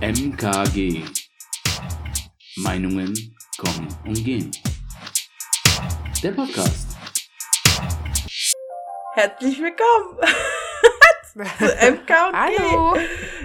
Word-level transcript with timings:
MKG. 0.00 1.02
Meinungen 2.56 3.14
kommen 3.58 3.88
und 4.04 4.24
gehen. 4.24 4.50
Der 6.22 6.32
Podcast. 6.32 6.96
Herzlich 9.14 9.58
willkommen 9.60 10.18
zu 11.32 11.38
MKG. 11.38 12.12
Hallo. 12.32 12.96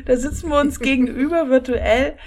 Da 0.06 0.18
sitzen 0.18 0.50
wir 0.50 0.60
uns 0.60 0.80
gegenüber 0.80 1.49
virtuell 1.49 2.17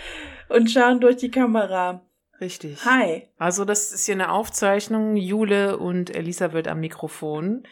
und 0.48 0.70
schauen 0.70 1.00
durch 1.00 1.16
die 1.16 1.30
Kamera. 1.30 2.02
Richtig. 2.40 2.84
Hi. 2.84 3.28
Also 3.38 3.64
das 3.64 3.92
ist 3.92 4.06
hier 4.06 4.14
eine 4.14 4.30
Aufzeichnung. 4.30 5.16
Jule 5.16 5.78
und 5.78 6.14
Elisa 6.14 6.52
wird 6.52 6.68
am 6.68 6.80
Mikrofon. 6.80 7.64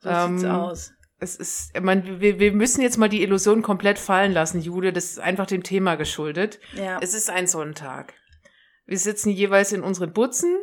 So 0.00 0.08
sieht's 0.10 0.42
Ähm, 0.42 0.50
aus. 0.50 0.92
Es 1.24 1.36
ist, 1.36 1.70
ich 1.74 1.82
meine, 1.82 2.20
wir, 2.20 2.38
wir 2.38 2.52
müssen 2.52 2.82
jetzt 2.82 2.98
mal 2.98 3.08
die 3.08 3.22
Illusion 3.22 3.62
komplett 3.62 3.98
fallen 3.98 4.32
lassen, 4.32 4.60
Jule. 4.60 4.92
Das 4.92 5.06
ist 5.06 5.18
einfach 5.18 5.46
dem 5.46 5.62
Thema 5.62 5.94
geschuldet. 5.94 6.60
Ja. 6.74 6.98
Es 7.00 7.14
ist 7.14 7.30
ein 7.30 7.46
Sonntag. 7.46 8.12
Wir 8.84 8.98
sitzen 8.98 9.30
jeweils 9.30 9.72
in 9.72 9.82
unseren 9.82 10.12
Butzen, 10.12 10.54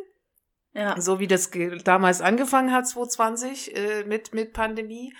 ja. 0.72 1.00
so 1.00 1.18
wie 1.18 1.26
das 1.26 1.50
damals 1.82 2.20
angefangen 2.20 2.72
hat, 2.72 2.86
2020, 2.86 3.76
äh, 3.76 4.04
mit, 4.04 4.32
mit 4.34 4.52
Pandemie. 4.52 5.12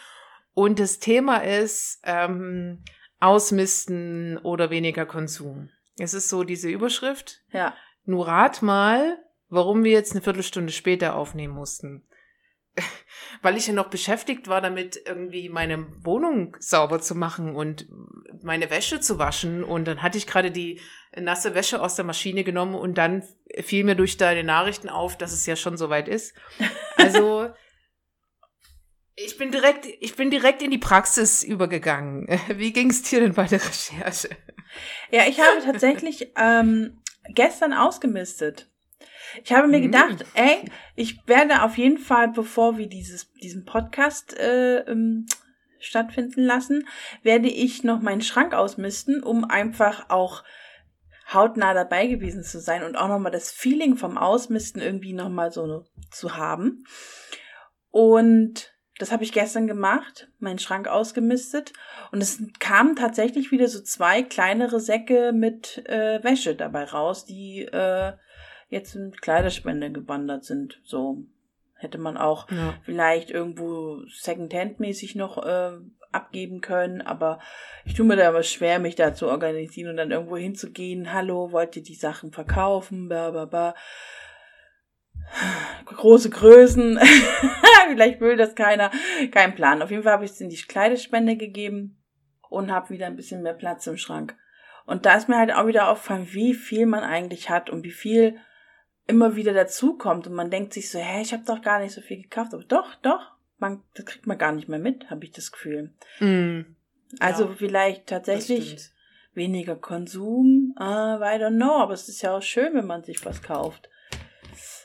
Und 0.54 0.78
das 0.78 1.00
Thema 1.00 1.38
ist 1.38 2.00
ähm, 2.04 2.84
Ausmisten 3.18 4.38
oder 4.38 4.70
weniger 4.70 5.06
Konsum. 5.06 5.70
Es 5.98 6.14
ist 6.14 6.28
so 6.28 6.44
diese 6.44 6.68
Überschrift. 6.68 7.40
Ja. 7.50 7.74
Nur 8.04 8.28
rat 8.28 8.62
mal, 8.62 9.18
warum 9.48 9.82
wir 9.82 9.90
jetzt 9.90 10.12
eine 10.12 10.22
Viertelstunde 10.22 10.72
später 10.72 11.16
aufnehmen 11.16 11.54
mussten. 11.54 12.06
Weil 13.42 13.56
ich 13.56 13.66
ja 13.66 13.72
noch 13.72 13.90
beschäftigt 13.90 14.48
war 14.48 14.60
damit, 14.60 15.00
irgendwie 15.04 15.48
meine 15.48 15.86
Wohnung 16.04 16.56
sauber 16.60 17.00
zu 17.00 17.14
machen 17.14 17.56
und 17.56 17.86
meine 18.42 18.70
Wäsche 18.70 19.00
zu 19.00 19.18
waschen. 19.18 19.64
Und 19.64 19.86
dann 19.86 20.02
hatte 20.02 20.18
ich 20.18 20.26
gerade 20.26 20.50
die 20.50 20.80
nasse 21.16 21.54
Wäsche 21.54 21.82
aus 21.82 21.96
der 21.96 22.04
Maschine 22.04 22.44
genommen 22.44 22.74
und 22.74 22.98
dann 22.98 23.22
fiel 23.60 23.84
mir 23.84 23.94
durch 23.94 24.16
deine 24.16 24.44
Nachrichten 24.44 24.88
auf, 24.88 25.18
dass 25.18 25.32
es 25.32 25.46
ja 25.46 25.56
schon 25.56 25.76
soweit 25.76 26.08
ist. 26.08 26.34
Also 26.96 27.50
ich 29.14 29.36
bin 29.36 29.50
direkt, 29.50 29.86
ich 30.00 30.16
bin 30.16 30.30
direkt 30.30 30.62
in 30.62 30.70
die 30.70 30.78
Praxis 30.78 31.42
übergegangen. 31.42 32.26
Wie 32.54 32.72
ging 32.72 32.90
es 32.90 33.02
dir 33.02 33.20
denn 33.20 33.34
bei 33.34 33.46
der 33.46 33.60
Recherche? 33.62 34.30
Ja, 35.10 35.26
ich 35.28 35.38
habe 35.38 35.62
tatsächlich 35.64 36.32
ähm, 36.36 37.02
gestern 37.28 37.72
ausgemistet. 37.72 38.71
Ich 39.42 39.52
habe 39.52 39.68
mir 39.68 39.78
Mhm. 39.78 39.82
gedacht, 39.84 40.24
ey, 40.34 40.64
ich 40.94 41.26
werde 41.26 41.62
auf 41.62 41.78
jeden 41.78 41.98
Fall, 41.98 42.28
bevor 42.28 42.78
wir 42.78 42.88
dieses, 42.88 43.32
diesen 43.34 43.64
Podcast 43.64 44.38
äh, 44.38 44.80
ähm, 44.80 45.26
stattfinden 45.78 46.42
lassen, 46.44 46.86
werde 47.22 47.48
ich 47.48 47.82
noch 47.82 48.00
meinen 48.00 48.22
Schrank 48.22 48.54
ausmisten, 48.54 49.22
um 49.22 49.44
einfach 49.44 50.10
auch 50.10 50.44
hautnah 51.32 51.74
dabei 51.74 52.06
gewesen 52.06 52.44
zu 52.44 52.60
sein 52.60 52.82
und 52.84 52.96
auch 52.96 53.08
nochmal 53.08 53.32
das 53.32 53.50
Feeling 53.50 53.96
vom 53.96 54.18
Ausmisten 54.18 54.82
irgendwie 54.82 55.12
nochmal 55.12 55.50
so 55.50 55.84
zu 56.10 56.36
haben. 56.36 56.84
Und 57.90 58.72
das 58.98 59.10
habe 59.10 59.24
ich 59.24 59.32
gestern 59.32 59.66
gemacht, 59.66 60.28
meinen 60.38 60.58
Schrank 60.58 60.86
ausgemistet. 60.86 61.72
Und 62.12 62.22
es 62.22 62.40
kamen 62.60 62.94
tatsächlich 62.94 63.50
wieder 63.50 63.66
so 63.68 63.80
zwei 63.82 64.22
kleinere 64.22 64.78
Säcke 64.80 65.32
mit 65.32 65.84
äh, 65.88 66.22
Wäsche 66.22 66.54
dabei 66.54 66.84
raus, 66.84 67.24
die 67.24 67.62
äh, 67.62 68.12
jetzt 68.72 68.94
in 68.96 69.12
Kleiderspende 69.12 69.92
gewandert 69.92 70.44
sind. 70.44 70.80
So 70.82 71.18
hätte 71.74 71.98
man 71.98 72.16
auch 72.16 72.50
Ja. 72.50 72.74
vielleicht 72.84 73.30
irgendwo 73.30 74.02
Secondhand-mäßig 74.08 75.14
noch 75.16 75.44
äh, 75.44 75.72
abgeben 76.10 76.60
können, 76.60 77.00
aber 77.02 77.38
ich 77.84 77.94
tue 77.94 78.06
mir 78.06 78.16
da 78.16 78.28
aber 78.28 78.42
schwer, 78.42 78.78
mich 78.78 78.94
da 78.96 79.14
zu 79.14 79.28
organisieren 79.28 79.90
und 79.90 79.96
dann 79.96 80.10
irgendwo 80.10 80.36
hinzugehen. 80.36 81.12
Hallo, 81.12 81.52
wollt 81.52 81.76
ihr 81.76 81.82
die 81.82 81.94
Sachen 81.94 82.32
verkaufen? 82.32 83.08
Ba, 83.08 83.30
ba, 83.30 83.44
ba. 83.44 83.74
Große 85.86 86.30
Größen. 86.30 86.98
vielleicht 87.88 88.20
will 88.20 88.36
das 88.36 88.54
keiner. 88.54 88.90
Kein 89.30 89.54
Plan. 89.54 89.82
Auf 89.82 89.90
jeden 89.90 90.02
Fall 90.02 90.12
habe 90.12 90.24
ich 90.24 90.30
es 90.32 90.40
in 90.40 90.48
die 90.48 90.56
Kleiderspende 90.56 91.36
gegeben 91.36 92.02
und 92.48 92.70
habe 92.70 92.90
wieder 92.90 93.06
ein 93.06 93.16
bisschen 93.16 93.42
mehr 93.42 93.54
Platz 93.54 93.86
im 93.86 93.96
Schrank. 93.96 94.36
Und 94.84 95.06
da 95.06 95.14
ist 95.16 95.28
mir 95.28 95.38
halt 95.38 95.52
auch 95.52 95.66
wieder 95.66 95.88
aufgefallen, 95.88 96.28
wie 96.32 96.54
viel 96.54 96.86
man 96.86 97.04
eigentlich 97.04 97.50
hat 97.50 97.70
und 97.70 97.84
wie 97.84 97.90
viel 97.92 98.36
immer 99.06 99.36
wieder 99.36 99.52
dazukommt 99.52 100.26
und 100.26 100.34
man 100.34 100.50
denkt 100.50 100.72
sich 100.72 100.90
so, 100.90 100.98
hä, 100.98 101.22
ich 101.22 101.32
habe 101.32 101.44
doch 101.44 101.62
gar 101.62 101.80
nicht 101.80 101.92
so 101.92 102.00
viel 102.00 102.22
gekauft, 102.22 102.54
aber 102.54 102.64
doch, 102.64 102.94
doch, 102.96 103.32
man, 103.58 103.82
das 103.94 104.06
kriegt 104.06 104.26
man 104.26 104.38
gar 104.38 104.52
nicht 104.52 104.68
mehr 104.68 104.78
mit, 104.78 105.10
habe 105.10 105.24
ich 105.24 105.32
das 105.32 105.52
Gefühl. 105.52 105.92
Mm, 106.20 106.60
Also 107.18 107.44
Ja, 107.44 107.54
vielleicht 107.56 108.06
tatsächlich 108.06 108.90
weniger 109.34 109.76
Konsum, 109.76 110.74
äh, 110.78 110.82
I 110.82 111.40
don't 111.40 111.56
know, 111.56 111.78
aber 111.78 111.94
es 111.94 112.08
ist 112.08 112.22
ja 112.22 112.36
auch 112.36 112.42
schön, 112.42 112.74
wenn 112.74 112.86
man 112.86 113.02
sich 113.02 113.24
was 113.24 113.42
kauft. 113.42 113.88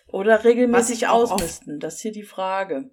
Oder 0.08 0.44
regelmäßig 0.44 1.08
ausmisten, 1.08 1.80
das 1.80 1.96
ist 1.96 2.02
hier 2.02 2.14
die 2.14 2.24
Frage. 2.24 2.90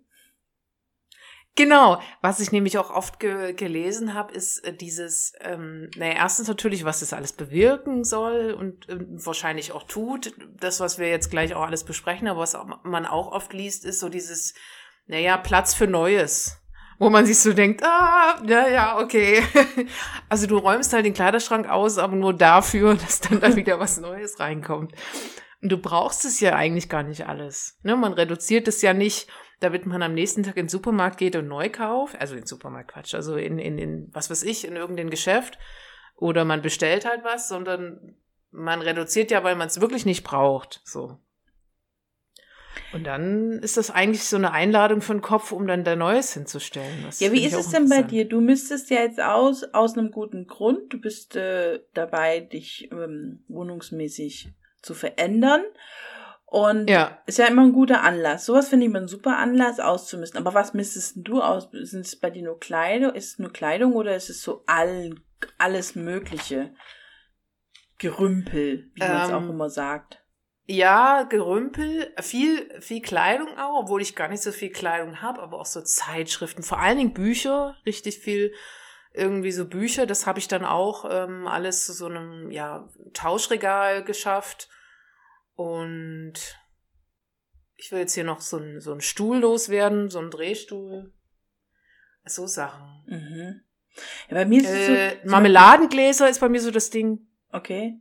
Genau, 1.57 2.01
was 2.21 2.41
ich 2.41 2.51
nämlich 2.51 2.79
auch 2.79 2.91
oft 2.91 3.21
ge 3.21 3.53
gelesen 3.53 4.15
habe, 4.15 4.33
ist 4.33 4.65
äh, 4.65 4.75
dieses, 4.75 5.35
ähm, 5.41 5.89
naja, 5.97 6.15
erstens 6.15 6.49
natürlich, 6.49 6.85
was 6.85 6.99
das 6.99 7.13
alles 7.13 7.33
bewirken 7.33 8.03
soll 8.03 8.53
und 8.59 8.89
ähm, 8.89 9.07
wahrscheinlich 9.25 9.71
auch 9.71 9.85
tut. 9.85 10.35
Das, 10.59 10.81
was 10.81 10.99
wir 10.99 11.09
jetzt 11.09 11.31
gleich 11.31 11.55
auch 11.55 11.63
alles 11.63 11.85
besprechen, 11.85 12.27
aber 12.27 12.41
was 12.41 12.57
auch, 12.57 12.67
man 12.83 13.07
auch 13.07 13.31
oft 13.31 13.53
liest, 13.53 13.85
ist 13.85 14.01
so 14.01 14.09
dieses, 14.09 14.55
naja, 15.07 15.37
Platz 15.37 15.75
für 15.75 15.87
Neues. 15.87 16.61
Wo 16.99 17.11
man 17.11 17.27
sich 17.27 17.39
so 17.39 17.53
denkt, 17.53 17.85
ah, 17.85 18.41
ja, 18.47 18.69
ja, 18.69 18.99
okay. 18.99 19.43
Also 20.29 20.47
du 20.47 20.59
räumst 20.59 20.93
halt 20.93 21.05
den 21.05 21.15
Kleiderschrank 21.15 21.69
aus, 21.69 21.99
aber 21.99 22.17
nur 22.17 22.35
dafür, 22.35 22.95
dass 23.03 23.21
dann 23.21 23.41
da 23.41 23.55
wieder 23.57 23.79
was 23.79 23.99
Neues 23.99 24.41
reinkommt. 24.41 24.93
Und 25.63 25.71
du 25.71 25.79
brauchst 25.79 26.25
es 26.25 26.41
ja 26.41 26.55
eigentlich 26.57 26.89
gar 26.89 27.05
nicht 27.05 27.27
alles. 27.27 27.79
Ne? 27.83 27.97
Man 27.97 28.13
reduziert 28.13 28.69
es 28.69 28.83
ja 28.83 28.93
nicht, 28.93 29.29
damit 29.61 29.87
man 29.87 30.03
am 30.03 30.15
nächsten 30.15 30.43
Tag 30.43 30.57
in 30.57 30.65
den 30.65 30.71
Supermarkt 30.71 31.19
geht 31.19 31.37
und 31.37 31.49
neu 31.49 31.71
kauft. 31.71 32.21
Also 32.21 32.35
in 32.35 32.43
den 32.43 32.47
Supermarkt, 32.47 32.93
Quatsch. 32.93 33.15
Also 33.15 33.37
in, 33.37 33.59
in, 33.59 33.79
in, 33.79 34.11
was 34.13 34.31
weiß 34.31 34.43
ich, 34.43 34.67
in 34.67 34.77
irgendein 34.77 35.11
Geschäft. 35.11 35.59
Oder 36.17 36.45
man 36.45 36.63
bestellt 36.63 37.05
halt 37.05 37.25
was, 37.25 37.49
sondern 37.49 38.17
man 38.51 38.83
reduziert 38.83 39.31
ja, 39.31 39.43
weil 39.43 39.57
man 39.57 39.69
es 39.69 39.81
wirklich 39.81 40.07
nicht 40.07 40.23
braucht. 40.23 40.81
So. 40.85 41.19
Und 42.93 43.05
dann 43.05 43.59
ist 43.59 43.77
das 43.77 43.91
eigentlich 43.91 44.25
so 44.25 44.37
eine 44.37 44.53
Einladung 44.53 45.01
für 45.01 45.15
den 45.15 45.21
Kopf, 45.21 45.51
um 45.51 45.67
dann 45.67 45.83
da 45.83 45.97
Neues 45.97 46.33
hinzustellen. 46.35 47.03
Das 47.05 47.19
Ja, 47.19 47.33
wie 47.33 47.45
ist 47.45 47.55
es 47.55 47.71
denn 47.71 47.89
bei 47.89 48.03
dir? 48.03 48.29
Du 48.29 48.41
müsstest 48.41 48.89
ja 48.91 49.01
jetzt 49.01 49.21
aus, 49.21 49.65
aus 49.73 49.99
einem 49.99 50.13
guten 50.13 50.47
Grund, 50.47 50.93
du 50.93 51.01
bist 51.01 51.35
äh, 51.35 51.81
dabei, 51.95 52.41
dich 52.41 52.89
ähm, 52.93 53.43
wohnungsmäßig 53.49 54.53
zu 54.81 54.95
verändern. 54.95 55.63
Und 56.55 56.89
Ja. 56.89 57.19
ist 57.27 57.39
ja 57.39 57.47
immer 57.47 57.63
ein 57.63 57.73
guter 57.73 58.03
Anlass. 58.05 58.47
Sowas 58.47 58.69
finde 58.69 58.87
ich 58.87 58.91
immer 58.91 59.01
ein 59.01 59.09
super 59.09 59.39
Anlass 59.39 59.81
auszumisten. 59.81 60.39
Aber 60.39 60.55
was 60.55 60.73
mistest 60.73 61.17
denn 61.17 61.25
du 61.25 61.43
aus? 61.43 61.69
Sind 61.73 62.07
es 62.07 62.15
bei 62.15 62.31
dir 62.31 62.45
nur 62.45 62.61
Kleidung? 62.61 63.13
Ist 63.13 63.33
es 63.33 63.39
nur 63.41 63.53
Kleidung 63.53 63.95
oder 63.95 64.15
ist 64.15 64.31
es 64.31 64.41
so 64.41 64.63
all, 64.69 65.17
alles 65.59 65.97
Mögliche? 65.97 66.73
Gerümpel, 67.99 68.89
wie 68.95 69.03
man 69.03 69.23
es 69.23 69.31
Ähm, 69.31 69.35
auch 69.35 69.49
immer 69.49 69.69
sagt. 69.69 70.23
Ja, 70.67 71.25
Gerümpel, 71.25 72.15
viel, 72.21 72.81
viel 72.81 73.03
Kleidung 73.03 73.49
auch, 73.59 73.83
obwohl 73.83 74.01
ich 74.01 74.15
gar 74.15 74.29
nicht 74.29 74.43
so 74.45 74.53
viel 74.53 74.71
Kleidung 74.71 75.21
habe, 75.23 75.43
aber 75.43 75.59
auch 75.59 75.67
so 75.67 75.83
Zeitschriften, 75.83 76.63
vor 76.63 76.79
allen 76.79 76.99
Dingen 76.99 77.15
Bücher, 77.15 77.75
richtig 77.85 78.21
viel 78.21 78.55
irgendwie 79.13 79.51
so 79.51 79.67
Bücher, 79.67 80.07
das 80.07 80.25
habe 80.25 80.39
ich 80.39 80.47
dann 80.47 80.65
auch 80.65 81.05
ähm, 81.11 81.49
alles 81.49 81.85
zu 81.85 81.93
so 81.93 82.07
einem 82.07 82.53
ja, 82.53 82.89
Tauschregal 83.13 84.05
geschafft. 84.05 84.69
Und 85.55 86.35
ich 87.77 87.93
will 87.93 88.01
jetzt 88.01 88.15
hier 88.15 88.25
noch 88.25 88.41
so 88.41 88.59
ein, 88.59 88.81
so 88.81 88.93
ein 88.93 89.01
Stuhl 89.01 89.39
loswerden, 89.39 90.11
so 90.11 90.19
ein 90.19 90.31
Drehstuhl. 90.31 91.13
So 92.25 92.47
Sachen. 92.47 93.05
Mhm. 93.07 93.61
Ja, 94.29 94.35
bei 94.35 94.45
mir 94.47 94.63
ist 94.63 94.71
es 94.71 94.89
Äh, 94.89 95.17
so. 95.23 95.31
Marmeladengläser 95.31 96.29
ist 96.29 96.41
bei 96.41 96.49
mir 96.49 96.61
so 96.61 96.71
das 96.71 96.91
Ding. 96.91 97.27
Okay. 97.51 98.01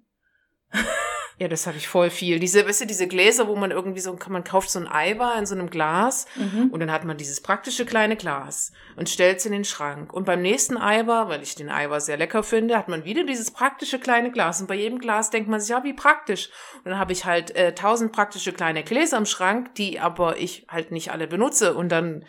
Ja, 1.39 1.47
das 1.47 1.65
habe 1.65 1.77
ich 1.77 1.87
voll 1.87 2.09
viel. 2.11 2.39
Diese, 2.39 2.65
weißt 2.67 2.81
du, 2.81 2.85
diese 2.85 3.07
Gläser, 3.07 3.47
wo 3.47 3.55
man 3.55 3.71
irgendwie 3.71 3.99
so, 3.99 4.15
man 4.29 4.43
kauft 4.43 4.69
so 4.69 4.79
ein 4.79 4.87
Eimer 4.87 5.35
in 5.37 5.45
so 5.45 5.55
einem 5.55 5.69
Glas 5.69 6.27
Mhm. 6.35 6.69
und 6.71 6.79
dann 6.79 6.91
hat 6.91 7.05
man 7.05 7.17
dieses 7.17 7.41
praktische 7.41 7.85
kleine 7.85 8.15
Glas 8.15 8.71
und 8.95 9.09
stellt 9.09 9.39
es 9.39 9.45
in 9.45 9.51
den 9.51 9.65
Schrank. 9.65 10.13
Und 10.13 10.25
beim 10.25 10.41
nächsten 10.41 10.77
Eimer, 10.77 11.29
weil 11.29 11.41
ich 11.41 11.55
den 11.55 11.69
Eimer 11.69 11.99
sehr 12.01 12.17
lecker 12.17 12.43
finde, 12.43 12.77
hat 12.77 12.87
man 12.87 13.03
wieder 13.03 13.23
dieses 13.23 13.51
praktische 13.51 13.99
kleine 13.99 14.31
Glas. 14.31 14.61
Und 14.61 14.67
bei 14.67 14.75
jedem 14.75 14.99
Glas 14.99 15.31
denkt 15.31 15.49
man 15.49 15.59
sich, 15.59 15.69
ja, 15.69 15.83
wie 15.83 15.93
praktisch. 15.93 16.49
Und 16.83 16.91
dann 16.91 16.99
habe 16.99 17.11
ich 17.13 17.25
halt 17.25 17.55
äh, 17.55 17.73
tausend 17.73 18.11
praktische 18.11 18.53
kleine 18.53 18.83
Gläser 18.83 19.17
im 19.17 19.25
Schrank, 19.25 19.73
die 19.75 19.99
aber 19.99 20.37
ich 20.37 20.65
halt 20.69 20.91
nicht 20.91 21.11
alle 21.11 21.27
benutze. 21.27 21.73
Und 21.73 21.89
dann 21.89 22.25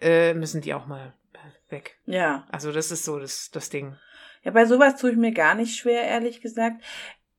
äh, 0.00 0.32
müssen 0.34 0.62
die 0.62 0.72
auch 0.74 0.86
mal 0.86 1.12
äh, 1.34 1.72
weg. 1.72 1.98
Ja. 2.06 2.46
Also 2.50 2.72
das 2.72 2.90
ist 2.90 3.04
so 3.04 3.18
das, 3.18 3.50
das 3.50 3.68
Ding. 3.70 3.96
Ja, 4.44 4.52
bei 4.52 4.64
sowas 4.64 4.96
tue 5.00 5.10
ich 5.10 5.16
mir 5.16 5.32
gar 5.32 5.56
nicht 5.56 5.76
schwer, 5.76 6.02
ehrlich 6.04 6.40
gesagt. 6.40 6.80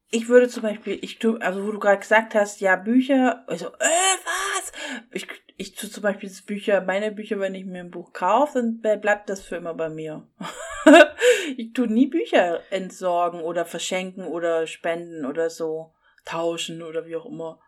Ich 0.10 0.30
würde 0.30 0.48
zum 0.48 0.64
Beispiel, 0.64 0.98
ich 1.02 1.20
tue, 1.20 1.42
also 1.42 1.66
wo 1.66 1.72
du 1.72 1.80
gerade 1.80 2.00
gesagt 2.00 2.34
hast, 2.34 2.62
ja, 2.62 2.78
Bücher, 2.78 3.44
also, 3.48 3.68
äh, 3.68 4.16
was? 4.24 4.72
Ich, 5.12 5.28
ich 5.58 5.76
tue 5.76 5.90
zum 5.90 6.04
Beispiel 6.04 6.32
Bücher, 6.46 6.82
meine 6.82 7.12
Bücher, 7.12 7.40
wenn 7.40 7.56
ich 7.56 7.66
mir 7.66 7.82
ein 7.82 7.92
Buch 7.92 8.14
kaufe, 8.14 8.64
dann 8.82 9.02
bleibt 9.02 9.30
das 9.30 9.42
für 9.44 9.58
immer 9.58 9.74
bei 9.74 9.90
mir. 9.90 10.26
ich 11.58 11.74
tue 11.74 11.88
nie 11.88 12.08
Bücher 12.08 12.62
entsorgen 12.72 13.42
oder 13.42 13.66
verschenken 13.66 14.24
oder 14.26 14.66
spenden 14.66 15.26
oder 15.26 15.50
so, 15.50 15.94
tauschen 16.24 16.82
oder 16.84 17.06
wie 17.06 17.18
auch 17.18 17.26
immer. 17.26 17.60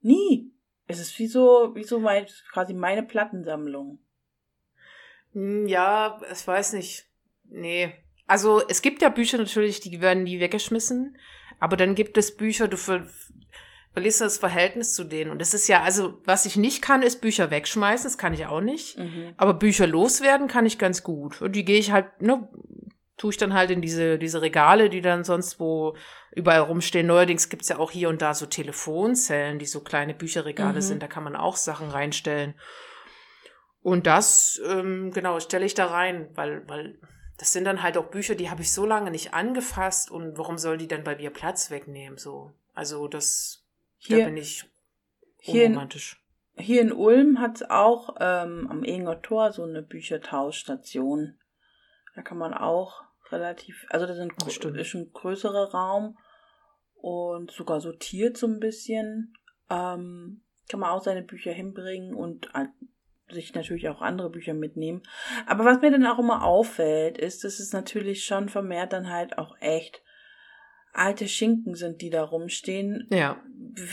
Nie. 0.00 0.52
Es 0.88 0.98
ist 0.98 1.16
wie 1.20 1.28
so, 1.28 1.70
wie 1.74 1.84
so 1.84 2.00
mein, 2.00 2.26
quasi 2.52 2.74
meine 2.74 3.04
Plattensammlung. 3.04 4.00
Hm, 5.34 5.68
Ja, 5.68 6.20
ich 6.32 6.44
weiß 6.44 6.72
nicht. 6.72 7.06
Nee. 7.44 7.92
Also 8.26 8.60
es 8.66 8.82
gibt 8.82 9.02
ja 9.02 9.08
Bücher 9.08 9.38
natürlich, 9.38 9.80
die 9.80 10.00
werden 10.00 10.24
nie 10.24 10.40
weggeschmissen, 10.40 11.16
aber 11.60 11.76
dann 11.76 11.94
gibt 11.94 12.16
es 12.18 12.36
Bücher, 12.36 12.66
du 12.68 12.76
ver 12.76 13.06
verlierst 13.92 14.20
das 14.20 14.38
Verhältnis 14.38 14.94
zu 14.94 15.02
denen. 15.02 15.32
Und 15.32 15.40
das 15.40 15.52
ist 15.52 15.66
ja, 15.66 15.82
also 15.82 16.20
was 16.24 16.46
ich 16.46 16.56
nicht 16.56 16.80
kann, 16.80 17.02
ist 17.02 17.20
Bücher 17.20 17.50
wegschmeißen, 17.50 18.04
das 18.04 18.18
kann 18.18 18.32
ich 18.34 18.46
auch 18.46 18.60
nicht. 18.60 18.96
Mhm. 18.96 19.34
Aber 19.36 19.52
Bücher 19.54 19.88
loswerden 19.88 20.46
kann 20.46 20.64
ich 20.64 20.78
ganz 20.78 21.02
gut. 21.02 21.42
Und 21.42 21.56
die 21.56 21.64
gehe 21.64 21.78
ich 21.80 21.90
halt, 21.90 22.22
ne, 22.22 22.48
tue 23.16 23.32
ich 23.32 23.36
dann 23.36 23.52
halt 23.52 23.72
in 23.72 23.82
diese, 23.82 24.16
diese 24.16 24.42
Regale, 24.42 24.90
die 24.90 25.00
dann 25.00 25.24
sonst 25.24 25.58
wo 25.58 25.96
überall 26.30 26.60
rumstehen. 26.60 27.08
Neuerdings 27.08 27.48
gibt's 27.48 27.68
ja 27.68 27.78
auch 27.78 27.90
hier 27.90 28.08
und 28.08 28.22
da 28.22 28.32
so 28.32 28.46
Telefonzellen, 28.46 29.58
die 29.58 29.66
so 29.66 29.80
kleine 29.80 30.14
Bücherregale 30.14 30.76
Mhm. 30.76 30.82
sind. 30.82 31.02
Da 31.02 31.08
kann 31.08 31.24
man 31.24 31.34
auch 31.34 31.56
Sachen 31.56 31.90
reinstellen. 31.90 32.54
Und 33.82 34.06
das, 34.06 34.60
ähm, 34.68 35.10
genau, 35.10 35.40
stelle 35.40 35.66
ich 35.66 35.74
da 35.74 35.86
rein, 35.86 36.28
weil, 36.34 36.62
weil 36.68 37.00
das 37.40 37.52
sind 37.54 37.64
dann 37.64 37.82
halt 37.82 37.96
auch 37.96 38.06
Bücher, 38.10 38.34
die 38.34 38.50
habe 38.50 38.60
ich 38.60 38.70
so 38.72 38.84
lange 38.84 39.10
nicht 39.10 39.32
angefasst 39.32 40.10
und 40.10 40.36
warum 40.36 40.58
sollen 40.58 40.78
die 40.78 40.88
dann 40.88 41.04
bei 41.04 41.16
mir 41.16 41.30
Platz 41.30 41.70
wegnehmen? 41.70 42.18
So, 42.18 42.52
also 42.74 43.08
das, 43.08 43.64
da 44.08 44.14
Hier, 44.16 44.24
bin 44.26 44.36
ich 44.36 44.64
hier 45.38 45.64
in- 45.64 45.72
unromantisch. 45.72 46.22
hier 46.56 46.82
in 46.82 46.92
Ulm 46.92 47.40
hat's 47.40 47.62
auch 47.62 48.16
ähm, 48.20 48.68
am 48.70 48.84
Enger 48.84 49.22
Tor 49.22 49.52
so 49.52 49.62
eine 49.64 49.82
Büchertauschstation. 49.82 51.38
Da 52.14 52.22
kann 52.22 52.36
man 52.38 52.52
auch 52.52 53.02
relativ, 53.30 53.86
also 53.88 54.06
das 54.06 54.16
sind, 54.16 54.34
ist 54.76 54.94
ein 54.94 55.10
größerer 55.12 55.70
Raum 55.72 56.18
und 56.96 57.50
sogar 57.52 57.80
sortiert 57.80 58.36
so 58.36 58.46
ein 58.46 58.60
bisschen. 58.60 59.34
Ähm, 59.70 60.42
kann 60.68 60.80
man 60.80 60.90
auch 60.90 61.02
seine 61.02 61.22
Bücher 61.22 61.52
hinbringen 61.52 62.14
und 62.14 62.52
halt 62.52 62.70
sich 63.32 63.54
natürlich 63.54 63.88
auch 63.88 64.02
andere 64.02 64.30
Bücher 64.30 64.54
mitnehmen. 64.54 65.02
Aber 65.46 65.64
was 65.64 65.80
mir 65.80 65.90
dann 65.90 66.06
auch 66.06 66.18
immer 66.18 66.44
auffällt, 66.44 67.18
ist, 67.18 67.44
dass 67.44 67.58
es 67.58 67.72
natürlich 67.72 68.24
schon 68.24 68.48
vermehrt 68.48 68.92
dann 68.92 69.10
halt 69.10 69.38
auch 69.38 69.56
echt 69.60 70.02
alte 70.92 71.28
Schinken 71.28 71.74
sind, 71.74 72.00
die 72.02 72.10
da 72.10 72.24
rumstehen, 72.24 73.06
Ja, 73.10 73.40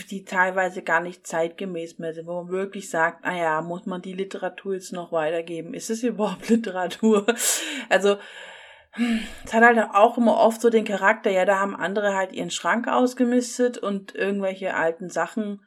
die 0.10 0.26
teilweise 0.26 0.82
gar 0.82 1.00
nicht 1.00 1.28
zeitgemäß 1.28 2.00
mehr 2.00 2.14
sind, 2.14 2.28
wo 2.28 2.42
man 2.42 2.50
wirklich 2.52 2.90
sagt, 2.90 3.24
ah 3.24 3.36
ja, 3.36 3.62
muss 3.62 3.86
man 3.86 4.02
die 4.02 4.14
Literatur 4.14 4.74
jetzt 4.74 4.94
noch 4.94 5.12
weitergeben? 5.12 5.74
Ist 5.74 5.90
es 5.90 6.04
überhaupt 6.04 6.50
Literatur? 6.50 7.26
Also, 7.90 8.18
es 9.46 9.54
hat 9.54 9.64
halt 9.64 9.78
auch 9.94 10.18
immer 10.18 10.38
oft 10.38 10.60
so 10.60 10.72
den 10.72 10.86
Charakter, 10.86 11.30
ja, 11.30 11.46
da 11.46 11.60
haben 11.60 11.76
andere 11.76 12.16
halt 12.16 12.34
ihren 12.34 12.50
Schrank 12.50 12.88
ausgemistet 12.88 13.78
und 13.78 14.16
irgendwelche 14.16 14.74
alten 14.74 15.10
Sachen, 15.10 15.62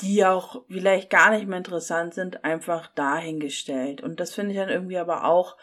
die 0.00 0.24
auch 0.24 0.64
vielleicht 0.68 1.10
gar 1.10 1.30
nicht 1.30 1.46
mehr 1.46 1.58
interessant 1.58 2.14
sind, 2.14 2.44
einfach 2.44 2.88
dahingestellt. 2.94 4.02
Und 4.02 4.20
das 4.20 4.34
finde 4.34 4.52
ich 4.52 4.58
dann 4.58 4.68
irgendwie 4.68 4.98
aber 4.98 5.24
auch 5.24 5.56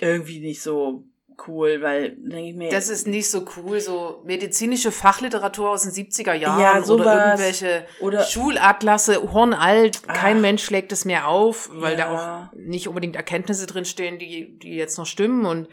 irgendwie 0.00 0.40
nicht 0.40 0.62
so 0.62 1.04
cool, 1.46 1.80
weil, 1.82 2.16
denke 2.16 2.50
ich 2.50 2.54
mir, 2.54 2.70
das 2.70 2.88
ist 2.88 3.06
nicht 3.06 3.30
so 3.30 3.46
cool, 3.56 3.80
so 3.80 4.22
medizinische 4.24 4.90
Fachliteratur 4.90 5.70
aus 5.70 5.82
den 5.82 5.92
70er 5.92 6.32
Jahren 6.34 6.60
Ja, 6.60 6.94
oder 6.94 7.26
irgendwelche 7.26 7.86
oder 8.00 8.22
Schulatlasse, 8.22 9.32
hornalt, 9.32 10.02
kein 10.08 10.38
Ach. 10.38 10.42
Mensch 10.42 10.64
schlägt 10.64 10.90
es 10.92 11.04
mehr 11.04 11.28
auf, 11.28 11.70
weil 11.72 11.96
da 11.96 12.12
Ja. 12.12 12.50
auch 12.50 12.56
nicht 12.56 12.88
unbedingt 12.88 13.16
Erkenntnisse 13.16 13.66
drinstehen, 13.66 14.18
die, 14.18 14.58
die 14.58 14.74
jetzt 14.74 14.98
noch 14.98 15.06
stimmen. 15.06 15.46
Und 15.46 15.68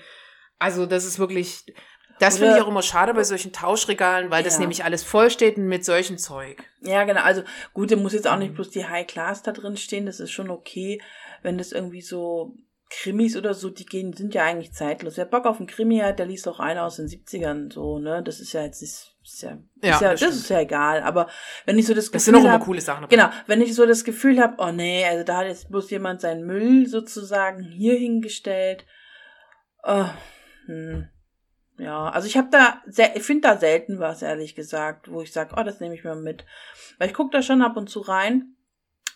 also 0.60 0.86
das 0.86 1.04
ist 1.06 1.20
wirklich, 1.20 1.66
das 2.20 2.38
finde 2.38 2.56
ich 2.58 2.62
auch 2.62 2.68
immer 2.68 2.82
schade 2.82 3.14
bei 3.14 3.24
solchen 3.24 3.52
Tauschregalen, 3.54 4.30
weil 4.32 4.44
das 4.44 4.54
Ja. 4.56 4.60
nämlich 4.62 4.84
alles 4.84 5.04
vollsteht 5.04 5.58
mit 5.58 5.84
solchem 5.86 6.18
Zeug. 6.18 6.64
Ja, 6.82 7.04
genau. 7.04 7.22
Also 7.22 7.44
gut, 7.74 7.92
da 7.92 7.96
muss 7.96 8.14
jetzt 8.14 8.28
auch 8.28 8.38
nicht 8.38 8.54
bloß 8.54 8.70
die 8.70 8.86
High 8.86 9.08
Class 9.08 9.44
da 9.44 9.52
drin 9.52 9.78
stehen. 9.78 10.06
Das 10.06 10.20
ist 10.20 10.32
schon 10.32 10.50
okay, 10.50 11.02
wenn 11.42 11.58
das 11.58 11.72
irgendwie 11.72 12.02
so 12.02 12.56
Krimis 12.90 13.36
oder 13.36 13.54
so, 13.56 13.70
die 13.72 13.86
gehen, 13.86 14.14
sind 14.14 14.36
ja 14.36 14.44
eigentlich 14.44 14.72
zeitlos. 14.74 15.18
Wer 15.18 15.26
Bock 15.26 15.46
auf 15.46 15.58
einen 15.58 15.68
Krimi 15.68 15.98
hat, 16.00 16.20
der 16.20 16.28
liest 16.28 16.48
auch 16.48 16.60
einen 16.60 16.80
aus 16.80 16.98
den 16.98 17.08
70ern 17.08 17.74
so, 17.74 17.98
ne? 17.98 18.22
Das 18.24 18.40
ist 18.40 18.54
ja 18.54 18.62
jetzt 18.64 18.82
nicht, 18.82 18.94
ist 19.24 19.42
ja, 19.42 19.58
Ja, 19.82 19.96
ist 19.96 20.02
ja 20.02 20.12
das 20.12 20.20
das, 20.22 20.36
ist 20.36 20.50
ja 20.50 20.60
egal. 20.60 21.02
Aber 21.02 21.28
wenn 21.66 21.80
ich 21.80 21.88
so 21.88 21.96
das 21.96 22.06
Gefühl 22.06 22.14
Das 22.18 22.26
sind 22.26 22.36
auch 22.36 22.42
immer 22.42 22.52
hab- 22.54 22.62
coole 22.64 22.80
Sachen. 22.82 23.02
dabei. 23.02 23.16
Genau, 23.16 23.30
wenn 23.48 23.62
ich 23.62 23.74
so 23.74 23.86
das 23.88 24.04
Gefühl 24.04 24.40
habe, 24.40 24.56
oh 24.60 24.72
nee, 24.72 25.04
also 25.06 25.24
da 25.24 25.38
hat 25.38 25.48
jetzt 25.48 25.70
bloß 25.70 25.90
jemand 25.90 26.22
seinen 26.22 26.46
Müll 26.46 26.86
sozusagen 26.88 27.64
hier 27.64 27.96
hingestellt. 27.96 28.86
Oh, 29.84 30.06
hm. 30.68 31.10
Ja, 31.78 32.10
also 32.10 32.28
ich 32.28 32.38
habe 32.38 32.48
da, 32.52 32.82
sel- 32.88 33.12
ich 33.16 33.24
finde 33.24 33.50
da 33.50 33.58
selten 33.58 34.00
was, 34.00 34.22
ehrlich 34.22 34.56
gesagt, 34.56 35.12
wo 35.12 35.22
ich 35.22 35.34
sage, 35.34 35.56
oh, 35.58 35.64
das 35.64 35.80
nehme 35.82 35.94
ich 35.96 36.04
mal 36.04 36.16
mit. 36.16 36.46
Weil 36.98 37.10
ich 37.10 37.14
gucke 37.14 37.32
da 37.32 37.42
schon 37.42 37.62
ab 37.62 37.76
und 37.76 37.90
zu 37.90 38.00
rein, 38.00 38.56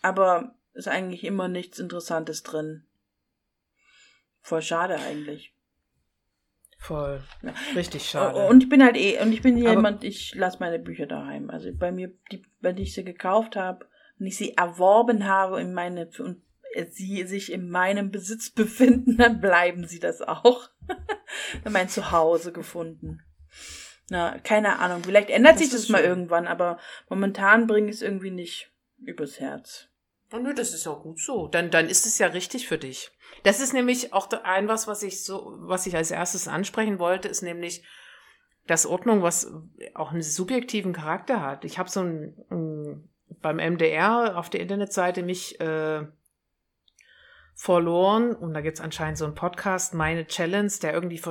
aber 0.02 0.56
ist 0.74 0.88
eigentlich 0.90 1.24
immer 1.24 1.48
nichts 1.48 1.80
Interessantes 1.80 2.44
drin. 2.44 2.84
Voll 4.42 4.62
schade 4.62 4.96
eigentlich. 5.00 5.54
Voll. 6.78 7.22
Ja. 7.42 7.54
Richtig 7.76 8.10
schade. 8.10 8.48
Und 8.48 8.64
ich 8.64 8.70
bin 8.70 8.84
halt 8.84 8.96
eh, 8.96 9.22
und 9.22 9.34
ich 9.34 9.42
bin 9.42 9.60
Aber- 9.62 9.70
jemand, 9.72 10.04
ich 10.04 10.34
lasse 10.36 10.60
meine 10.60 10.80
Bücher 10.80 11.08
daheim. 11.08 11.50
Also 11.50 11.70
bei 11.74 11.92
mir, 11.92 12.12
die, 12.32 12.44
wenn 12.62 12.78
ich 12.78 12.94
sie 12.94 13.04
gekauft 13.04 13.56
habe, 13.58 13.86
wenn 14.18 14.28
ich 14.28 14.38
sie 14.38 14.56
erworben 14.56 15.28
habe 15.28 15.60
in 15.62 15.74
meine 15.74 16.10
und 16.20 16.42
sie 16.89 17.25
sich 17.25 17.51
in 17.51 17.69
meinem 17.69 18.12
Besitz 18.12 18.50
befinden, 18.50 19.18
dann 19.18 19.42
bleiben 19.42 19.88
sie 19.88 20.00
das 20.00 20.21
auch. 20.21 20.69
in 21.63 21.71
mein 21.71 21.89
Zuhause 21.89 22.51
gefunden. 22.51 23.21
Na, 24.10 24.39
keine 24.39 24.80
Ahnung. 24.80 25.04
Vielleicht 25.04 25.30
ändert 25.30 25.54
Das 25.54 25.62
sich 25.62 25.69
das 25.69 25.89
mal 25.89 26.00
schön. 26.00 26.10
irgendwann, 26.10 26.48
aber 26.48 26.80
momentan 27.10 27.68
bringe 27.68 27.89
ich 27.89 27.98
es 27.98 28.01
irgendwie 28.01 28.31
nicht 28.31 28.71
übers 28.98 29.39
Herz. 29.39 29.88
Oh, 30.31 30.38
nö, 30.38 30.54
das 30.54 30.74
ist 30.74 30.88
auch 30.88 31.01
gut 31.01 31.19
so. 31.19 31.48
Dann, 31.48 31.71
dann 31.71 31.88
ist 31.88 32.06
es 32.06 32.19
ja 32.19 32.27
richtig 32.27 32.68
für 32.68 32.77
dich. 32.77 33.12
Das 33.44 33.60
ist 33.60 33.74
nämlich 33.74 34.13
auch 34.13 34.30
ein 34.44 34.68
was, 34.68 34.88
was 34.88 35.04
ich 35.04 35.24
so, 35.24 35.56
was 35.62 35.88
ich 35.88 35.95
als 35.95 36.12
erstes 36.12 36.48
ansprechen 36.48 37.00
wollte, 37.00 37.27
ist 37.27 37.42
nämlich, 37.42 37.83
dass 38.68 38.86
Ordnung, 38.86 39.24
was 39.24 39.51
auch 39.95 40.12
einen 40.12 40.21
subjektiven 40.21 40.94
Charakter 40.94 41.42
hat. 41.42 41.66
Ich 41.66 41.80
habe 41.80 41.89
so 41.89 42.01
ein, 42.01 42.36
ein 42.51 43.10
beim 43.42 43.57
MDR 43.57 44.38
auf 44.38 44.50
der 44.50 44.60
Internetseite 44.60 45.24
mich 45.24 45.60
äh, 45.60 46.06
verloren 47.60 48.34
und 48.34 48.54
da 48.54 48.62
gibt's 48.62 48.80
anscheinend 48.80 49.18
so 49.18 49.26
einen 49.26 49.36
Podcast, 49.36 49.94
meine 49.94 50.26
Challenge, 50.26 50.72
der 50.82 50.94
irgendwie 50.94 51.22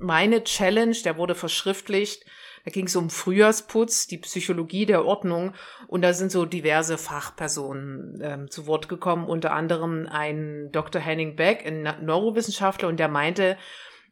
meine 0.00 0.42
Challenge, 0.42 0.96
der 1.04 1.16
wurde 1.16 1.36
verschriftlicht. 1.36 2.24
Da 2.64 2.72
ging 2.72 2.86
es 2.86 2.96
um 2.96 3.08
Frühjahrsputz, 3.08 4.08
die 4.08 4.18
Psychologie 4.18 4.84
der 4.84 5.04
Ordnung 5.04 5.54
und 5.86 6.02
da 6.02 6.12
sind 6.12 6.32
so 6.32 6.44
diverse 6.44 6.98
Fachpersonen 6.98 8.20
ähm, 8.20 8.50
zu 8.50 8.66
Wort 8.66 8.88
gekommen, 8.88 9.28
unter 9.28 9.52
anderem 9.52 10.08
ein 10.10 10.70
Dr. 10.72 11.00
Henning 11.00 11.36
Beck, 11.36 11.64
ein 11.64 11.82
Neurowissenschaftler, 12.04 12.88
und 12.88 12.98
der 12.98 13.06
meinte, 13.06 13.56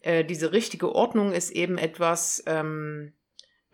äh, 0.03 0.25
diese 0.25 0.53
richtige 0.53 0.95
Ordnung 0.95 1.33
ist 1.33 1.51
eben 1.51 1.77
etwas, 1.77 2.41
ähm, 2.47 3.15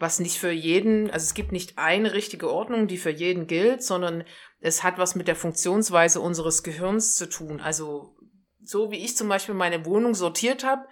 was 0.00 0.18
nicht 0.18 0.38
für 0.38 0.50
jeden, 0.50 1.10
also 1.10 1.24
es 1.24 1.34
gibt 1.34 1.52
nicht 1.52 1.78
eine 1.78 2.14
richtige 2.14 2.50
Ordnung, 2.50 2.88
die 2.88 2.96
für 2.96 3.10
jeden 3.10 3.46
gilt, 3.46 3.84
sondern 3.84 4.24
es 4.58 4.82
hat 4.82 4.96
was 4.96 5.14
mit 5.14 5.28
der 5.28 5.36
Funktionsweise 5.36 6.20
unseres 6.20 6.62
Gehirns 6.62 7.16
zu 7.16 7.28
tun. 7.28 7.60
Also 7.60 8.16
so 8.64 8.90
wie 8.90 9.04
ich 9.04 9.16
zum 9.16 9.28
Beispiel 9.28 9.54
meine 9.54 9.84
Wohnung 9.84 10.14
sortiert 10.14 10.64
habe, 10.64 10.86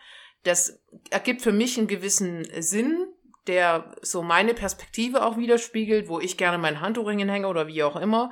das 0.45 0.83
ergibt 1.11 1.41
für 1.41 1.53
mich 1.53 1.79
einen 1.79 1.87
gewissen 1.87 2.47
Sinn, 2.61 3.07
der 3.47 3.97
so 4.03 4.23
meine 4.23 4.53
Perspektive 4.53 5.25
auch 5.25 5.39
widerspiegelt, 5.39 6.09
wo 6.09 6.21
ich 6.21 6.37
gerne 6.37 6.59
mein 6.59 6.83
Handtuch 6.83 7.09
hinhänge 7.09 7.49
oder 7.49 7.67
wie 7.67 7.83
auch 7.83 7.97
immer. 7.97 8.31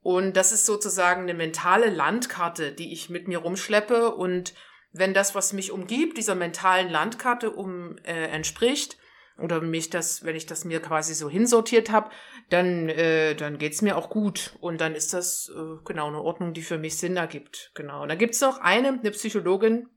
Und 0.00 0.36
das 0.36 0.50
ist 0.50 0.66
sozusagen 0.66 1.22
eine 1.22 1.34
mentale 1.34 1.88
Landkarte, 1.88 2.72
die 2.72 2.92
ich 2.92 3.08
mit 3.08 3.28
mir 3.28 3.38
rumschleppe. 3.38 4.12
Und 4.16 4.52
wenn 4.90 5.14
das, 5.14 5.36
was 5.36 5.52
mich 5.52 5.70
umgibt, 5.70 6.18
dieser 6.18 6.34
mentalen 6.34 6.90
Landkarte 6.90 7.52
um 7.52 7.98
äh, 7.98 8.24
entspricht, 8.24 8.96
oder 9.38 9.60
mich 9.60 9.90
das, 9.90 10.24
wenn 10.24 10.36
ich 10.36 10.46
das 10.46 10.64
mir 10.64 10.80
quasi 10.80 11.14
so 11.14 11.28
hinsortiert 11.28 11.90
habe, 11.90 12.10
dann, 12.50 12.88
äh, 12.88 13.34
dann 13.34 13.58
geht's 13.58 13.82
mir 13.82 13.96
auch 13.96 14.10
gut. 14.10 14.56
Und 14.60 14.80
dann 14.80 14.94
ist 14.94 15.12
das 15.14 15.50
äh, 15.54 15.82
genau 15.84 16.08
eine 16.08 16.20
Ordnung, 16.20 16.52
die 16.54 16.62
für 16.62 16.78
mich 16.78 16.96
Sinn 16.96 17.16
ergibt. 17.16 17.72
Genau. 17.74 18.02
Und 18.02 18.08
da 18.08 18.14
gibt's 18.14 18.40
noch 18.40 18.58
eine, 18.58 18.88
eine 18.88 19.10
Psychologin, 19.10 19.88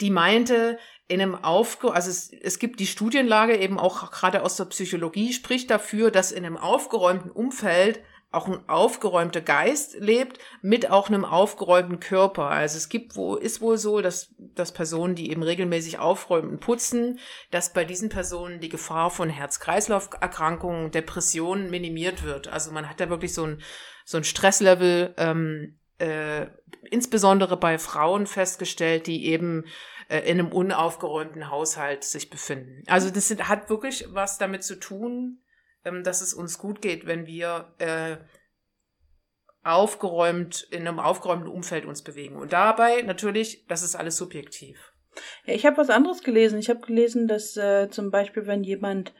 die 0.00 0.10
meinte, 0.10 0.78
in 1.08 1.20
einem 1.20 1.34
Aufge 1.34 1.92
also 1.92 2.10
es, 2.10 2.32
es 2.32 2.58
gibt 2.58 2.80
die 2.80 2.86
Studienlage 2.86 3.56
eben 3.56 3.78
auch 3.78 4.10
gerade 4.10 4.42
aus 4.42 4.56
der 4.56 4.64
Psychologie 4.64 5.32
spricht 5.32 5.70
dafür, 5.70 6.10
dass 6.10 6.32
in 6.32 6.44
einem 6.44 6.56
aufgeräumten 6.56 7.30
Umfeld 7.30 8.02
auch 8.32 8.48
ein 8.48 8.68
aufgeräumter 8.68 9.40
Geist 9.40 9.94
lebt 9.98 10.38
mit 10.62 10.90
auch 10.90 11.08
einem 11.08 11.24
aufgeräumten 11.24 12.00
Körper. 12.00 12.46
Also 12.48 12.78
es 12.78 12.88
gibt 12.88 13.14
wo 13.14 13.36
ist 13.36 13.60
wohl 13.60 13.78
so, 13.78 14.00
dass 14.00 14.34
dass 14.38 14.72
Personen, 14.72 15.14
die 15.14 15.30
eben 15.30 15.42
regelmäßig 15.42 15.98
aufräumen 15.98 16.58
putzen, 16.58 17.18
dass 17.50 17.72
bei 17.72 17.84
diesen 17.84 18.08
Personen 18.08 18.60
die 18.60 18.68
Gefahr 18.68 19.10
von 19.10 19.28
Herz-Kreislauf-Erkrankungen, 19.28 20.90
Depressionen 20.90 21.70
minimiert 21.70 22.24
wird. 22.24 22.48
Also 22.48 22.72
man 22.72 22.88
hat 22.88 23.00
da 23.00 23.10
wirklich 23.10 23.34
so 23.34 23.44
ein 23.44 23.62
so 24.04 24.16
ein 24.16 24.24
Stresslevel 24.24 25.14
ähm, 25.16 25.78
äh, 25.98 26.46
insbesondere 26.90 27.56
bei 27.56 27.78
Frauen 27.78 28.26
festgestellt, 28.26 29.06
die 29.06 29.26
eben 29.26 29.64
äh, 30.08 30.20
in 30.20 30.38
einem 30.38 30.52
unaufgeräumten 30.52 31.50
Haushalt 31.50 32.04
sich 32.04 32.28
befinden. 32.28 32.82
Also 32.86 33.10
das 33.10 33.28
sind, 33.28 33.48
hat 33.48 33.70
wirklich 33.70 34.06
was 34.10 34.38
damit 34.38 34.64
zu 34.64 34.78
tun, 34.78 35.38
ähm, 35.84 36.02
dass 36.04 36.20
es 36.20 36.34
uns 36.34 36.58
gut 36.58 36.82
geht, 36.82 37.06
wenn 37.06 37.26
wir 37.26 37.74
äh, 37.78 38.16
aufgeräumt, 39.62 40.66
in 40.70 40.86
einem 40.86 40.98
aufgeräumten 40.98 41.48
Umfeld 41.48 41.84
uns 41.84 42.02
bewegen. 42.02 42.36
Und 42.36 42.52
dabei 42.52 43.02
natürlich, 43.02 43.64
das 43.66 43.82
ist 43.82 43.94
alles 43.94 44.16
subjektiv. 44.16 44.92
Ja, 45.44 45.54
ich 45.54 45.66
habe 45.66 45.76
was 45.76 45.90
anderes 45.90 46.22
gelesen. 46.22 46.58
Ich 46.58 46.70
habe 46.70 46.80
gelesen, 46.80 47.28
dass 47.28 47.56
äh, 47.56 47.88
zum 47.90 48.10
Beispiel, 48.10 48.46
wenn 48.46 48.64
jemand 48.64 49.12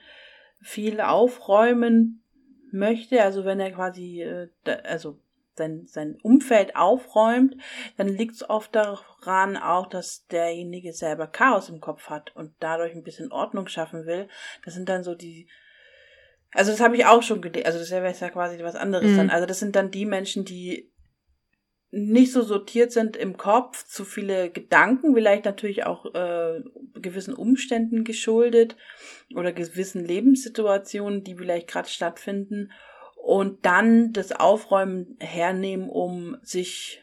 viel 0.61 1.01
aufräumen 1.01 2.23
möchte, 2.73 3.23
also 3.23 3.45
wenn 3.45 3.61
er 3.61 3.73
quasi, 3.73 4.23
äh, 4.23 4.49
da, 4.65 4.75
also 4.77 5.19
sein, 5.55 5.87
sein 5.87 6.19
Umfeld 6.23 6.77
aufräumt, 6.77 7.57
dann 7.99 8.09
liegt 8.09 8.35
es 8.35 8.49
oft 8.49 8.75
daran 8.75 9.57
auch, 9.57 9.87
dass 9.87 10.27
derjenige 10.29 10.93
selber 10.95 11.27
Chaos 11.27 11.69
im 11.69 11.81
Kopf 11.81 12.09
hat 12.09 12.35
und 12.35 12.55
dadurch 12.59 12.95
ein 12.95 13.03
bisschen 13.03 13.31
Ordnung 13.31 13.67
schaffen 13.67 14.07
will. 14.07 14.29
Das 14.65 14.75
sind 14.75 14.89
dann 14.89 15.05
so 15.05 15.15
die, 15.15 15.49
also 16.53 16.71
das 16.71 16.81
habe 16.81 16.97
ich 16.97 17.07
auch 17.07 17.23
schon 17.23 17.41
gelesen, 17.41 17.67
also 17.67 17.79
das 17.79 17.91
wäre 17.91 18.13
ja 18.13 18.31
quasi 18.31 18.63
was 18.63 18.75
anderes 18.75 19.13
Mhm. 19.13 19.17
dann. 19.17 19.31
Also 19.31 19.47
das 19.47 19.59
sind 19.59 19.75
dann 19.75 19.91
die 19.91 20.07
Menschen, 20.07 20.45
die 20.45 20.91
nicht 21.91 22.33
so 22.33 22.43
sortiert 22.43 22.91
sind 22.91 23.17
im 23.17 23.37
Kopf, 23.37 23.85
zu 23.85 24.05
viele 24.05 24.51
Gedanken, 24.51 25.15
vielleicht 25.15 25.45
natürlich 25.45 25.85
auch 25.85 26.07
äh, 26.15 26.63
gewissen 26.95 27.35
Umständen 27.35 28.03
geschuldet 28.03 28.77
oder 29.35 29.53
gewissen 29.53 30.03
Lebenssituationen, 30.05 31.23
die 31.23 31.35
vielleicht 31.35 31.69
gerade 31.69 31.89
stattfinden 31.89 32.73
und 33.17 33.67
dann 33.67 34.13
das 34.13 34.33
Aufräumen 34.33 35.17
hernehmen, 35.21 35.91
um 35.91 36.39
sich 36.43 37.03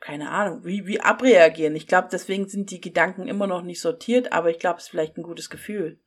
keine 0.00 0.30
Ahnung, 0.30 0.64
wie, 0.64 0.86
wie 0.86 1.00
abreagieren. 1.00 1.76
Ich 1.76 1.86
glaube, 1.86 2.08
deswegen 2.10 2.48
sind 2.48 2.70
die 2.70 2.80
Gedanken 2.80 3.28
immer 3.28 3.46
noch 3.46 3.62
nicht 3.62 3.80
sortiert, 3.80 4.32
aber 4.32 4.50
ich 4.50 4.58
glaube, 4.58 4.78
es 4.78 4.84
ist 4.84 4.90
vielleicht 4.90 5.16
ein 5.16 5.22
gutes 5.22 5.48
Gefühl. 5.48 6.00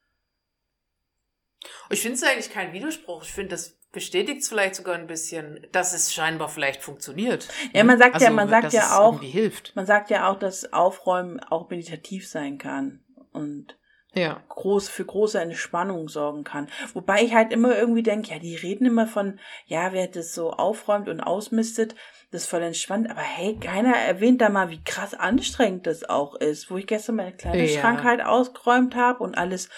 Ich 1.89 2.01
finde 2.01 2.15
es 2.15 2.23
eigentlich 2.23 2.51
kein 2.51 2.73
Widerspruch. 2.73 3.23
Ich 3.23 3.31
finde, 3.31 3.49
das 3.49 3.77
bestätigt 3.91 4.41
es 4.41 4.49
vielleicht 4.49 4.75
sogar 4.75 4.95
ein 4.95 5.07
bisschen, 5.07 5.65
dass 5.71 5.93
es 5.93 6.13
scheinbar 6.13 6.49
vielleicht 6.49 6.81
funktioniert. 6.83 7.47
Ja, 7.73 7.83
man 7.83 7.97
sagt 7.97 8.19
ja- 8.21 8.27
also, 8.27 8.35
man 8.35 8.49
sagt 8.49 8.65
dass 8.65 8.73
ja 8.73 8.97
auch- 8.99 9.21
hilft. 9.21 9.75
Man 9.75 9.85
sagt 9.85 10.09
ja 10.09 10.29
auch, 10.29 10.37
dass 10.37 10.73
Aufräumen 10.73 11.39
auch 11.39 11.69
meditativ 11.69 12.27
sein 12.27 12.57
kann 12.57 13.03
und 13.31 13.77
Ja. 14.15 14.41
groß 14.49 14.89
für 14.89 15.05
große 15.05 15.39
Entspannung 15.39 16.09
sorgen 16.09 16.43
kann. 16.43 16.67
Wobei 16.93 17.21
ich 17.23 17.33
halt 17.33 17.51
immer 17.51 17.77
irgendwie 17.77 18.03
denke, 18.03 18.31
ja, 18.31 18.39
die 18.39 18.55
reden 18.55 18.85
immer 18.85 19.07
von, 19.07 19.39
ja, 19.65 19.91
wer 19.93 20.07
das 20.07 20.33
so 20.33 20.51
aufräumt 20.51 21.09
und 21.09 21.19
ausmistet, 21.21 21.95
das 22.31 22.43
ist 22.43 22.49
voll 22.49 22.63
entspannt. 22.63 23.09
Aber 23.09 23.21
hey, 23.21 23.57
keiner 23.59 23.95
erwähnt 23.95 24.41
da 24.41 24.49
mal, 24.49 24.69
wie 24.69 24.83
krass 24.83 25.13
anstrengend 25.13 25.85
das 25.85 26.03
auch 26.03 26.35
ist. 26.35 26.71
Wo 26.71 26.77
ich 26.77 26.87
gestern 26.87 27.15
meine 27.17 27.33
Kleiderschrank 27.33 27.99
Ja. 27.99 28.03
halt 28.03 28.23
ausgeräumt 28.25 28.95
habe 28.95 29.23
und 29.23 29.37
alles 29.37 29.69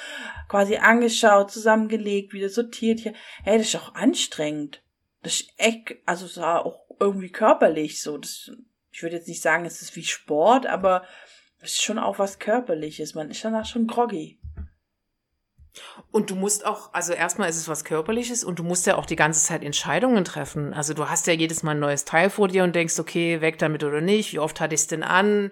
quasi 0.47 0.77
angeschaut, 0.77 1.51
zusammengelegt, 1.51 2.33
wieder 2.33 2.49
sortiert 2.49 2.99
hier. 2.99 3.13
Hey, 3.43 3.57
das 3.57 3.67
ist 3.67 3.75
auch 3.75 3.95
anstrengend. 3.95 4.81
Das 5.23 5.41
ist 5.41 5.49
echt, 5.57 5.95
also 6.05 6.25
es 6.25 6.37
war 6.37 6.65
auch 6.65 6.85
irgendwie 6.99 7.31
körperlich 7.31 8.01
so. 8.01 8.17
Das, 8.17 8.51
ich 8.91 9.03
würde 9.03 9.17
jetzt 9.17 9.27
nicht 9.27 9.41
sagen, 9.41 9.65
es 9.65 9.81
ist 9.81 9.95
wie 9.95 10.03
Sport, 10.03 10.65
aber 10.67 11.03
ist 11.61 11.81
schon 11.81 11.99
auch 11.99 12.19
was 12.19 12.39
Körperliches. 12.39 13.15
Man 13.15 13.29
ist 13.31 13.43
danach 13.43 13.65
schon 13.65 13.87
groggy. 13.87 14.39
Und 16.11 16.31
du 16.31 16.35
musst 16.35 16.65
auch, 16.65 16.93
also 16.93 17.13
erstmal 17.13 17.49
ist 17.49 17.57
es 17.57 17.67
was 17.67 17.83
Körperliches 17.83 18.43
und 18.43 18.59
du 18.59 18.63
musst 18.63 18.87
ja 18.87 18.95
auch 18.95 19.05
die 19.05 19.15
ganze 19.15 19.45
Zeit 19.45 19.63
Entscheidungen 19.63 20.25
treffen. 20.25 20.73
Also 20.73 20.93
du 20.93 21.07
hast 21.09 21.27
ja 21.27 21.33
jedes 21.33 21.61
Mal 21.61 21.71
ein 21.71 21.79
neues 21.79 22.05
Teil 22.05 22.29
vor 22.29 22.47
dir 22.47 22.63
und 22.63 22.75
denkst, 22.75 22.97
okay, 22.99 23.41
weg 23.41 23.59
damit 23.59 23.83
oder 23.83 24.01
nicht. 24.01 24.33
Wie 24.33 24.39
oft 24.39 24.59
hatte 24.59 24.73
ich 24.73 24.81
es 24.81 24.87
denn 24.87 25.03
an? 25.03 25.51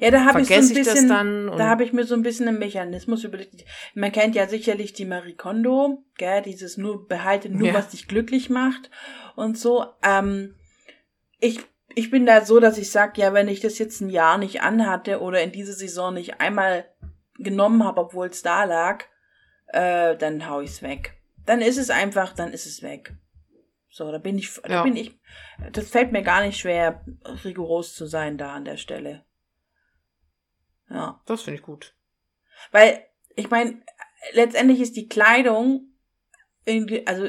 Ja, 0.00 0.10
da 0.10 0.24
habe 0.24 0.40
ich 0.40 0.48
so 0.48 0.54
ein 0.54 0.68
bisschen, 0.72 1.08
da 1.58 1.66
habe 1.68 1.84
ich 1.84 1.92
mir 1.92 2.04
so 2.04 2.14
ein 2.14 2.22
bisschen 2.22 2.48
einen 2.48 2.58
Mechanismus 2.58 3.24
überlegt. 3.24 3.66
Man 3.94 4.12
kennt 4.12 4.34
ja 4.34 4.48
sicherlich 4.48 4.94
die 4.94 5.04
Marie 5.04 5.34
Kondo, 5.34 6.04
gell, 6.16 6.40
dieses 6.40 6.78
nur 6.78 7.06
behalte 7.06 7.50
nur, 7.50 7.68
Ja. 7.68 7.74
was 7.74 7.90
dich 7.90 8.08
glücklich 8.08 8.48
macht 8.48 8.90
und 9.36 9.58
so. 9.58 9.84
Ähm, 10.02 10.54
ich 11.38 11.60
ich 11.94 12.10
bin 12.10 12.26
da 12.26 12.44
so, 12.44 12.60
dass 12.60 12.78
ich 12.78 12.90
sag, 12.90 13.18
ja, 13.18 13.32
wenn 13.32 13.48
ich 13.48 13.60
das 13.60 13.78
jetzt 13.78 14.00
ein 14.00 14.10
Jahr 14.10 14.38
nicht 14.38 14.62
anhatte 14.62 15.20
oder 15.20 15.42
in 15.42 15.52
dieser 15.52 15.72
Saison 15.72 16.14
nicht 16.14 16.40
einmal 16.40 16.86
genommen 17.38 17.84
habe, 17.84 18.00
obwohl 18.00 18.26
es 18.28 18.42
da 18.42 18.64
lag, 18.64 19.04
äh, 19.68 20.16
dann 20.16 20.48
hau 20.48 20.60
ich's 20.60 20.82
weg. 20.82 21.14
Dann 21.46 21.60
ist 21.60 21.78
es 21.78 21.90
einfach, 21.90 22.32
dann 22.34 22.52
ist 22.52 22.66
es 22.66 22.82
weg. 22.82 23.14
So, 23.90 24.12
da 24.12 24.18
bin 24.18 24.38
ich, 24.38 24.52
da 24.62 24.68
Ja. 24.74 24.82
bin 24.82 24.96
ich, 24.96 25.18
das 25.72 25.88
fällt 25.88 26.12
mir 26.12 26.22
gar 26.22 26.42
nicht 26.42 26.58
schwer, 26.58 27.04
rigoros 27.44 27.94
zu 27.94 28.06
sein 28.06 28.36
da 28.38 28.52
an 28.52 28.64
der 28.64 28.76
Stelle. 28.76 29.24
Ja. 30.90 31.20
Das 31.26 31.42
finde 31.42 31.58
ich 31.60 31.62
gut. 31.64 31.94
Weil, 32.70 33.04
ich 33.34 33.50
meine, 33.50 33.82
letztendlich 34.32 34.80
ist 34.80 34.96
die 34.96 35.08
Kleidung 35.08 35.92
irgendwie, 36.64 37.06
also, 37.06 37.28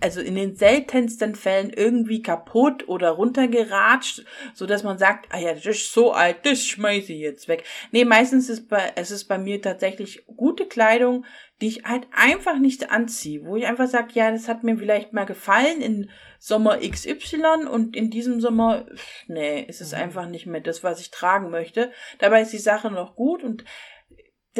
also 0.00 0.20
in 0.20 0.34
den 0.34 0.56
seltensten 0.56 1.34
Fällen 1.34 1.70
irgendwie 1.70 2.22
kaputt 2.22 2.88
oder 2.88 3.10
runtergeratscht, 3.10 4.24
so 4.54 4.66
dass 4.66 4.82
man 4.82 4.98
sagt, 4.98 5.26
ah 5.30 5.38
ja, 5.38 5.54
das 5.54 5.66
ist 5.66 5.92
so 5.92 6.12
alt, 6.12 6.38
das 6.44 6.64
schmeiße 6.64 7.12
ich 7.12 7.20
jetzt 7.20 7.48
weg. 7.48 7.64
Nee, 7.92 8.04
meistens 8.04 8.48
ist 8.48 8.68
bei, 8.68 8.92
es 8.96 9.10
ist 9.10 9.24
bei 9.24 9.38
mir 9.38 9.60
tatsächlich 9.60 10.24
gute 10.26 10.66
Kleidung, 10.66 11.24
die 11.60 11.68
ich 11.68 11.84
halt 11.84 12.06
einfach 12.12 12.58
nicht 12.58 12.90
anziehe, 12.90 13.44
wo 13.44 13.56
ich 13.56 13.66
einfach 13.66 13.86
sage, 13.86 14.08
ja, 14.14 14.30
das 14.30 14.48
hat 14.48 14.64
mir 14.64 14.78
vielleicht 14.78 15.12
mal 15.12 15.26
gefallen 15.26 15.82
in 15.82 16.10
Sommer 16.38 16.78
XY 16.78 17.66
und 17.70 17.94
in 17.94 18.10
diesem 18.10 18.40
Sommer, 18.40 18.86
pff, 18.86 19.28
nee, 19.28 19.62
ist 19.62 19.82
es 19.82 19.92
Mhm. 19.92 19.98
einfach 19.98 20.26
nicht 20.26 20.46
mehr 20.46 20.62
das, 20.62 20.82
was 20.82 21.00
ich 21.00 21.10
tragen 21.10 21.50
möchte. 21.50 21.92
Dabei 22.18 22.40
ist 22.40 22.52
die 22.54 22.58
Sache 22.58 22.90
noch 22.90 23.14
gut 23.14 23.44
und 23.44 23.64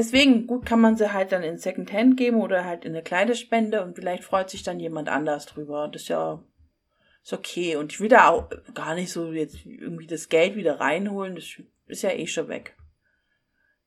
deswegen 0.00 0.46
gut 0.46 0.64
kann 0.64 0.80
man 0.80 0.96
sie 0.96 1.12
halt 1.12 1.30
dann 1.30 1.42
in 1.42 1.58
Secondhand 1.58 2.16
geben 2.16 2.40
oder 2.40 2.64
halt 2.64 2.86
in 2.86 2.92
eine 2.92 3.02
Kleiderspende 3.02 3.82
und 3.82 3.96
vielleicht 3.96 4.24
freut 4.24 4.48
sich 4.48 4.62
dann 4.62 4.80
jemand 4.80 5.10
anders 5.10 5.44
drüber. 5.44 5.88
Das 5.92 6.02
ist 6.02 6.08
ja 6.08 6.42
ist 7.22 7.34
okay 7.34 7.76
und 7.76 7.92
ich 7.92 8.00
will 8.00 8.08
da 8.08 8.28
auch 8.28 8.48
gar 8.72 8.94
nicht 8.94 9.12
so 9.12 9.30
jetzt 9.32 9.66
irgendwie 9.66 10.06
das 10.06 10.30
Geld 10.30 10.56
wieder 10.56 10.80
reinholen, 10.80 11.34
das 11.34 11.60
ist 11.86 12.02
ja 12.02 12.12
eh 12.12 12.26
schon 12.26 12.48
weg. 12.48 12.76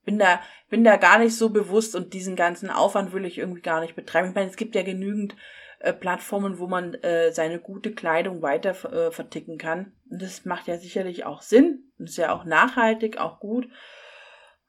Bin 0.04 0.20
da 0.20 0.40
bin 0.70 0.84
da 0.84 0.98
gar 0.98 1.18
nicht 1.18 1.36
so 1.36 1.48
bewusst 1.48 1.96
und 1.96 2.14
diesen 2.14 2.36
ganzen 2.36 2.70
Aufwand 2.70 3.12
will 3.12 3.24
ich 3.24 3.38
irgendwie 3.38 3.62
gar 3.62 3.80
nicht 3.80 3.96
betreiben. 3.96 4.28
Ich 4.28 4.34
meine, 4.36 4.50
es 4.50 4.56
gibt 4.56 4.76
ja 4.76 4.82
genügend 4.82 5.34
äh, 5.80 5.92
Plattformen, 5.92 6.60
wo 6.60 6.68
man 6.68 6.94
äh, 6.94 7.32
seine 7.32 7.58
gute 7.58 7.92
Kleidung 7.92 8.40
weiter 8.40 8.70
äh, 8.92 9.10
verticken 9.10 9.58
kann. 9.58 9.92
Und 10.08 10.22
das 10.22 10.44
macht 10.44 10.68
ja 10.68 10.76
sicherlich 10.76 11.24
auch 11.24 11.42
Sinn. 11.42 11.90
Und 11.98 12.08
ist 12.08 12.18
ja 12.18 12.32
auch 12.32 12.44
nachhaltig, 12.44 13.18
auch 13.18 13.40
gut. 13.40 13.68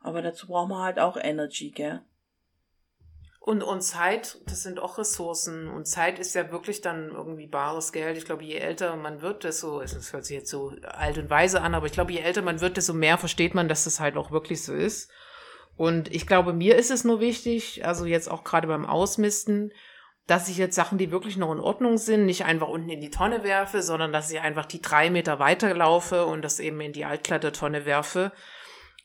Aber 0.05 0.21
dazu 0.21 0.45
braucht 0.45 0.69
man 0.69 0.83
halt 0.83 0.99
auch 0.99 1.17
Energy, 1.17 1.71
gell? 1.71 1.99
Und, 3.39 3.63
und 3.63 3.81
Zeit, 3.81 4.37
das 4.45 4.61
sind 4.61 4.79
auch 4.79 4.99
Ressourcen. 4.99 5.67
Und 5.67 5.87
Zeit 5.87 6.19
ist 6.19 6.35
ja 6.35 6.51
wirklich 6.51 6.81
dann 6.81 7.09
irgendwie 7.09 7.47
bares 7.47 7.91
Geld. 7.91 8.15
Ich 8.15 8.25
glaube, 8.25 8.43
je 8.43 8.57
älter 8.57 8.95
man 8.97 9.23
wird, 9.23 9.43
desto, 9.43 9.81
es 9.81 10.13
hört 10.13 10.25
sich 10.25 10.37
jetzt 10.37 10.51
so 10.51 10.73
alt 10.83 11.17
und 11.17 11.31
weise 11.31 11.61
an, 11.61 11.73
aber 11.73 11.87
ich 11.87 11.91
glaube, 11.91 12.11
je 12.11 12.19
älter 12.19 12.43
man 12.43 12.61
wird, 12.61 12.77
desto 12.77 12.93
mehr 12.93 13.17
versteht 13.17 13.55
man, 13.55 13.67
dass 13.67 13.85
das 13.85 13.99
halt 13.99 14.15
auch 14.15 14.29
wirklich 14.29 14.63
so 14.63 14.75
ist. 14.75 15.09
Und 15.75 16.13
ich 16.13 16.27
glaube, 16.27 16.53
mir 16.53 16.75
ist 16.75 16.91
es 16.91 17.03
nur 17.03 17.19
wichtig, 17.19 17.83
also 17.83 18.05
jetzt 18.05 18.29
auch 18.29 18.43
gerade 18.43 18.67
beim 18.67 18.85
Ausmisten, 18.85 19.73
dass 20.27 20.49
ich 20.49 20.57
jetzt 20.57 20.75
Sachen, 20.75 20.99
die 20.99 21.09
wirklich 21.09 21.35
noch 21.35 21.51
in 21.51 21.59
Ordnung 21.59 21.97
sind, 21.97 22.25
nicht 22.25 22.45
einfach 22.45 22.67
unten 22.67 22.89
in 22.89 23.01
die 23.01 23.09
Tonne 23.09 23.43
werfe, 23.43 23.81
sondern 23.81 24.13
dass 24.13 24.29
ich 24.29 24.39
einfach 24.39 24.65
die 24.65 24.81
drei 24.83 25.09
Meter 25.09 25.39
weiterlaufe 25.39 26.27
und 26.27 26.43
das 26.43 26.59
eben 26.59 26.79
in 26.81 26.93
die 26.93 27.05
Altkleidertonne 27.05 27.85
werfe. 27.85 28.31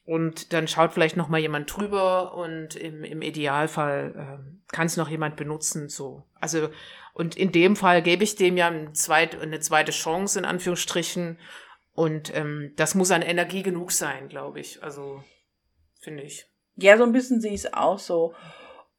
Und 0.05 0.53
dann 0.53 0.67
schaut 0.67 0.93
vielleicht 0.93 1.17
noch 1.17 1.29
mal 1.29 1.39
jemand 1.39 1.75
drüber 1.75 2.35
und 2.35 2.75
im, 2.75 3.05
im 3.05 3.23
Idealfall 3.23 4.15
ähm, 4.17 4.63
kann 4.69 4.87
es 4.87 4.97
noch 4.97 5.09
jemand 5.09 5.37
benutzen. 5.37 5.89
So, 5.89 6.25
also 6.35 6.69
und 7.13 7.37
in 7.37 7.53
dem 7.53 7.77
Fall 7.77 8.03
gebe 8.03 8.25
ich 8.25 8.37
dem 8.37 8.57
ja 8.57 8.69
ein 8.69 8.95
zweit, 8.95 9.41
eine 9.41 9.61
zweite 9.61 9.93
Chance 9.93 10.39
in 10.39 10.45
Anführungsstrichen. 10.45 11.39
Und 11.93 12.35
ähm, 12.35 12.73
das 12.77 12.95
muss 12.95 13.11
an 13.11 13.23
Energie 13.23 13.63
genug 13.63 13.93
sein, 13.93 14.29
glaube 14.29 14.61
ich. 14.61 14.83
Also 14.83 15.23
finde 16.01 16.23
ich. 16.23 16.47
Ja, 16.77 16.97
so 16.97 17.05
ein 17.05 17.13
bisschen 17.13 17.41
sehe 17.41 17.53
ich 17.53 17.65
es 17.65 17.73
auch 17.73 17.99
so. 17.99 18.35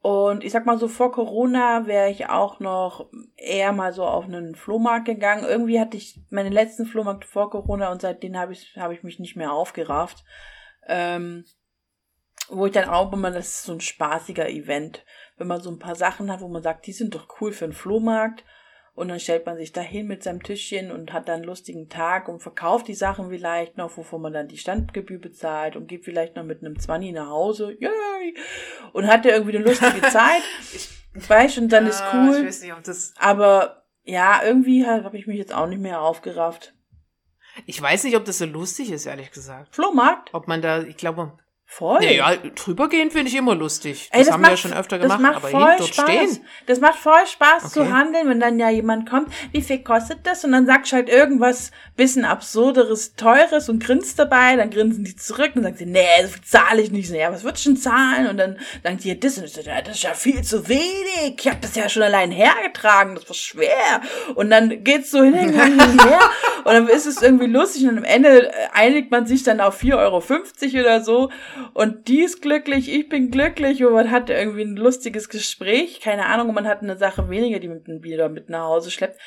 Und 0.01 0.43
ich 0.43 0.51
sag 0.51 0.65
mal 0.65 0.79
so, 0.79 0.88
vor 0.88 1.12
Corona 1.12 1.86
wäre 1.86 2.10
ich 2.10 2.27
auch 2.27 2.60
noch 2.60 3.08
eher 3.36 3.72
mal 3.72 3.93
so 3.93 4.03
auf 4.03 4.25
einen 4.25 4.55
Flohmarkt 4.55 5.05
gegangen. 5.05 5.43
Irgendwie 5.43 5.79
hatte 5.79 5.96
ich 5.96 6.20
meine 6.31 6.50
letzten 6.50 6.86
Flohmarkt 6.86 7.24
vor 7.24 7.51
Corona 7.51 7.91
und 7.91 8.01
seitdem 8.01 8.36
habe 8.36 8.53
ich, 8.53 8.75
habe 8.77 8.93
ich 8.96 9.03
mich 9.03 9.20
nicht 9.20 9.36
mehr 9.36 9.51
aufgerafft. 9.51 10.24
Ähm, 10.88 11.45
wo 12.50 12.65
ich 12.65 12.73
dann 12.73 12.89
auch 12.89 13.13
immer, 13.13 13.31
das 13.31 13.47
ist 13.47 13.63
so 13.63 13.73
ein 13.73 13.81
spaßiger 13.81 14.50
Event, 14.50 15.05
wenn 15.38 15.47
man 15.47 15.61
so 15.61 15.71
ein 15.71 15.79
paar 15.79 15.95
Sachen 15.95 16.31
hat, 16.31 16.41
wo 16.41 16.47
man 16.47 16.61
sagt, 16.63 16.85
die 16.85 16.91
sind 16.91 17.15
doch 17.15 17.27
cool 17.39 17.51
für 17.53 17.65
einen 17.65 17.73
Flohmarkt. 17.73 18.43
Und 18.93 19.07
dann 19.07 19.21
stellt 19.21 19.45
man 19.45 19.55
sich 19.55 19.71
da 19.71 19.79
hin 19.79 20.05
mit 20.05 20.21
seinem 20.21 20.43
Tischchen 20.43 20.91
und 20.91 21.13
hat 21.13 21.29
dann 21.29 21.35
einen 21.35 21.43
lustigen 21.45 21.88
Tag 21.88 22.27
und 22.27 22.41
verkauft 22.41 22.89
die 22.89 22.93
Sachen 22.93 23.29
vielleicht 23.29 23.77
noch, 23.77 23.95
wovon 23.95 24.21
man 24.21 24.33
dann 24.33 24.50
die 24.50 24.57
Standgebühr 24.57 25.17
bezahlt 25.19 25.77
und 25.77 25.88
geht 25.88 26.03
vielleicht 26.03 26.35
noch 26.35 26.43
mit 26.43 26.61
einem 26.61 26.77
Zwanni 26.77 27.13
nach 27.13 27.29
Hause. 27.29 27.71
Yay! 27.79 28.35
Und 28.91 29.07
hat 29.07 29.23
ja 29.23 29.31
irgendwie 29.31 29.55
eine 29.55 29.65
lustige 29.65 30.01
Zeit. 30.09 30.41
Weißt 31.13 31.55
du, 31.57 31.61
und 31.61 31.69
dann 31.69 31.88
ist 31.88 32.01
Ich 32.01 32.13
cool. 32.13 32.45
weiß 32.45 32.61
nicht, 32.61 32.73
ob 32.73 32.83
das. 32.83 33.13
Aber 33.17 33.85
ja, 34.03 34.41
irgendwie 34.43 34.85
habe 34.85 35.17
ich 35.17 35.25
mich 35.25 35.38
jetzt 35.38 35.53
auch 35.53 35.67
nicht 35.67 35.81
mehr 35.81 36.01
aufgerafft. 36.01 36.73
Ich 37.65 37.81
weiß 37.81 38.03
nicht, 38.03 38.15
ob 38.15 38.25
das 38.25 38.38
so 38.38 38.46
lustig 38.46 38.91
ist, 38.91 39.05
ehrlich 39.05 39.31
gesagt. 39.31 39.75
Flohmarkt? 39.75 40.34
Ob 40.34 40.48
man 40.48 40.62
da, 40.62 40.81
ich 40.81 40.98
glaube, 40.98 41.38
Voll. 41.73 41.99
naja, 42.01 42.35
drüber 42.53 42.89
gehen 42.89 43.11
finde 43.11 43.29
ich 43.29 43.35
immer 43.37 43.55
lustig. 43.55 44.09
Ey, 44.11 44.19
das, 44.25 44.31
haben 44.33 44.41
wir 44.41 44.47
ja 44.47 44.51
macht- 44.51 44.61
schon 44.61 44.73
öfter 44.73 44.97
das 44.99 45.03
gemacht, 45.03 45.21
macht 45.21 45.35
aber 45.37 45.47
voll 45.47 45.67
hin, 45.69 45.75
dort 45.77 45.93
Spaß. 45.95 46.05
stehen. 46.05 46.45
Das 46.65 46.79
macht 46.81 46.99
voll 46.99 47.25
Spaß 47.25 47.71
zu 47.71 47.81
Okay. 47.83 47.91
handeln, 47.93 48.27
wenn 48.27 48.41
dann 48.41 48.59
ja 48.59 48.69
jemand 48.69 49.09
kommt, 49.09 49.31
wie 49.53 49.61
viel 49.61 49.79
kostet 49.81 50.19
das? 50.27 50.43
Und 50.43 50.51
dann 50.51 50.65
sagst 50.65 50.91
du 50.91 50.97
halt 50.97 51.07
irgendwas 51.07 51.71
bisschen 51.95 52.25
absurderes, 52.25 53.15
teures 53.15 53.69
und 53.69 53.81
grinst 53.81 54.19
dabei, 54.19 54.57
dann 54.57 54.69
grinsen 54.69 55.05
die 55.05 55.15
zurück 55.15 55.51
und 55.55 55.63
sagen 55.63 55.77
sie, 55.77 55.85
nee, 55.85 56.03
so 56.23 56.27
viel 56.27 56.41
zahle 56.43 56.81
ich 56.81 56.91
nicht. 56.91 57.07
So, 57.07 57.15
ja, 57.15 57.31
was 57.31 57.45
würdest 57.45 57.65
du 57.65 57.69
denn 57.69 57.77
zahlen? 57.77 58.27
Und 58.27 58.35
dann 58.35 58.57
sagen 58.83 58.97
die, 58.97 59.07
ja, 59.07 59.15
das, 59.15 59.37
und 59.37 59.47
so, 59.47 59.61
ja, 59.61 59.81
das 59.81 59.95
ist 59.95 60.03
ja 60.03 60.13
viel 60.13 60.41
zu 60.41 60.67
wenig. 60.67 61.35
Ich 61.39 61.47
habe 61.47 61.59
das 61.61 61.73
ja 61.75 61.87
schon 61.87 62.03
allein 62.03 62.31
hergetragen, 62.31 63.15
das 63.15 63.29
war 63.29 63.33
schwer. 63.35 64.01
Und 64.35 64.49
dann 64.49 64.83
geht's 64.83 65.09
so 65.11 65.23
hin, 65.23 65.35
hin, 65.35 65.53
hin, 65.53 65.79
hin, 65.79 65.99
her. 66.03 66.19
Und 66.63 66.73
dann 66.73 66.87
ist 66.89 67.07
es 67.07 67.21
irgendwie 67.23 67.47
lustig 67.47 67.87
und 67.87 67.97
am 67.97 68.03
Ende 68.03 68.49
äh, 68.49 68.53
einigt 68.73 69.09
man 69.09 69.25
sich 69.25 69.41
dann 69.41 69.59
auf 69.59 69.81
4,50 69.81 69.95
Euro 69.97 70.21
oder 70.81 71.01
so. 71.01 71.31
Und 71.74 72.08
die 72.08 72.22
ist 72.22 72.41
glücklich, 72.41 72.91
ich 72.91 73.10
bin 73.10 73.32
glücklich 73.32 73.84
und 73.84 73.94
man 73.94 74.12
hat 74.12 74.30
irgendwie 74.30 74.62
ein 74.63 74.75
lustiges 74.75 75.30
Gespräch. 75.30 76.00
Keine 76.01 76.25
Ahnung, 76.27 76.50
und 76.50 76.56
man 76.56 76.68
hat 76.68 76.82
eine 76.82 76.98
Sache 76.98 77.30
weniger, 77.30 77.60
die 77.60 77.68
man 77.70 77.84
wieder 78.03 78.30
mit 78.30 78.50
nach 78.50 78.65
Hause 78.65 78.91
schleppt. 78.91 79.20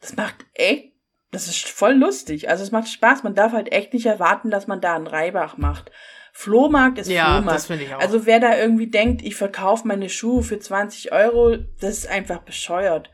Das 0.00 0.16
macht 0.16 0.36
echt, 0.54 0.92
das 1.30 1.48
ist 1.48 1.68
voll 1.68 1.92
lustig. 1.94 2.48
Also 2.48 2.62
es 2.62 2.70
macht 2.70 2.88
Spaß. 2.88 3.22
Man 3.22 3.34
darf 3.34 3.52
halt 3.52 3.72
echt 3.72 3.92
nicht 3.94 4.06
erwarten, 4.06 4.50
dass 4.50 4.66
man 4.66 4.80
da 4.80 4.94
einen 4.94 5.06
Reibach 5.06 5.56
macht. 5.56 5.90
Flohmarkt 6.32 6.98
ist 6.98 7.08
Ja, 7.10 7.36
Flohmarkt. 7.36 7.56
das 7.56 7.66
finde 7.66 7.84
ich 7.84 7.94
auch. 7.94 8.00
Also 8.00 8.24
wer 8.26 8.38
da 8.40 8.56
irgendwie 8.56 8.88
denkt, 8.88 9.22
ich 9.22 9.34
verkaufe 9.34 9.88
meine 9.88 10.08
Schuhe 10.08 10.42
für 10.42 10.58
20 10.58 11.12
Euro, 11.12 11.56
das 11.80 11.98
ist 11.98 12.08
einfach 12.08 12.38
bescheuert. 12.42 13.10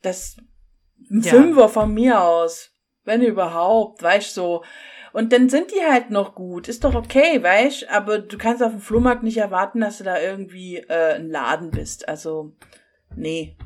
Das 0.00 0.36
ein 1.10 1.20
Ja. 1.20 1.30
Fünfer 1.32 1.68
von 1.68 1.92
mir 1.92 2.22
aus. 2.22 2.70
Wenn 3.04 3.22
überhaupt, 3.22 4.02
weißt 4.02 4.34
so. 4.34 4.64
Und 5.12 5.32
dann 5.32 5.48
sind 5.48 5.70
die 5.72 5.84
halt 5.84 6.10
noch 6.10 6.34
gut. 6.34 6.68
Ist 6.68 6.84
doch 6.84 6.94
okay, 6.94 7.42
weißt 7.42 7.88
Aber 7.90 8.18
du 8.18 8.38
kannst 8.38 8.62
auf 8.62 8.72
dem 8.72 8.80
Flohmarkt 8.80 9.22
nicht 9.22 9.36
erwarten, 9.36 9.80
dass 9.80 9.98
du 9.98 10.04
da 10.04 10.20
irgendwie 10.20 10.76
äh, 10.78 11.14
ein 11.16 11.28
Laden 11.28 11.70
bist. 11.70 12.08
Also, 12.08 12.52
nee. 13.14 13.56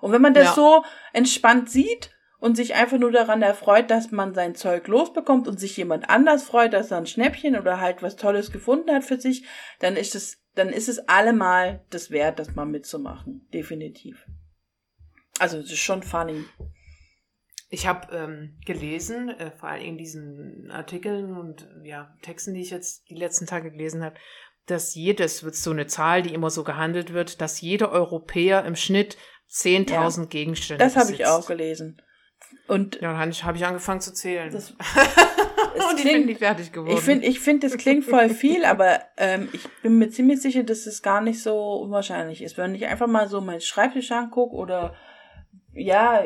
Und 0.00 0.12
wenn 0.12 0.22
man 0.22 0.34
das 0.34 0.48
Ja. 0.48 0.54
so 0.54 0.84
entspannt 1.12 1.70
sieht 1.70 2.10
und 2.38 2.56
sich 2.56 2.74
einfach 2.74 2.98
nur 2.98 3.12
daran 3.12 3.42
erfreut, 3.42 3.90
dass 3.90 4.10
man 4.10 4.34
sein 4.34 4.54
Zeug 4.54 4.88
losbekommt 4.88 5.46
und 5.46 5.60
sich 5.60 5.76
jemand 5.76 6.08
anders 6.08 6.42
freut, 6.44 6.72
dass 6.72 6.90
er 6.90 6.98
ein 6.98 7.06
Schnäppchen 7.06 7.56
oder 7.56 7.80
halt 7.80 8.02
was 8.02 8.16
Tolles 8.16 8.50
gefunden 8.50 8.90
hat 8.90 9.04
für 9.04 9.20
sich, 9.20 9.44
dann 9.78 9.96
ist 9.96 10.14
es, 10.14 10.42
dann 10.54 10.70
ist 10.70 10.88
es 10.88 11.06
allemal 11.08 11.84
das 11.90 12.10
wert, 12.10 12.38
das 12.38 12.54
mal 12.54 12.64
mitzumachen. 12.66 13.46
Definitiv. 13.52 14.26
Also, 15.38 15.58
es 15.58 15.66
ist 15.70 15.78
schon 15.78 16.02
funny. 16.02 16.44
Ich 17.72 17.86
habe 17.86 18.14
ähm, 18.14 18.58
gelesen, 18.66 19.28
äh, 19.28 19.52
vor 19.52 19.68
allem 19.68 19.84
in 19.84 19.96
diesen 19.96 20.70
Artikeln 20.72 21.36
und 21.36 21.68
ja, 21.84 22.12
Texten, 22.20 22.52
die 22.52 22.62
ich 22.62 22.70
jetzt 22.70 23.08
die 23.08 23.14
letzten 23.14 23.46
Tage 23.46 23.70
gelesen 23.70 24.02
habe, 24.02 24.16
dass 24.66 24.94
jedes, 24.94 25.44
wird 25.44 25.54
so 25.54 25.70
eine 25.70 25.86
Zahl, 25.86 26.22
die 26.22 26.34
immer 26.34 26.50
so 26.50 26.64
gehandelt 26.64 27.12
wird, 27.12 27.40
dass 27.40 27.60
jeder 27.60 27.92
Europäer 27.92 28.64
im 28.64 28.74
Schnitt 28.74 29.16
10.000 29.50 30.26
Gegenstände 30.26 30.84
Das 30.84 30.96
habe 30.96 31.12
ich 31.12 31.26
auch 31.26 31.46
gelesen. 31.46 32.02
Und 32.66 32.96
Ja, 32.96 33.12
dann 33.12 33.32
habe 33.32 33.56
ich, 33.56 33.64
angefangen 33.64 34.00
zu 34.00 34.12
zählen. 34.12 34.50
das, 34.52 34.70
und 35.90 35.98
ich 35.98 36.04
bin 36.04 36.26
nicht 36.26 36.38
fertig 36.38 36.72
geworden. 36.72 36.96
ich 36.96 37.02
finde, 37.02 37.26
ich 37.26 37.40
finde, 37.40 37.68
das 37.68 37.76
klingt 37.78 38.04
voll 38.04 38.30
viel, 38.30 38.64
aber 38.64 39.00
ähm, 39.16 39.48
ich 39.52 39.68
bin 39.82 39.98
mir 39.98 40.10
ziemlich 40.10 40.40
sicher, 40.40 40.62
dass 40.62 40.86
es 40.86 41.02
gar 41.02 41.20
nicht 41.20 41.42
so 41.42 41.74
unwahrscheinlich 41.74 42.42
ist. 42.42 42.58
Wenn 42.58 42.74
ich 42.74 42.86
einfach 42.86 43.06
mal 43.06 43.28
so 43.28 43.40
meinen 43.40 43.60
Schreibtisch 43.60 44.10
angucke 44.12 44.54
oder 44.54 44.94
ja, 45.72 46.24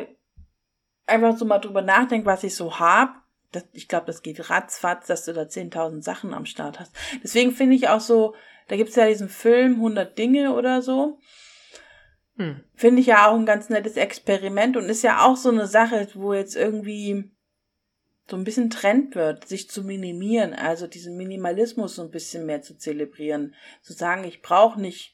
einfach 1.06 1.36
so 1.36 1.44
mal 1.44 1.58
drüber 1.58 1.82
nachdenke, 1.82 2.26
was 2.26 2.44
ich 2.44 2.54
so 2.54 2.78
hab, 2.78 3.22
das, 3.52 3.64
ich 3.72 3.88
glaube, 3.88 4.06
das 4.06 4.22
geht 4.22 4.50
ratzfatz, 4.50 5.06
dass 5.06 5.24
du 5.24 5.32
da 5.32 5.42
10.000 5.42 6.02
Sachen 6.02 6.34
am 6.34 6.46
Start 6.46 6.80
hast. 6.80 6.94
Deswegen 7.22 7.52
finde 7.52 7.76
ich 7.76 7.88
auch 7.88 8.00
so, 8.00 8.34
da 8.68 8.76
gibt's 8.76 8.96
ja 8.96 9.06
diesen 9.06 9.28
Film 9.28 9.74
100 9.74 10.16
Dinge 10.18 10.54
oder 10.54 10.82
so. 10.82 11.18
hm. 12.36 12.64
Finde 12.74 13.00
ich 13.00 13.06
ja 13.06 13.28
auch 13.28 13.34
ein 13.34 13.46
ganz 13.46 13.68
nettes 13.68 13.96
Experiment 13.96 14.76
und 14.76 14.88
ist 14.88 15.02
ja 15.02 15.24
auch 15.24 15.36
so 15.36 15.50
eine 15.50 15.66
Sache, 15.66 16.08
wo 16.14 16.34
jetzt 16.34 16.56
irgendwie 16.56 17.30
so 18.28 18.36
ein 18.36 18.44
bisschen 18.44 18.70
Trend 18.70 19.14
wird, 19.14 19.46
sich 19.46 19.68
zu 19.68 19.84
minimieren, 19.84 20.54
also 20.54 20.86
diesen 20.86 21.16
Minimalismus 21.16 21.96
so 21.96 22.02
ein 22.02 22.10
bisschen 22.10 22.46
mehr 22.46 22.62
zu 22.62 22.76
zelebrieren, 22.76 23.54
zu 23.82 23.92
sagen, 23.92 24.24
ich 24.24 24.40
brauche 24.40 24.80
nicht 24.80 25.13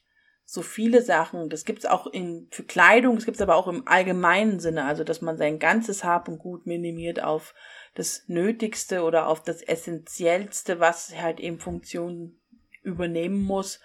so 0.51 0.61
viele 0.61 1.01
Sachen. 1.01 1.49
Das 1.49 1.63
gibt's 1.63 1.85
auch 1.85 2.07
in, 2.07 2.49
für 2.51 2.63
Kleidung, 2.63 3.15
das 3.15 3.23
gibt's 3.23 3.39
aber 3.39 3.55
auch 3.55 3.69
im 3.69 3.87
allgemeinen 3.87 4.59
Sinne, 4.59 4.83
also 4.83 5.05
dass 5.05 5.21
man 5.21 5.37
sein 5.37 5.59
ganzes 5.59 6.03
Hab 6.03 6.27
und 6.27 6.39
Gut 6.39 6.65
minimiert 6.65 7.23
auf 7.23 7.55
das 7.95 8.25
Nötigste 8.27 9.03
oder 9.03 9.27
auf 9.27 9.41
das 9.41 9.61
Essentiellste, 9.61 10.81
was 10.81 11.15
halt 11.15 11.39
eben 11.39 11.57
Funktion 11.57 12.37
übernehmen 12.83 13.41
muss. 13.41 13.79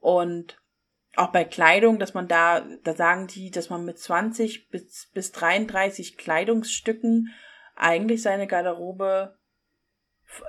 Und 0.00 0.60
auch 1.14 1.30
bei 1.30 1.44
Kleidung, 1.44 2.00
dass 2.00 2.14
man 2.14 2.26
da, 2.26 2.66
da 2.82 2.94
sagen 2.94 3.28
die, 3.28 3.52
dass 3.52 3.70
man 3.70 3.84
mit 3.84 4.00
20 4.00 4.70
bis, 4.70 5.08
bis 5.14 5.30
33 5.30 6.18
Kleidungsstücken 6.18 7.32
eigentlich 7.76 8.22
seine 8.22 8.48
Garderobe 8.48 9.38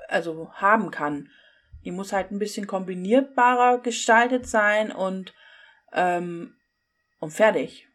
also 0.08 0.52
haben 0.54 0.90
kann. 0.90 1.30
Die 1.86 1.92
muss 1.92 2.12
halt 2.12 2.32
ein 2.32 2.40
bisschen 2.40 2.66
kombinierbarer 2.66 3.84
gestaltet 3.84 4.48
sein 4.48 4.92
und 4.92 5.36
ähm, 5.94 6.56
und 7.20 7.32
fertig. 7.32 7.88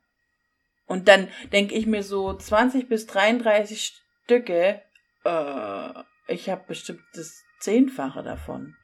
Und 0.86 1.06
dann 1.08 1.28
denke 1.52 1.74
ich 1.74 1.86
mir 1.86 2.02
so 2.02 2.32
20 2.34 2.88
bis 2.88 3.06
33 3.06 4.00
Stücke, 4.24 4.80
äh, 5.24 5.88
ich 6.28 6.48
habe 6.48 6.64
bestimmt 6.66 7.00
das 7.14 7.42
Zehnfache 7.60 8.22
davon. 8.22 8.74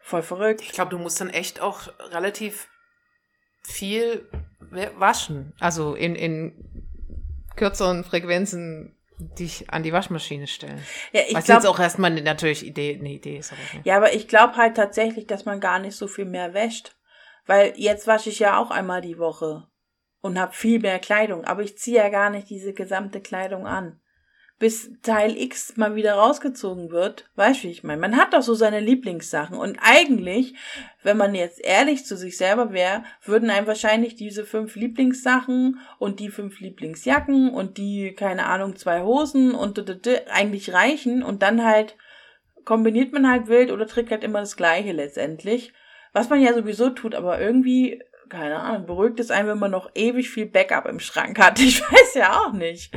Voll 0.00 0.22
verrückt. 0.22 0.62
Ich 0.62 0.72
glaube, 0.72 0.90
du 0.90 0.98
musst 0.98 1.20
dann 1.20 1.28
echt 1.30 1.60
auch 1.60 1.88
relativ 2.10 2.68
viel 3.62 4.28
wa- 4.60 4.90
waschen. 4.96 5.52
Also 5.60 5.94
in, 5.94 6.14
in 6.16 6.86
kürzeren 7.56 8.04
Frequenzen 8.04 8.96
dich 9.38 9.70
an 9.70 9.82
die 9.82 9.92
Waschmaschine 9.92 10.46
stellen. 10.46 10.82
Ja, 11.12 11.20
ich 11.28 11.34
Was 11.34 11.44
glaube 11.44 11.62
jetzt 11.62 11.70
auch 11.70 11.78
erstmal 11.78 12.10
natürlich 12.22 12.64
Idee, 12.66 12.96
eine 12.98 13.10
Idee 13.10 13.36
ist. 13.36 13.52
Aber, 13.52 13.60
ne? 13.74 13.82
Ja, 13.84 13.96
aber 13.98 14.14
ich 14.14 14.26
glaube 14.28 14.56
halt 14.56 14.76
tatsächlich, 14.76 15.26
dass 15.26 15.44
man 15.44 15.60
gar 15.60 15.78
nicht 15.78 15.94
so 15.96 16.08
viel 16.08 16.24
mehr 16.24 16.54
wäscht. 16.54 16.96
Weil 17.50 17.72
jetzt 17.74 18.06
wasche 18.06 18.30
ich 18.30 18.38
ja 18.38 18.58
auch 18.58 18.70
einmal 18.70 19.00
die 19.00 19.18
Woche 19.18 19.66
und 20.20 20.38
habe 20.38 20.52
viel 20.52 20.78
mehr 20.78 21.00
Kleidung, 21.00 21.44
aber 21.44 21.62
ich 21.62 21.76
ziehe 21.76 21.96
ja 21.96 22.08
gar 22.08 22.30
nicht 22.30 22.48
diese 22.48 22.72
gesamte 22.72 23.20
Kleidung 23.20 23.66
an. 23.66 23.98
Bis 24.60 24.92
Teil 25.02 25.36
X 25.36 25.76
mal 25.76 25.96
wieder 25.96 26.14
rausgezogen 26.14 26.92
wird, 26.92 27.28
weißt 27.34 27.64
du, 27.64 27.66
wie 27.66 27.72
ich 27.72 27.82
meine? 27.82 28.00
Man 28.00 28.16
hat 28.16 28.34
doch 28.34 28.42
so 28.42 28.54
seine 28.54 28.78
Lieblingssachen 28.78 29.58
und 29.58 29.80
eigentlich, 29.82 30.54
wenn 31.02 31.16
man 31.16 31.34
jetzt 31.34 31.58
ehrlich 31.60 32.06
zu 32.06 32.16
sich 32.16 32.36
selber 32.36 32.72
wäre, 32.72 33.02
würden 33.24 33.50
einem 33.50 33.66
wahrscheinlich 33.66 34.14
diese 34.14 34.44
fünf 34.44 34.76
Lieblingssachen 34.76 35.80
und 35.98 36.20
die 36.20 36.28
fünf 36.28 36.60
Lieblingsjacken 36.60 37.52
und 37.52 37.78
die, 37.78 38.14
keine 38.14 38.46
Ahnung, 38.46 38.76
zwei 38.76 39.02
Hosen 39.02 39.56
und 39.56 39.76
d- 39.76 39.82
d- 39.82 39.96
d- 39.96 40.26
eigentlich 40.28 40.72
reichen 40.72 41.24
und 41.24 41.42
dann 41.42 41.64
halt 41.64 41.96
kombiniert 42.64 43.12
man 43.12 43.28
halt 43.28 43.48
wild 43.48 43.72
oder 43.72 43.88
trägt 43.88 44.12
halt 44.12 44.22
immer 44.22 44.38
das 44.38 44.56
Gleiche 44.56 44.92
letztendlich. 44.92 45.72
Was 46.12 46.28
man 46.28 46.40
ja 46.40 46.52
sowieso 46.54 46.90
tut, 46.90 47.14
aber 47.14 47.40
irgendwie, 47.40 48.02
keine 48.28 48.60
Ahnung, 48.60 48.86
beruhigt 48.86 49.20
es 49.20 49.30
einen, 49.30 49.48
wenn 49.48 49.58
man 49.58 49.70
noch 49.70 49.90
ewig 49.94 50.30
viel 50.30 50.46
Backup 50.46 50.86
im 50.86 51.00
Schrank 51.00 51.38
hat. 51.38 51.58
Ich 51.60 51.80
weiß 51.80 52.14
ja 52.14 52.40
auch 52.40 52.52
nicht. 52.52 52.92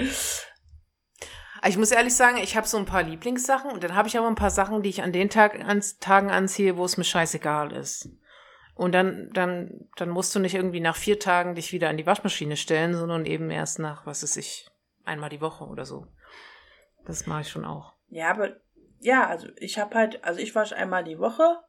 Ich 1.66 1.78
muss 1.78 1.92
ehrlich 1.92 2.16
sagen, 2.16 2.38
ich 2.38 2.58
habe 2.58 2.68
so 2.68 2.78
ein 2.78 2.86
paar 2.86 3.04
Lieblingssachen 3.04 3.72
und 3.72 3.84
dann 3.84 3.96
habe 3.96 4.08
ich 4.08 4.18
aber 4.18 4.28
ein 4.28 4.36
paar 4.36 4.50
Sachen, 4.50 4.82
die 4.84 4.90
ich 4.90 5.02
an 5.02 5.14
den 5.14 5.30
Tag, 5.30 5.56
ans, 5.66 5.98
Tagen 5.98 6.30
anziehe, 6.30 6.76
wo 6.76 6.84
es 6.84 6.98
mir 6.98 7.06
scheißegal 7.06 7.72
ist. 7.72 8.10
Und 8.76 8.94
dann, 8.94 9.30
dann, 9.34 9.88
dann 9.96 10.10
musst 10.10 10.34
du 10.36 10.40
nicht 10.40 10.56
irgendwie 10.56 10.80
nach 10.80 10.96
vier 10.96 11.20
Tagen 11.20 11.56
dich 11.56 11.72
wieder 11.72 11.90
an 11.90 11.98
die 11.98 12.08
Waschmaschine 12.08 12.58
stellen, 12.58 12.96
sondern 12.96 13.26
eben 13.26 13.50
erst 13.52 13.80
nach, 13.80 14.06
was 14.06 14.24
weiß 14.24 14.36
ich, 14.38 14.68
einmal 15.06 15.30
die 15.30 15.42
Woche 15.42 15.66
oder 15.66 15.86
so. 15.86 16.08
Das 17.06 17.28
mache 17.28 17.42
ich 17.42 17.50
schon 17.50 17.66
auch. 17.66 17.94
Ja, 18.10 18.32
aber 18.32 18.56
ja, 19.00 19.28
also 19.28 19.48
ich 19.58 19.78
habe 19.78 19.96
halt, 19.96 20.24
also 20.24 20.40
ich 20.40 20.56
wasche 20.56 20.76
einmal 20.76 21.04
die 21.04 21.20
Woche 21.20 21.60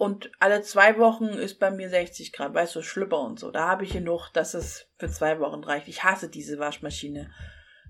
und 0.00 0.32
alle 0.38 0.62
zwei 0.62 0.96
Wochen 0.96 1.26
ist 1.26 1.58
bei 1.58 1.70
mir 1.70 1.90
60 1.90 2.32
Grad, 2.32 2.54
weißt 2.54 2.74
du, 2.74 2.80
Schlüpper 2.80 3.20
und 3.20 3.38
so. 3.38 3.50
Da 3.50 3.68
habe 3.68 3.84
ich 3.84 3.92
genug, 3.92 4.30
dass 4.30 4.54
es 4.54 4.86
für 4.96 5.10
zwei 5.10 5.38
Wochen 5.40 5.62
reicht. 5.62 5.88
Ich 5.88 6.04
hasse 6.04 6.30
diese 6.30 6.58
Waschmaschine. 6.58 7.30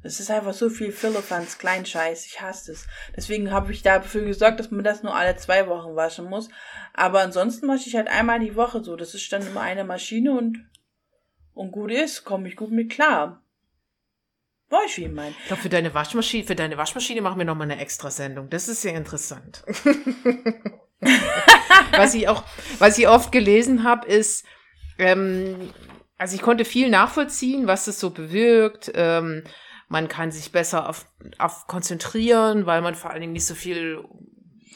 Das 0.02 0.18
ist 0.18 0.28
einfach 0.28 0.52
so 0.52 0.70
viel 0.70 0.90
Philippans, 0.90 1.58
Kleinscheiß. 1.58 2.26
Ich 2.26 2.40
hasse 2.40 2.72
es. 2.72 2.88
Deswegen 3.14 3.52
habe 3.52 3.70
ich 3.70 3.82
dafür 3.82 4.24
gesorgt, 4.24 4.58
dass 4.58 4.72
man 4.72 4.82
das 4.82 5.04
nur 5.04 5.14
alle 5.14 5.36
zwei 5.36 5.68
Wochen 5.68 5.94
waschen 5.94 6.24
muss. 6.24 6.48
Aber 6.94 7.20
ansonsten 7.20 7.68
wasche 7.68 7.88
ich 7.88 7.94
halt 7.94 8.08
einmal 8.08 8.40
die 8.40 8.56
Woche 8.56 8.82
so. 8.82 8.96
Das 8.96 9.14
ist 9.14 9.32
dann 9.32 9.46
immer 9.46 9.60
eine 9.60 9.84
Maschine 9.84 10.36
und, 10.36 10.68
und 11.54 11.70
gut 11.70 11.92
ist, 11.92 12.24
komme 12.24 12.48
ich 12.48 12.56
gut 12.56 12.72
mit 12.72 12.90
klar. 12.90 13.40
Weiß 14.68 14.86
ich, 14.86 14.96
wie 14.96 15.04
ich 15.04 15.12
mein. 15.12 15.32
Ich 15.42 15.46
glaube, 15.46 15.62
für 15.62 15.68
deine 15.68 15.94
Waschmaschine, 15.94 16.42
für 16.42 16.56
deine 16.56 16.76
Waschmaschine 16.76 17.20
machen 17.20 17.38
wir 17.38 17.44
nochmal 17.44 17.70
eine 17.70 17.80
extra 17.80 18.10
Sendung. 18.10 18.50
Das 18.50 18.66
ist 18.66 18.82
sehr 18.82 18.94
interessant. 18.94 19.62
was 22.00 22.14
ich 22.14 22.28
auch, 22.28 22.44
was 22.78 22.98
ich 22.98 23.08
oft 23.08 23.32
gelesen 23.32 23.84
habe, 23.84 24.06
ist, 24.06 24.44
ähm, 24.98 25.72
also 26.18 26.34
ich 26.34 26.42
konnte 26.42 26.64
viel 26.64 26.90
nachvollziehen, 26.90 27.66
was 27.66 27.86
das 27.86 28.00
so 28.00 28.10
bewirkt, 28.10 28.92
ähm, 28.94 29.44
man 29.88 30.06
kann 30.06 30.30
sich 30.30 30.52
besser 30.52 30.88
auf, 30.88 31.06
auf 31.38 31.66
konzentrieren, 31.66 32.64
weil 32.64 32.80
man 32.80 32.94
vor 32.94 33.10
allen 33.10 33.22
Dingen 33.22 33.32
nicht 33.32 33.46
so 33.46 33.54
viel 33.54 34.04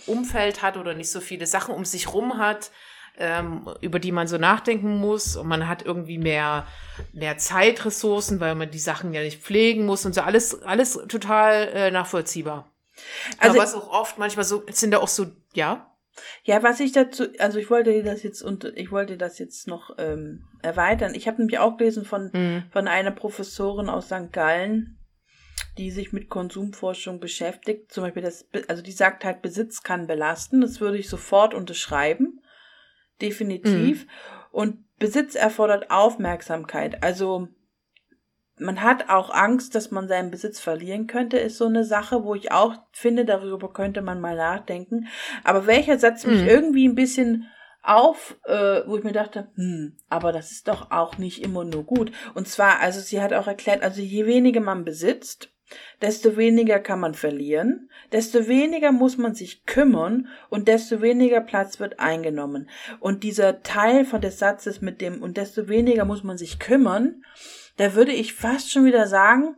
Umfeld 0.06 0.60
hat 0.60 0.76
oder 0.76 0.92
nicht 0.94 1.10
so 1.10 1.20
viele 1.20 1.46
Sachen 1.46 1.72
um 1.72 1.84
sich 1.84 2.12
rum 2.12 2.38
hat, 2.38 2.72
ähm, 3.16 3.68
über 3.80 4.00
die 4.00 4.10
man 4.10 4.26
so 4.26 4.38
nachdenken 4.38 4.98
muss. 4.98 5.36
Und 5.36 5.46
man 5.46 5.68
hat 5.68 5.82
irgendwie 5.82 6.18
mehr, 6.18 6.66
mehr 7.12 7.38
Zeitressourcen, 7.38 8.40
weil 8.40 8.56
man 8.56 8.72
die 8.72 8.78
Sachen 8.80 9.14
ja 9.14 9.22
nicht 9.22 9.40
pflegen 9.40 9.86
muss 9.86 10.04
und 10.04 10.16
so. 10.16 10.22
Alles, 10.22 10.62
alles 10.62 10.98
total 11.08 11.68
äh, 11.68 11.90
nachvollziehbar. 11.92 12.72
Also, 13.38 13.54
Aber 13.54 13.62
was 13.62 13.74
auch 13.74 13.90
oft 13.90 14.18
manchmal 14.18 14.44
so, 14.44 14.64
sind 14.70 14.90
da 14.90 14.98
auch 14.98 15.08
so, 15.08 15.26
ja. 15.52 15.93
Ja, 16.44 16.62
was 16.62 16.80
ich 16.80 16.92
dazu, 16.92 17.24
also 17.38 17.58
ich 17.58 17.70
wollte 17.70 18.02
das 18.02 18.22
jetzt 18.22 18.42
und 18.42 18.64
ich 18.76 18.90
wollte 18.90 19.16
das 19.16 19.38
jetzt 19.38 19.66
noch 19.66 19.90
ähm, 19.98 20.44
erweitern. 20.62 21.14
Ich 21.14 21.26
habe 21.26 21.38
nämlich 21.38 21.58
auch 21.58 21.76
gelesen 21.76 22.04
von, 22.04 22.30
mhm. 22.32 22.64
von 22.70 22.88
einer 22.88 23.10
Professorin 23.10 23.88
aus 23.88 24.06
St. 24.06 24.32
Gallen, 24.32 24.98
die 25.78 25.90
sich 25.90 26.12
mit 26.12 26.28
Konsumforschung 26.28 27.20
beschäftigt. 27.20 27.90
Zum 27.92 28.04
Beispiel 28.04 28.22
das, 28.22 28.48
also 28.68 28.82
die 28.82 28.92
sagt 28.92 29.24
halt, 29.24 29.42
Besitz 29.42 29.82
kann 29.82 30.06
belasten. 30.06 30.60
Das 30.60 30.80
würde 30.80 30.98
ich 30.98 31.08
sofort 31.08 31.54
unterschreiben. 31.54 32.40
Definitiv. 33.20 34.04
Mhm. 34.04 34.10
Und 34.50 34.98
Besitz 34.98 35.34
erfordert 35.34 35.90
Aufmerksamkeit. 35.90 37.02
Also 37.02 37.48
man 38.58 38.82
hat 38.82 39.08
auch 39.08 39.30
Angst, 39.30 39.74
dass 39.74 39.90
man 39.90 40.08
seinen 40.08 40.30
Besitz 40.30 40.60
verlieren 40.60 41.06
könnte, 41.06 41.38
ist 41.38 41.58
so 41.58 41.66
eine 41.66 41.84
Sache, 41.84 42.24
wo 42.24 42.34
ich 42.34 42.52
auch 42.52 42.74
finde, 42.92 43.24
darüber 43.24 43.72
könnte 43.72 44.00
man 44.00 44.20
mal 44.20 44.36
nachdenken. 44.36 45.08
Aber 45.42 45.66
welcher 45.66 45.98
Satz 45.98 46.24
mich 46.24 46.42
mhm. 46.42 46.48
irgendwie 46.48 46.88
ein 46.88 46.94
bisschen 46.94 47.48
auf, 47.82 48.36
äh, 48.44 48.80
wo 48.86 48.96
ich 48.96 49.04
mir 49.04 49.12
dachte, 49.12 49.48
hm, 49.56 49.96
aber 50.08 50.32
das 50.32 50.52
ist 50.52 50.68
doch 50.68 50.90
auch 50.90 51.18
nicht 51.18 51.42
immer 51.42 51.64
nur 51.64 51.84
gut. 51.84 52.12
Und 52.34 52.48
zwar, 52.48 52.80
also 52.80 53.00
sie 53.00 53.20
hat 53.20 53.32
auch 53.32 53.46
erklärt, 53.46 53.82
also 53.82 54.00
je 54.00 54.26
weniger 54.26 54.60
man 54.60 54.84
besitzt, 54.84 55.50
desto 56.00 56.36
weniger 56.36 56.78
kann 56.78 57.00
man 57.00 57.14
verlieren, 57.14 57.90
desto 58.12 58.46
weniger 58.48 58.92
muss 58.92 59.18
man 59.18 59.34
sich 59.34 59.66
kümmern 59.66 60.28
und 60.48 60.68
desto 60.68 61.02
weniger 61.02 61.40
Platz 61.40 61.80
wird 61.80 62.00
eingenommen. 62.00 62.70
Und 63.00 63.22
dieser 63.22 63.62
Teil 63.62 64.04
von 64.04 64.20
des 64.20 64.38
Satzes 64.38 64.80
mit 64.80 65.00
dem 65.00 65.22
und 65.22 65.36
desto 65.36 65.68
weniger 65.68 66.04
muss 66.04 66.22
man 66.22 66.38
sich 66.38 66.58
kümmern, 66.58 67.22
da 67.76 67.94
würde 67.94 68.12
ich 68.12 68.34
fast 68.34 68.70
schon 68.70 68.84
wieder 68.84 69.06
sagen, 69.06 69.56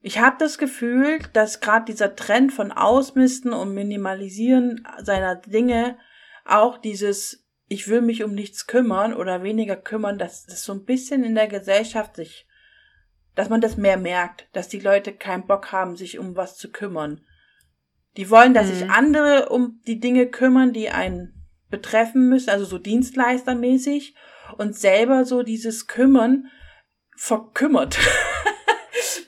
ich 0.00 0.20
habe 0.20 0.36
das 0.38 0.58
Gefühl, 0.58 1.18
dass 1.32 1.60
gerade 1.60 1.86
dieser 1.86 2.14
Trend 2.14 2.52
von 2.52 2.70
Ausmisten 2.70 3.52
und 3.52 3.74
Minimalisieren 3.74 4.86
seiner 5.02 5.36
Dinge 5.36 5.98
auch 6.44 6.78
dieses 6.78 7.46
ich 7.68 7.88
will 7.88 8.00
mich 8.00 8.22
um 8.22 8.34
nichts 8.34 8.66
kümmern 8.66 9.12
oder 9.12 9.42
weniger 9.42 9.76
kümmern, 9.76 10.18
dass 10.18 10.46
das 10.46 10.64
so 10.64 10.72
ein 10.72 10.84
bisschen 10.84 11.24
in 11.24 11.34
der 11.34 11.48
Gesellschaft 11.48 12.16
sich, 12.16 12.46
dass 13.34 13.48
man 13.48 13.60
das 13.60 13.76
mehr 13.76 13.96
merkt, 13.96 14.48
dass 14.52 14.68
die 14.68 14.78
Leute 14.78 15.12
keinen 15.12 15.46
Bock 15.46 15.72
haben, 15.72 15.96
sich 15.96 16.18
um 16.18 16.36
was 16.36 16.56
zu 16.56 16.70
kümmern. 16.70 17.22
Die 18.16 18.30
wollen, 18.30 18.54
dass 18.54 18.68
mhm. 18.68 18.72
sich 18.72 18.90
andere 18.90 19.48
um 19.48 19.80
die 19.86 20.00
Dinge 20.00 20.26
kümmern, 20.28 20.72
die 20.72 20.90
einen 20.90 21.34
betreffen 21.68 22.28
müssen, 22.28 22.50
also 22.50 22.64
so 22.64 22.78
dienstleistermäßig 22.78 24.14
und 24.56 24.76
selber 24.76 25.24
so 25.24 25.42
dieses 25.42 25.88
Kümmern 25.88 26.46
verkümmert. 27.16 27.98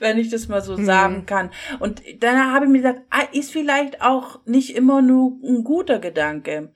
wenn 0.00 0.18
ich 0.18 0.30
das 0.30 0.48
mal 0.48 0.62
so 0.62 0.76
mhm. 0.76 0.84
sagen 0.84 1.26
kann. 1.26 1.50
Und 1.78 2.02
dann 2.22 2.52
habe 2.52 2.66
ich 2.66 2.70
mir 2.70 2.78
gesagt, 2.78 3.02
ah, 3.10 3.26
ist 3.32 3.52
vielleicht 3.52 4.02
auch 4.02 4.44
nicht 4.46 4.76
immer 4.76 5.02
nur 5.02 5.38
ein 5.42 5.64
guter 5.64 5.98
Gedanke. 5.98 6.72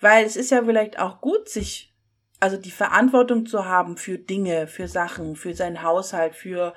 Weil 0.00 0.24
es 0.26 0.36
ist 0.36 0.50
ja 0.50 0.64
vielleicht 0.64 0.98
auch 0.98 1.20
gut, 1.20 1.48
sich, 1.48 1.94
also 2.40 2.56
die 2.56 2.70
Verantwortung 2.70 3.46
zu 3.46 3.64
haben 3.64 3.96
für 3.96 4.18
Dinge, 4.18 4.66
für 4.66 4.88
Sachen, 4.88 5.36
für 5.36 5.54
seinen 5.54 5.82
Haushalt, 5.82 6.34
für 6.34 6.74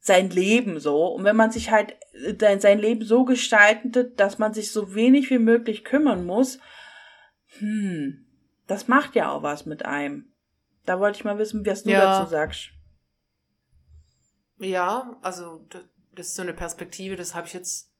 sein 0.00 0.30
Leben 0.30 0.80
so. 0.80 1.06
Und 1.06 1.24
wenn 1.24 1.36
man 1.36 1.50
sich 1.50 1.70
halt 1.70 1.96
äh, 2.12 2.58
sein 2.58 2.78
Leben 2.78 3.04
so 3.04 3.24
gestaltet, 3.24 4.20
dass 4.20 4.38
man 4.38 4.52
sich 4.52 4.70
so 4.70 4.94
wenig 4.94 5.30
wie 5.30 5.38
möglich 5.38 5.84
kümmern 5.84 6.26
muss, 6.26 6.58
hm, 7.58 8.26
das 8.66 8.88
macht 8.88 9.14
ja 9.14 9.30
auch 9.30 9.42
was 9.42 9.64
mit 9.64 9.84
einem. 9.86 10.33
Da 10.84 11.00
wollte 11.00 11.18
ich 11.18 11.24
mal 11.24 11.38
wissen, 11.38 11.64
was 11.64 11.84
du 11.84 11.90
ja. 11.90 12.18
dazu 12.18 12.30
sagst. 12.30 12.70
Ja, 14.58 15.16
also 15.22 15.66
das 16.12 16.28
ist 16.28 16.36
so 16.36 16.42
eine 16.42 16.54
Perspektive, 16.54 17.16
das 17.16 17.34
habe 17.34 17.46
ich 17.46 17.54
jetzt 17.54 17.94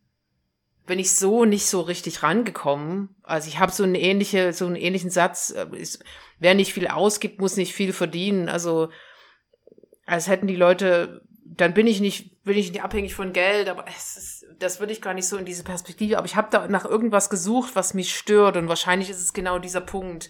bin 0.86 0.98
ich 0.98 1.12
so 1.12 1.44
nicht 1.44 1.66
so 1.66 1.80
richtig 1.80 2.22
rangekommen. 2.22 3.16
Also 3.22 3.48
ich 3.48 3.58
habe 3.58 3.72
so 3.72 3.84
einen 3.84 3.94
ähnliche, 3.94 4.52
so 4.52 4.66
einen 4.66 4.76
ähnlichen 4.76 5.10
Satz, 5.10 5.50
äh, 5.50 5.66
ist, 5.72 6.04
wer 6.38 6.54
nicht 6.54 6.74
viel 6.74 6.88
ausgibt, 6.88 7.40
muss 7.40 7.56
nicht 7.56 7.72
viel 7.72 7.92
verdienen. 7.92 8.48
Also 8.48 8.90
als 10.04 10.28
hätten 10.28 10.46
die 10.46 10.56
Leute, 10.56 11.22
dann 11.44 11.72
bin 11.72 11.86
ich 11.86 12.00
nicht, 12.00 12.42
bin 12.44 12.58
ich 12.58 12.70
nicht 12.70 12.82
abhängig 12.82 13.14
von 13.14 13.32
Geld, 13.32 13.68
aber 13.68 13.86
es 13.88 14.16
ist, 14.16 14.46
das 14.58 14.78
würde 14.78 14.92
ich 14.92 15.00
gar 15.00 15.14
nicht 15.14 15.26
so 15.26 15.38
in 15.38 15.46
diese 15.46 15.64
Perspektive. 15.64 16.18
Aber 16.18 16.26
ich 16.26 16.36
habe 16.36 16.48
da 16.50 16.68
nach 16.68 16.84
irgendwas 16.84 17.30
gesucht, 17.30 17.74
was 17.74 17.94
mich 17.94 18.14
stört 18.14 18.56
und 18.58 18.68
wahrscheinlich 18.68 19.08
ist 19.08 19.22
es 19.22 19.32
genau 19.32 19.58
dieser 19.58 19.80
Punkt 19.80 20.28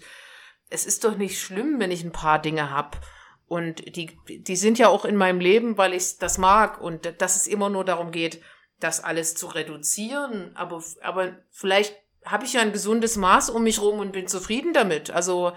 es 0.69 0.85
ist 0.85 1.03
doch 1.03 1.17
nicht 1.17 1.39
schlimm, 1.39 1.79
wenn 1.79 1.91
ich 1.91 2.03
ein 2.03 2.11
paar 2.11 2.41
Dinge 2.41 2.71
hab. 2.71 2.99
Und 3.47 3.95
die, 3.95 4.17
die 4.27 4.55
sind 4.55 4.79
ja 4.79 4.87
auch 4.87 5.05
in 5.05 5.15
meinem 5.15 5.39
Leben, 5.39 5.77
weil 5.77 5.93
ich 5.93 6.17
das 6.17 6.37
mag 6.37 6.81
und 6.81 7.21
dass 7.21 7.35
es 7.35 7.47
immer 7.47 7.69
nur 7.69 7.85
darum 7.85 8.11
geht, 8.11 8.41
das 8.79 9.03
alles 9.03 9.35
zu 9.35 9.47
reduzieren. 9.47 10.55
Aber, 10.55 10.83
aber 11.01 11.37
vielleicht 11.51 11.95
habe 12.25 12.45
ich 12.45 12.53
ja 12.53 12.61
ein 12.61 12.73
gesundes 12.73 13.17
Maß 13.17 13.51
um 13.51 13.63
mich 13.63 13.81
rum 13.81 13.99
und 13.99 14.13
bin 14.13 14.27
zufrieden 14.27 14.73
damit. 14.73 15.11
Also 15.11 15.53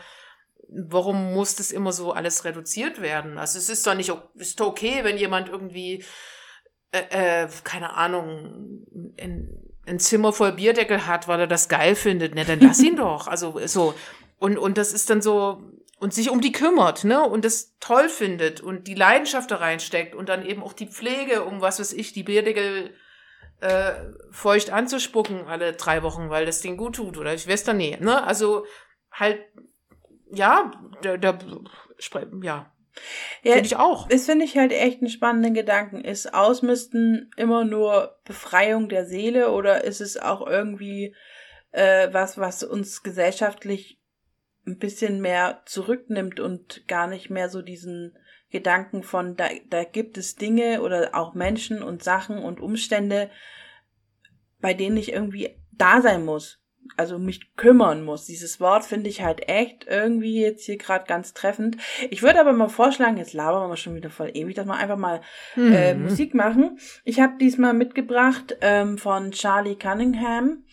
warum 0.69 1.33
muss 1.33 1.57
das 1.57 1.71
immer 1.71 1.93
so 1.93 2.13
alles 2.13 2.45
reduziert 2.45 3.01
werden? 3.01 3.39
Also 3.39 3.59
es 3.59 3.69
ist 3.69 3.87
doch 3.87 3.95
nicht, 3.95 4.13
ist 4.35 4.61
doch 4.61 4.67
okay, 4.67 5.01
wenn 5.03 5.17
jemand 5.17 5.49
irgendwie, 5.49 6.05
äh, 6.93 7.45
äh, 7.45 7.49
keine 7.65 7.95
Ahnung, 7.95 8.85
ein, 9.19 9.49
ein 9.87 9.99
Zimmer 9.99 10.33
voll 10.35 10.53
Bierdeckel 10.53 11.07
hat, 11.07 11.27
weil 11.27 11.41
er 11.41 11.47
das 11.47 11.71
geil 11.71 11.95
findet. 11.95 12.35
Ne, 12.35 12.45
dann 12.45 12.61
lass 12.61 12.81
ihn 12.81 12.97
doch. 12.97 13.29
Also 13.29 13.59
so, 13.67 13.95
und, 14.39 14.59
und 14.59 14.79
das 14.79 14.93
ist 14.93 15.11
dann 15.11 15.23
so, 15.23 15.63
und 15.99 16.15
sich 16.15 16.31
um 16.31 16.41
die 16.41 16.53
kümmert, 16.53 17.05
ne, 17.05 17.23
und 17.23 17.45
das 17.45 17.77
toll 17.81 18.09
findet 18.09 18.61
und 18.61 18.87
die 18.87 18.95
Leidenschaft 18.95 19.51
da 19.51 19.57
reinsteckt 19.57 20.15
und 20.15 20.29
dann 20.29 20.47
eben 20.47 20.63
auch 20.63 20.73
die 20.73 20.87
Pflege, 20.87 21.45
um 21.45 21.61
was 21.61 21.81
weiß 21.81 21.93
ich, 21.93 22.13
die 22.13 22.23
Bierdeckel 22.23 22.95
äh, 23.61 23.93
feucht 24.31 24.71
anzuspucken 24.71 25.47
alle 25.47 25.73
drei 25.73 26.03
Wochen, 26.03 26.31
weil 26.31 26.47
das 26.47 26.61
Ding 26.61 26.77
gut 26.77 26.97
tut 26.97 27.19
oder 27.19 27.35
ich 27.35 27.49
weiß 27.49 27.65
da 27.65 27.73
nie, 27.73 27.97
ne, 27.99 28.25
also 28.25 28.65
halt, 29.11 29.41
ja, 30.31 30.71
der, 31.03 31.19
der, 31.19 31.39
ja, 32.43 32.73
ja, 33.43 33.53
finde 33.53 33.67
ich 33.67 33.77
auch. 33.77 34.09
Das 34.09 34.27
finde 34.27 34.45
ich 34.45 34.57
halt 34.57 34.73
echt 34.73 35.01
einen 35.01 35.11
spannenden 35.11 35.55
Gedanken. 35.55 36.01
Ist 36.01 36.35
Ausmisten 36.35 37.31
immer 37.37 37.65
nur 37.65 38.19
Befreiung 38.25 38.89
der 38.89 39.07
Seele 39.07 39.53
oder 39.53 39.85
ist 39.85 40.01
es 40.01 40.17
auch 40.17 40.47
irgendwie 40.47 41.15
äh, 41.71 42.09
was, 42.13 42.39
was 42.39 42.65
uns 42.65 43.03
gesellschaftlich 43.03 43.98
ein 44.69 44.79
bisschen 44.79 45.21
mehr 45.21 45.63
zurücknimmt 45.65 46.41
und 46.41 46.87
gar 46.87 47.07
nicht 47.07 47.31
mehr 47.31 47.49
so 47.49 47.63
diesen 47.63 48.17
Gedanken 48.51 49.03
von, 49.03 49.37
da, 49.37 49.49
da 49.69 49.85
gibt 49.85 50.17
es 50.17 50.37
Dinge 50.37 50.83
oder 50.83 51.11
auch 51.15 51.35
Menschen 51.35 51.83
und 51.83 52.03
Sachen 52.03 52.39
und 52.39 52.61
Umstände, 52.61 53.31
bei 54.61 54.75
denen 54.75 54.97
ich 54.97 55.13
irgendwie 55.13 55.57
da 55.73 56.01
sein 56.01 56.25
muss. 56.25 56.61
Also 56.97 57.19
mich 57.19 57.55
kümmern 57.57 58.03
muss. 58.03 58.25
Dieses 58.25 58.61
Wort 58.61 58.85
finde 58.85 59.11
ich 59.11 59.23
halt 59.23 59.47
echt 59.49 59.87
irgendwie 59.87 60.41
jetzt 60.41 60.65
hier 60.65 60.79
gerade 60.79 61.05
ganz 61.07 61.35
treffend. 61.35 61.77
Ich 62.09 62.23
würde 62.23 62.41
aber 62.41 62.55
mal 62.55 62.69
vorschlagen, 62.69 63.19
jetzt 63.19 63.35
labern 63.35 63.69
wir 63.69 63.77
schon 63.77 63.95
wieder 63.95 64.09
voll 64.09 64.31
ewig, 64.33 64.55
dass 64.55 64.67
wir 64.67 64.75
einfach 64.75 64.97
mal 64.97 65.21
mhm. 65.55 65.73
äh, 65.73 65.95
Musik 65.95 66.35
machen. 66.35 66.79
Ich 67.05 67.21
habe 67.21 67.37
diesmal 67.39 67.75
mitgebracht 67.75 68.57
ähm, 68.63 68.97
von 68.97 69.33
Charlie 69.33 69.77
Cunningham. 69.77 70.65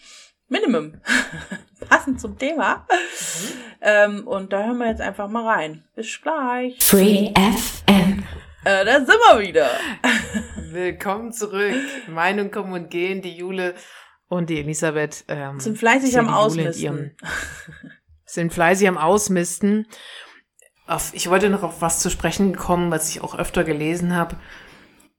Minimum. 0.48 1.02
Passend 1.90 2.20
zum 2.20 2.38
Thema. 2.38 2.86
Mhm. 2.88 3.66
Ähm, 3.82 4.28
und 4.28 4.54
da 4.54 4.64
hören 4.64 4.78
wir 4.78 4.88
jetzt 4.88 5.02
einfach 5.02 5.30
mal 5.30 5.48
rein. 5.48 5.84
Bis 5.96 6.22
gleich. 6.22 6.78
Free 6.82 7.32
FM. 7.36 8.24
Äh, 8.64 8.84
da 8.84 8.98
sind 8.98 9.10
wir 9.10 9.40
wieder. 9.40 9.70
Willkommen 10.72 11.32
zurück. 11.32 11.76
Meinung 12.08 12.50
kommen 12.50 12.74
und 12.74 12.90
gehen. 12.90 13.22
Die 13.22 13.38
Jule 13.38 13.76
und 14.28 14.50
die 14.50 14.60
Elisabeth 14.60 15.24
ähm, 15.28 15.60
sind 15.60 15.78
fleißig 15.78 16.18
am 16.18 16.30
Ausmisten. 16.30 16.84
Ihrem, 16.84 17.12
sind 18.26 18.54
fleißig 18.54 18.88
am 18.88 18.98
Ausmisten. 18.98 19.88
Auf, 20.88 21.14
ich 21.14 21.30
wollte 21.30 21.50
noch 21.50 21.64
auf 21.64 21.82
was 21.82 22.00
zu 22.00 22.10
sprechen 22.10 22.56
kommen, 22.56 22.92
was 22.92 23.10
ich 23.10 23.22
auch 23.22 23.38
öfter 23.38 23.64
gelesen 23.64 24.16
habe. 24.16 24.38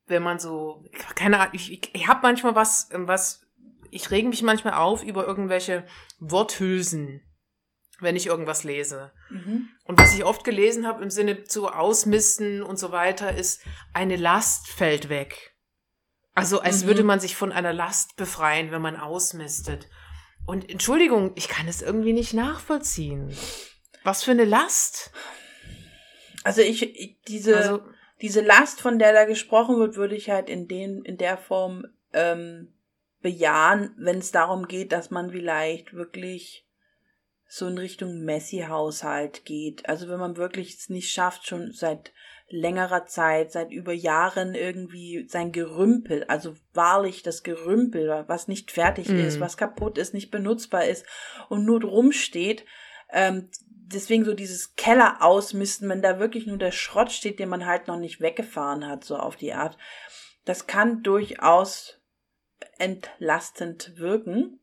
Wenn 0.07 0.23
man 0.23 0.39
so, 0.39 0.85
keine 1.15 1.39
Ahnung, 1.39 1.55
ich, 1.55 1.73
ich, 1.73 1.95
ich 1.95 2.09
habe 2.09 2.21
manchmal 2.23 2.55
was, 2.55 2.89
was 2.93 3.46
ich 3.97 4.11
rege 4.11 4.29
mich 4.29 4.43
manchmal 4.43 4.75
auf 4.75 5.03
über 5.03 5.27
irgendwelche 5.27 5.85
Worthülsen, 6.19 7.23
wenn 7.99 8.15
ich 8.15 8.27
irgendwas 8.27 8.63
lese. 8.63 9.13
Mhm. 9.31 9.69
Und 9.85 9.99
was 9.99 10.15
ich 10.15 10.25
oft 10.25 10.45
gelesen 10.45 10.87
habe 10.87 11.03
im 11.03 11.11
Sinne 11.11 11.45
zu 11.45 11.69
ausmisten 11.69 12.63
und 12.63 12.79
so 12.79 12.93
weiter, 12.93 13.35
ist, 13.35 13.63
eine 13.95 14.17
Last 14.17 14.69
fällt 14.69 15.09
weg. 15.09 15.57
Also 16.35 16.61
als 16.61 16.85
mhm. 16.85 16.89
würde 16.89 17.05
man 17.05 17.21
sich 17.21 17.35
von 17.35 17.51
einer 17.51 17.73
Last 17.73 18.17
befreien, 18.17 18.71
wenn 18.71 18.83
man 18.83 18.97
ausmistet. 18.97 19.89
Und 20.45 20.71
Entschuldigung, 20.71 21.33
ich 21.35 21.49
kann 21.49 21.67
es 21.67 21.81
irgendwie 21.81 22.13
nicht 22.13 22.35
nachvollziehen. 22.35 23.35
Was 24.05 24.23
für 24.23 24.33
eine 24.33 24.45
Last? 24.45 25.11
Also 26.45 26.61
ich, 26.61 26.83
ich 26.83 27.19
diese. 27.27 27.57
Also, 27.57 27.81
diese 28.23 28.41
Last, 28.41 28.81
von 28.81 28.99
der 28.99 29.13
da 29.13 29.27
gesprochen 29.27 29.79
wird, 29.79 29.97
würde 29.97 30.17
ich 30.17 30.31
halt 30.31 30.49
in 30.49 30.69
den, 30.69 31.05
in 31.05 31.19
der 31.19 31.37
Form 31.37 31.85
ähm, 32.15 32.73
bejahen, 33.27 33.93
wenn 33.99 34.19
es 34.19 34.31
darum 34.31 34.69
geht, 34.69 34.93
dass 34.93 35.11
man 35.11 35.33
vielleicht 35.33 35.95
wirklich 35.95 36.65
so 37.49 37.67
in 37.67 37.77
Richtung 37.77 38.21
Messi-Haushalt 38.21 39.45
geht. 39.45 39.89
Also 39.89 40.09
wenn 40.09 40.21
man 40.21 40.37
wirklich 40.37 40.77
es 40.77 40.91
nicht 40.91 41.11
schafft, 41.11 41.45
schon 41.45 41.73
seit 41.73 42.13
längerer 42.49 43.07
Zeit, 43.07 43.51
seit 43.51 43.73
über 43.73 43.93
Jahren 43.93 44.55
irgendwie 44.55 45.27
sein 45.29 45.51
Gerümpel, 45.51 46.23
also 46.29 46.55
wahrlich 46.73 47.25
das 47.25 47.43
Gerümpel, 47.43 48.25
was 48.29 48.47
nicht 48.47 48.71
fertig 48.71 49.09
mm. 49.09 49.19
ist, 49.19 49.41
was 49.41 49.57
kaputt 49.57 49.99
ist, 49.99 50.15
nicht 50.15 50.31
benutzbar 50.31 50.85
ist 50.85 51.05
und 51.49 51.65
nur 51.65 51.81
drum 51.81 52.13
steht, 52.13 52.65
ähm, 53.11 53.51
deswegen 53.69 54.25
so 54.25 54.35
dieses 54.35 54.77
Keller 54.77 55.17
ausmisten, 55.19 55.89
wenn 55.89 56.01
da 56.01 56.21
wirklich 56.21 56.47
nur 56.47 56.59
der 56.59 56.71
Schrott 56.71 57.11
steht, 57.11 57.41
den 57.41 57.49
man 57.49 57.67
halt 57.67 57.89
noch 57.89 57.99
nicht 57.99 58.21
weggefahren 58.21 58.87
hat, 58.87 59.03
so 59.03 59.17
auf 59.17 59.35
die 59.35 59.53
Art. 59.53 59.77
Das 60.45 60.69
kann 60.69 61.03
durchaus 61.03 62.01
entlastend 62.79 63.93
wirken. 63.97 64.61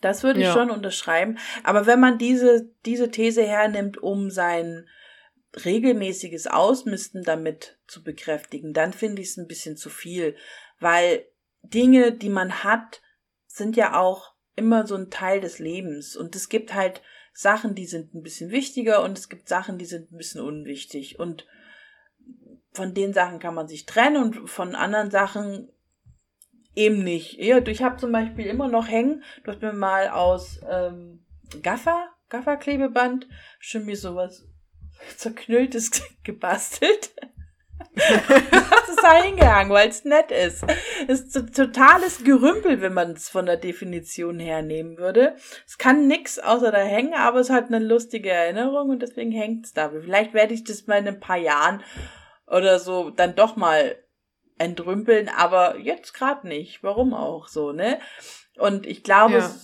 Das 0.00 0.22
würde 0.22 0.40
ich 0.40 0.46
ja. 0.46 0.52
schon 0.52 0.70
unterschreiben. 0.70 1.38
Aber 1.62 1.86
wenn 1.86 2.00
man 2.00 2.18
diese, 2.18 2.68
diese 2.84 3.10
These 3.10 3.44
hernimmt, 3.44 3.98
um 3.98 4.30
sein 4.30 4.88
regelmäßiges 5.64 6.46
Ausmisten 6.46 7.22
damit 7.22 7.78
zu 7.86 8.02
bekräftigen, 8.02 8.72
dann 8.72 8.92
finde 8.92 9.22
ich 9.22 9.28
es 9.28 9.36
ein 9.36 9.46
bisschen 9.46 9.76
zu 9.76 9.90
viel, 9.90 10.34
weil 10.80 11.26
Dinge, 11.62 12.12
die 12.12 12.30
man 12.30 12.64
hat, 12.64 13.02
sind 13.46 13.76
ja 13.76 14.00
auch 14.00 14.34
immer 14.56 14.86
so 14.86 14.96
ein 14.96 15.10
Teil 15.10 15.40
des 15.40 15.58
Lebens 15.58 16.16
und 16.16 16.34
es 16.34 16.48
gibt 16.48 16.74
halt 16.74 17.02
Sachen, 17.32 17.74
die 17.74 17.86
sind 17.86 18.14
ein 18.14 18.22
bisschen 18.22 18.50
wichtiger 18.50 19.02
und 19.02 19.16
es 19.16 19.28
gibt 19.28 19.48
Sachen, 19.48 19.78
die 19.78 19.84
sind 19.84 20.12
ein 20.12 20.18
bisschen 20.18 20.40
unwichtig 20.40 21.18
und 21.18 21.46
von 22.72 22.94
den 22.94 23.12
Sachen 23.12 23.38
kann 23.38 23.54
man 23.54 23.68
sich 23.68 23.86
trennen 23.86 24.22
und 24.22 24.48
von 24.48 24.74
anderen 24.74 25.10
Sachen 25.10 25.70
eben 26.74 27.02
nicht. 27.02 27.38
Ja, 27.38 27.58
ich 27.58 27.82
habe 27.82 27.96
zum 27.96 28.12
Beispiel 28.12 28.46
immer 28.46 28.68
noch 28.68 28.88
hängen, 28.88 29.22
du 29.44 29.50
hast 29.50 29.62
mir 29.62 29.72
mal 29.72 30.08
aus 30.08 30.60
ähm, 30.68 31.24
Gaffer, 31.62 32.08
Gafferklebeband 32.28 33.28
schon 33.58 33.84
mir 33.84 33.96
sowas 33.96 34.46
zerknülltes 35.16 35.90
gebastelt. 36.24 37.12
das 37.94 38.88
ist 38.88 39.02
da 39.02 39.22
hingehangen, 39.22 39.72
weil 39.72 39.88
es 39.88 40.04
nett 40.04 40.30
ist. 40.30 40.64
Es 41.08 41.20
ist 41.22 41.56
totales 41.56 42.22
Gerümpel, 42.24 42.80
wenn 42.80 42.94
man 42.94 43.12
es 43.12 43.28
von 43.28 43.44
der 43.44 43.56
Definition 43.56 44.38
her 44.38 44.62
nehmen 44.62 44.98
würde. 44.98 45.34
Es 45.66 45.78
kann 45.78 46.06
nix 46.06 46.38
außer 46.38 46.70
da 46.70 46.78
hängen, 46.78 47.14
aber 47.14 47.40
es 47.40 47.50
hat 47.50 47.66
eine 47.66 47.80
lustige 47.80 48.30
Erinnerung 48.30 48.90
und 48.90 49.02
deswegen 49.02 49.32
hängt 49.32 49.66
es 49.66 49.72
da. 49.72 49.90
Vielleicht 49.90 50.32
werde 50.32 50.54
ich 50.54 50.64
das 50.64 50.86
mal 50.86 50.98
in 50.98 51.08
ein 51.08 51.20
paar 51.20 51.36
Jahren 51.36 51.82
oder 52.46 52.78
so 52.78 53.10
dann 53.10 53.34
doch 53.34 53.56
mal 53.56 53.96
entrümpeln, 54.62 55.28
aber 55.28 55.78
jetzt 55.78 56.14
gerade 56.14 56.46
nicht. 56.46 56.82
Warum 56.82 57.14
auch 57.14 57.48
so, 57.48 57.72
ne? 57.72 57.98
Und 58.58 58.86
ich 58.86 59.02
glaube, 59.02 59.38
ja. 59.38 59.54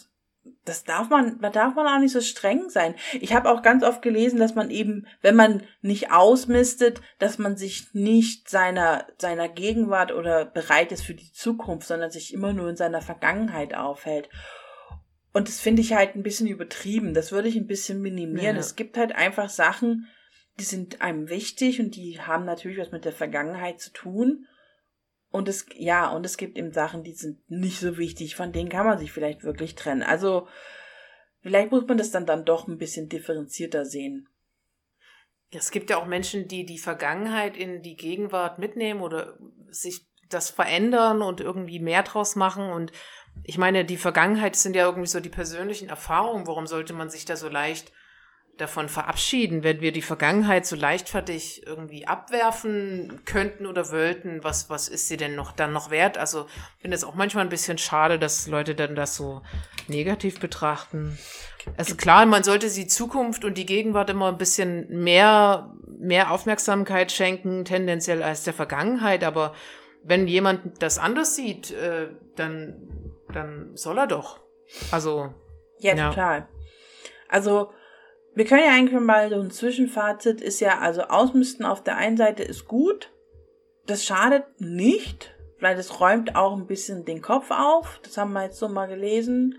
das 0.65 0.85
darf 0.85 1.09
man, 1.09 1.41
da 1.41 1.51
darf 1.51 1.75
man 1.75 1.87
auch 1.87 2.01
nicht 2.01 2.13
so 2.13 2.21
streng 2.21 2.69
sein. 2.71 2.95
Ich 3.21 3.35
habe 3.35 3.51
auch 3.51 3.63
ganz 3.63 3.83
oft 3.85 4.03
gelesen, 4.03 4.39
dass 4.39 4.55
man 4.55 4.71
eben, 4.71 5.07
wenn 5.21 5.37
man 5.37 5.63
nicht 5.83 6.11
ausmistet, 6.11 7.01
dass 7.19 7.39
man 7.39 7.57
sich 7.57 7.89
nicht 7.93 8.49
seiner 8.49 9.07
seiner 9.19 9.49
Gegenwart 9.49 10.13
oder 10.13 10.45
bereit 10.45 10.93
ist 10.93 11.03
für 11.03 11.15
die 11.15 11.33
Zukunft, 11.33 11.87
sondern 11.87 12.11
sich 12.11 12.33
immer 12.33 12.53
nur 12.53 12.71
in 12.71 12.77
seiner 12.77 13.03
Vergangenheit 13.03 13.75
aufhält. 13.75 14.29
Und 15.33 15.49
das 15.49 15.61
finde 15.61 15.83
ich 15.83 15.93
halt 15.93 16.17
ein 16.17 16.23
bisschen 16.23 16.49
übertrieben. 16.49 17.15
Das 17.15 17.33
würde 17.33 17.49
ich 17.49 17.57
ein 17.57 17.67
bisschen 17.67 18.01
minimieren. 18.01 18.57
Ja. 18.57 18.61
Es 18.61 18.77
gibt 18.77 18.97
halt 18.97 19.13
einfach 19.13 19.51
Sachen, 19.51 20.09
die 20.59 20.65
sind 20.65 21.03
einem 21.03 21.29
wichtig 21.29 21.81
und 21.81 21.95
die 21.95 22.21
haben 22.21 22.45
natürlich 22.45 22.79
was 22.79 22.91
mit 22.91 23.05
der 23.05 23.13
Vergangenheit 23.13 23.81
zu 23.81 23.93
tun. 23.93 24.47
Und 25.31 25.49
es, 25.49 25.67
ja, 25.75 26.11
und 26.11 26.25
es 26.25 26.37
gibt 26.37 26.57
eben 26.57 26.73
Sachen, 26.73 27.03
die 27.03 27.13
sind 27.13 27.39
nicht 27.51 27.81
so 27.81 27.99
wichtig, 27.99 28.35
von 28.35 28.53
denen 28.53 28.71
kann 28.71 28.87
man 28.87 28.99
sich 28.99 29.13
vielleicht 29.13 29.45
wirklich 29.45 29.75
trennen. 29.75 30.03
Also, 30.03 30.49
vielleicht 31.41 31.71
muss 31.71 31.87
man 31.87 31.99
das 31.99 32.11
dann 32.11 32.25
dann 32.27 32.45
doch 32.45 32.67
ein 32.67 32.79
bisschen 32.79 33.09
differenzierter 33.09 33.85
sehen. 33.85 34.29
Es 35.51 35.71
gibt 35.71 35.91
ja 35.91 35.99
auch 35.99 36.07
Menschen, 36.07 36.49
die 36.49 36.65
die 36.65 36.79
Vergangenheit 36.79 37.57
in 37.57 37.83
die 37.83 37.97
Gegenwart 37.97 38.59
mitnehmen 38.59 39.01
oder 39.01 39.39
sich 39.71 40.07
das 40.29 40.51
verändern 40.51 41.23
und 41.23 41.41
irgendwie 41.41 41.81
mehr 41.81 42.03
draus 42.03 42.37
machen. 42.37 42.71
Und 42.71 42.93
ich 43.45 43.59
meine, 43.59 43.85
die 43.85 43.97
Vergangenheit 43.97 44.57
sind 44.57 44.77
ja 44.77 44.85
irgendwie 44.87 45.09
so 45.09 45.21
die 45.21 45.31
persönlichen 45.31 45.89
Erfahrungen. 45.89 46.47
Warum 46.47 46.67
sollte 46.67 46.93
man 46.93 47.09
sich 47.11 47.25
da 47.25 47.37
so 47.37 47.49
leicht 47.49 47.93
davon 48.59 48.89
verabschieden, 48.89 49.63
wenn 49.63 49.81
wir 49.81 49.93
die 49.93 50.03
Vergangenheit 50.03 50.67
so 50.67 50.77
leichtfertig 50.77 51.67
irgendwie 51.67 52.07
abwerfen 52.07 53.21
könnten 53.25 53.67
oder 53.67 53.91
wollten, 53.91 54.45
was, 54.45 54.69
was 54.69 54.89
ist 54.89 55.09
sie 55.09 55.17
denn 55.17 55.35
noch 55.35 55.53
dann 55.53 55.73
noch 55.73 55.91
wert? 55.91 56.19
Also 56.19 56.47
finde 56.79 56.97
es 56.97 57.05
auch 57.05 57.15
manchmal 57.15 57.45
ein 57.45 57.51
bisschen 57.51 57.79
schade, 57.79 58.19
dass 58.19 58.47
Leute 58.47 58.75
dann 58.75 58.95
das 58.95 59.17
so 59.17 59.43
negativ 59.87 60.41
betrachten. 60.41 61.19
Also 61.77 61.97
klar, 61.97 62.27
man 62.27 62.45
sollte 62.45 62.71
die 62.71 62.87
Zukunft 62.87 63.45
und 63.45 63.59
die 63.59 63.67
Gegenwart 63.67 64.11
immer 64.11 64.29
ein 64.29 64.39
bisschen 64.39 65.03
mehr, 65.03 65.75
mehr 65.99 66.31
Aufmerksamkeit 66.31 67.13
schenken, 67.13 67.65
tendenziell 67.65 68.23
als 68.23 68.45
der 68.45 68.55
Vergangenheit, 68.55 69.25
aber 69.25 69.55
wenn 70.03 70.27
jemand 70.27 70.83
das 70.83 70.99
anders 70.99 71.35
sieht, 71.35 71.71
äh, 71.71 72.09
dann, 72.37 73.13
dann 73.33 73.77
soll 73.77 73.99
er 73.99 74.07
doch. 74.07 74.41
Also. 74.91 75.35
Ja, 75.81 75.95
ja. 75.95 76.09
total. 76.09 76.49
Also, 77.29 77.73
wir 78.35 78.45
können 78.45 78.65
ja 78.65 78.73
eigentlich 78.73 79.01
mal 79.01 79.31
so 79.31 79.41
ein 79.41 79.51
Zwischenfazit 79.51 80.41
ist 80.41 80.61
ja, 80.61 80.79
also 80.79 81.03
Ausmisten 81.03 81.65
auf 81.65 81.83
der 81.83 81.97
einen 81.97 82.17
Seite 82.17 82.43
ist 82.43 82.67
gut. 82.67 83.11
Das 83.87 84.05
schadet 84.05 84.45
nicht, 84.59 85.35
weil 85.61 85.77
das 85.77 86.01
räumt 86.01 86.37
auch 86.37 86.57
ein 86.57 86.67
bisschen 86.67 87.05
den 87.05 87.23
Kopf 87.23 87.51
auf. 87.51 88.01
Das 88.05 88.17
haben 88.17 88.33
wir 88.33 88.45
jetzt 88.45 88.59
so 88.59 88.69
mal 88.69 88.87
gelesen. 88.87 89.59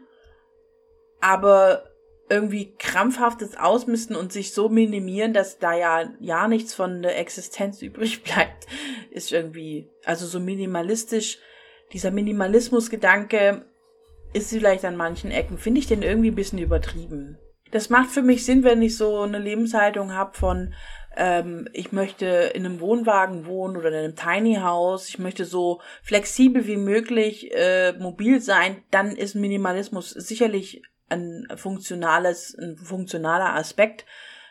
Aber 1.20 1.84
irgendwie 2.30 2.76
krampfhaftes 2.78 3.58
Ausmisten 3.58 4.16
und 4.16 4.32
sich 4.32 4.54
so 4.54 4.70
minimieren, 4.70 5.34
dass 5.34 5.58
da 5.58 5.74
ja 5.74 6.14
ja 6.20 6.48
nichts 6.48 6.74
von 6.74 7.02
der 7.02 7.18
Existenz 7.18 7.82
übrig 7.82 8.24
bleibt, 8.24 8.68
ist 9.10 9.32
irgendwie, 9.32 9.90
also 10.06 10.26
so 10.26 10.40
minimalistisch, 10.40 11.40
dieser 11.92 12.12
Minimalismusgedanke 12.12 13.66
ist 14.32 14.52
vielleicht 14.52 14.86
an 14.86 14.96
manchen 14.96 15.32
Ecken, 15.32 15.58
finde 15.58 15.80
ich 15.80 15.88
den 15.88 16.04
irgendwie 16.04 16.30
ein 16.30 16.36
bisschen 16.36 16.60
übertrieben 16.60 17.40
das 17.72 17.90
macht 17.90 18.10
für 18.10 18.22
mich 18.22 18.46
Sinn, 18.46 18.64
wenn 18.64 18.82
ich 18.82 18.98
so 18.98 19.22
eine 19.22 19.40
Lebenshaltung 19.40 20.14
habe 20.14 20.38
von, 20.38 20.74
ähm, 21.16 21.68
ich 21.74 21.92
möchte 21.92 22.26
in 22.26 22.66
einem 22.66 22.80
Wohnwagen 22.80 23.46
wohnen 23.46 23.78
oder 23.78 23.90
in 23.90 23.96
einem 23.96 24.16
Tiny 24.16 24.56
House, 24.56 25.10
ich 25.10 25.20
möchte 25.20 25.46
so 25.46 25.82
flexibel 26.02 26.66
wie 26.68 26.78
möglich 26.78 27.52
äh, 27.54 27.94
mobil 27.94 28.42
sein, 28.42 28.84
dann 28.92 29.16
ist 29.16 29.36
Minimalismus 29.36 30.12
sicherlich 30.12 30.82
ein 31.10 31.48
funktionales, 31.56 32.56
ein 32.58 32.78
funktionaler 32.78 33.56
Aspekt 33.56 34.06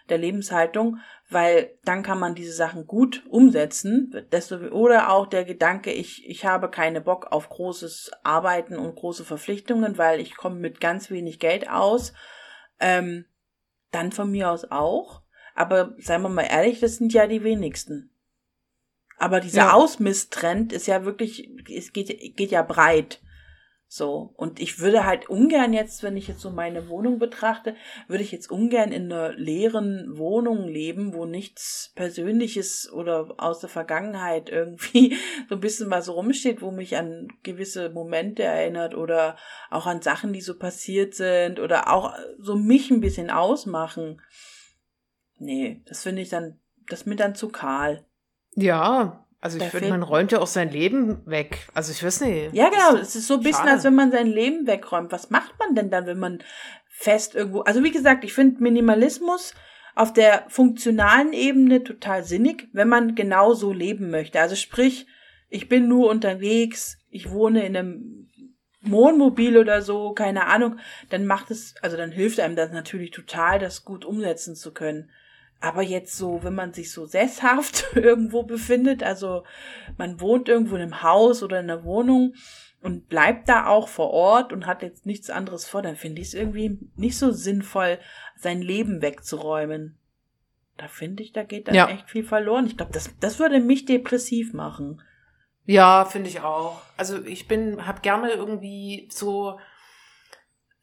der 0.08 0.18
Lebenshaltung, 0.18 0.98
weil 1.30 1.72
dann 1.84 2.02
kann 2.02 2.18
man 2.18 2.34
diese 2.34 2.52
Sachen 2.52 2.86
gut 2.86 3.22
umsetzen. 3.28 4.12
Oder 4.72 5.10
auch 5.10 5.26
der 5.26 5.44
Gedanke, 5.44 5.92
ich, 5.92 6.26
ich 6.28 6.46
habe 6.46 6.70
keine 6.70 7.00
Bock 7.00 7.26
auf 7.30 7.50
großes 7.50 8.10
Arbeiten 8.22 8.78
und 8.78 8.96
große 8.96 9.24
Verpflichtungen, 9.24 9.98
weil 9.98 10.20
ich 10.20 10.36
komme 10.36 10.56
mit 10.56 10.80
ganz 10.80 11.10
wenig 11.10 11.38
Geld 11.38 11.68
aus 11.68 12.14
ähm, 12.80 13.24
dann 13.90 14.12
von 14.12 14.30
mir 14.30 14.50
aus 14.50 14.70
auch. 14.70 15.22
Aber 15.54 15.94
seien 15.98 16.22
wir 16.22 16.28
mal 16.28 16.42
ehrlich, 16.42 16.80
das 16.80 16.96
sind 16.96 17.12
ja 17.12 17.26
die 17.26 17.42
wenigsten. 17.42 18.10
Aber 19.16 19.40
dieser 19.40 19.62
ja. 19.62 19.72
Ausmisstrend 19.72 20.72
ist 20.72 20.86
ja 20.86 21.04
wirklich, 21.04 21.50
es 21.68 21.92
geht, 21.92 22.36
geht 22.36 22.50
ja 22.50 22.62
breit. 22.62 23.20
So. 23.90 24.34
Und 24.36 24.60
ich 24.60 24.80
würde 24.80 25.06
halt 25.06 25.30
ungern 25.30 25.72
jetzt, 25.72 26.02
wenn 26.02 26.18
ich 26.18 26.28
jetzt 26.28 26.40
so 26.42 26.50
meine 26.50 26.90
Wohnung 26.90 27.18
betrachte, 27.18 27.74
würde 28.06 28.22
ich 28.22 28.30
jetzt 28.30 28.50
ungern 28.50 28.92
in 28.92 29.10
einer 29.10 29.32
leeren 29.32 30.18
Wohnung 30.18 30.68
leben, 30.68 31.14
wo 31.14 31.24
nichts 31.24 31.92
Persönliches 31.94 32.92
oder 32.92 33.34
aus 33.38 33.60
der 33.60 33.70
Vergangenheit 33.70 34.50
irgendwie 34.50 35.16
so 35.48 35.54
ein 35.54 35.60
bisschen 35.62 35.90
was 35.90 36.10
rumsteht, 36.10 36.60
wo 36.60 36.70
mich 36.70 36.98
an 36.98 37.28
gewisse 37.42 37.88
Momente 37.88 38.42
erinnert 38.42 38.94
oder 38.94 39.36
auch 39.70 39.86
an 39.86 40.02
Sachen, 40.02 40.34
die 40.34 40.42
so 40.42 40.58
passiert 40.58 41.14
sind 41.14 41.58
oder 41.58 41.90
auch 41.90 42.14
so 42.38 42.56
mich 42.56 42.90
ein 42.90 43.00
bisschen 43.00 43.30
ausmachen. 43.30 44.20
Nee, 45.38 45.80
das 45.86 46.02
finde 46.02 46.20
ich 46.20 46.28
dann, 46.28 46.60
das 46.90 47.00
ist 47.00 47.06
mir 47.06 47.16
dann 47.16 47.34
zu 47.34 47.48
kahl. 47.48 48.04
Ja, 48.54 49.24
also 49.40 49.58
ich 49.58 49.64
finde, 49.64 49.90
man 49.90 50.02
räumt 50.02 50.32
ja 50.32 50.40
auch 50.40 50.48
sein 50.48 50.70
Leben 50.70 51.22
weg. 51.24 51.68
Also 51.72 51.92
ich 51.92 52.02
weiß 52.02 52.22
nicht. 52.22 52.54
Ja, 52.54 52.70
genau. 52.70 52.96
Es 52.96 53.14
ist 53.14 53.28
so 53.28 53.34
ein 53.34 53.40
bisschen, 53.40 53.64
schade. 53.64 53.70
als 53.72 53.84
wenn 53.84 53.94
man 53.94 54.10
sein 54.10 54.26
Leben 54.26 54.66
wegräumt. 54.66 55.12
Was 55.12 55.30
macht 55.30 55.58
man 55.58 55.74
denn 55.76 55.90
dann, 55.90 56.06
wenn 56.06 56.18
man 56.18 56.42
fest 56.98 57.36
irgendwo. 57.36 57.60
Also 57.60 57.84
wie 57.84 57.92
gesagt, 57.92 58.24
ich 58.24 58.32
finde 58.32 58.60
Minimalismus 58.60 59.54
auf 59.94 60.12
der 60.12 60.44
funktionalen 60.48 61.32
Ebene 61.32 61.84
total 61.84 62.24
sinnig, 62.24 62.68
wenn 62.72 62.88
man 62.88 63.14
genau 63.14 63.54
so 63.54 63.72
leben 63.72 64.10
möchte. 64.10 64.40
Also 64.40 64.56
sprich, 64.56 65.06
ich 65.48 65.68
bin 65.68 65.86
nur 65.86 66.10
unterwegs, 66.10 66.98
ich 67.10 67.30
wohne 67.30 67.64
in 67.64 67.76
einem 67.76 68.28
Wohnmobil 68.82 69.56
oder 69.56 69.80
so, 69.82 70.12
keine 70.12 70.46
Ahnung, 70.46 70.78
dann 71.10 71.24
macht 71.26 71.50
es, 71.50 71.74
also 71.82 71.96
dann 71.96 72.10
hilft 72.10 72.40
einem 72.40 72.56
das 72.56 72.72
natürlich 72.72 73.12
total, 73.12 73.58
das 73.58 73.84
gut 73.84 74.04
umsetzen 74.04 74.56
zu 74.56 74.72
können. 74.72 75.10
Aber 75.60 75.82
jetzt 75.82 76.16
so, 76.16 76.42
wenn 76.44 76.54
man 76.54 76.72
sich 76.72 76.92
so 76.92 77.06
sesshaft 77.06 77.86
irgendwo 77.94 78.42
befindet, 78.44 79.02
also 79.02 79.44
man 79.96 80.20
wohnt 80.20 80.48
irgendwo 80.48 80.76
in 80.76 80.82
einem 80.82 81.02
Haus 81.02 81.42
oder 81.42 81.58
in 81.58 81.70
einer 81.70 81.84
Wohnung 81.84 82.34
und 82.80 83.08
bleibt 83.08 83.48
da 83.48 83.66
auch 83.66 83.88
vor 83.88 84.10
Ort 84.10 84.52
und 84.52 84.66
hat 84.66 84.82
jetzt 84.82 85.04
nichts 85.04 85.30
anderes 85.30 85.66
vor, 85.66 85.82
dann 85.82 85.96
finde 85.96 86.22
ich 86.22 86.28
es 86.28 86.34
irgendwie 86.34 86.78
nicht 86.94 87.18
so 87.18 87.32
sinnvoll, 87.32 87.98
sein 88.36 88.62
Leben 88.62 89.02
wegzuräumen. 89.02 89.98
Da 90.76 90.86
finde 90.86 91.24
ich, 91.24 91.32
da 91.32 91.42
geht 91.42 91.66
dann 91.66 91.74
Ja. 91.74 91.88
echt 91.88 92.08
viel 92.08 92.22
verloren. 92.22 92.66
Ich 92.66 92.76
glaube, 92.76 92.92
das, 92.92 93.10
das 93.18 93.40
würde 93.40 93.58
mich 93.58 93.84
depressiv 93.84 94.52
machen. 94.52 95.02
Ja, 95.66 96.04
finde 96.04 96.30
ich 96.30 96.40
auch. 96.40 96.80
Also 96.96 97.22
ich 97.24 97.48
bin, 97.48 97.84
hab 97.84 98.02
gerne 98.02 98.30
irgendwie 98.30 99.08
so, 99.12 99.58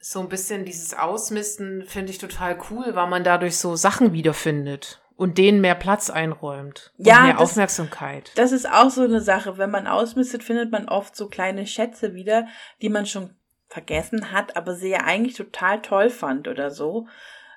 so 0.07 0.19
ein 0.19 0.29
bisschen 0.29 0.65
dieses 0.65 0.93
Ausmisten 0.93 1.83
finde 1.87 2.11
ich 2.11 2.19
total 2.19 2.59
cool, 2.69 2.93
weil 2.93 3.07
man 3.07 3.23
dadurch 3.23 3.57
so 3.57 3.75
Sachen 3.75 4.13
wiederfindet 4.13 5.01
und 5.15 5.39
denen 5.39 5.61
mehr 5.61 5.73
Platz 5.73 6.11
einräumt. 6.11 6.93
Und 6.99 7.07
Ja, 7.07 7.21
mehr 7.23 7.33
das- 7.33 7.41
Aufmerksamkeit. 7.41 8.31
Das 8.35 8.51
ist 8.51 8.69
auch 8.69 8.91
so 8.91 9.01
eine 9.01 9.19
Sache. 9.19 9.57
Wenn 9.57 9.71
man 9.71 9.87
ausmistet, 9.87 10.43
findet 10.43 10.71
man 10.71 10.87
oft 10.89 11.15
so 11.15 11.27
kleine 11.27 11.65
Schätze 11.65 12.13
wieder, 12.13 12.45
die 12.83 12.89
man 12.89 13.07
schon 13.07 13.31
vergessen 13.67 14.31
hat, 14.31 14.55
aber 14.55 14.75
sie 14.75 14.89
ja 14.89 14.99
eigentlich 15.05 15.37
total 15.37 15.81
toll 15.81 16.11
fand 16.11 16.47
oder 16.47 16.69
so. 16.69 17.07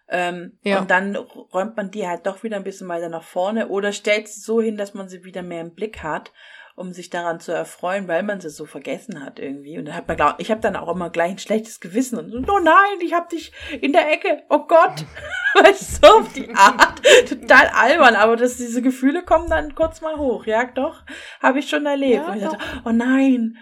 Ähm, 0.09 0.57
Ja. 0.63 0.79
Und 0.79 0.91
dann 0.91 1.17
räumt 1.17 1.77
man 1.77 1.91
die 1.91 2.09
halt 2.09 2.27
doch 2.27 2.43
wieder 2.45 2.57
ein 2.57 2.65
bisschen 2.65 2.89
weiter 2.89 3.11
nach 3.11 3.25
vorne 3.25 3.69
oder 3.69 3.93
stellt 3.93 4.27
sie 4.27 4.41
so 4.41 4.63
hin, 4.63 4.79
dass 4.79 4.95
man 4.95 5.11
sie 5.11 5.23
wieder 5.23 5.43
mehr 5.43 5.61
im 5.61 5.75
Blick 5.75 6.03
hat, 6.03 6.33
um 6.79 6.93
sich 6.93 7.11
daran 7.11 7.41
zu 7.41 7.53
erfreuen, 7.53 8.07
weil 8.07 8.23
man 8.23 8.41
sie 8.41 8.51
so 8.51 8.65
vergessen 8.65 9.25
hat 9.25 9.41
irgendwie. 9.41 9.79
Und 9.79 9.87
dann 9.87 9.97
hat 9.97 10.07
man, 10.07 10.17
glaub, 10.17 10.37
ich 10.39 10.51
habe 10.51 10.61
dann 10.61 10.77
auch 10.77 10.89
immer 10.95 11.11
gleich 11.11 11.33
ein 11.33 11.39
schlechtes 11.39 11.81
Gewissen 11.81 12.19
und 12.19 12.31
so, 12.31 12.39
oh 12.39 12.61
nein, 12.61 13.01
ich 13.01 13.13
habe 13.13 13.29
dich 13.29 13.53
in 13.81 13.93
der 13.93 14.11
Ecke, 14.13 14.45
oh 14.49 14.67
Gott. 14.67 15.05
weißt 15.55 16.05
du, 16.05 16.09
auf 16.09 16.33
die 16.33 16.49
Art. 16.55 17.03
Total 17.29 17.67
albern, 17.75 18.15
aber 18.15 18.37
dass 18.37 18.59
diese 18.59 18.81
Gefühle 18.81 19.25
kommen 19.25 19.51
dann 19.51 19.75
kurz 19.75 20.01
mal 20.01 20.19
hoch. 20.19 20.47
Ja, 20.47 20.65
doch, 20.67 21.03
habe 21.43 21.59
ich 21.59 21.69
schon 21.69 21.85
erlebt. 21.85 22.25
Ja, 22.27 22.31
und 22.31 22.37
ich 22.37 22.45
dachte, 22.45 22.59
oh 22.85 22.93
nein, 22.93 23.59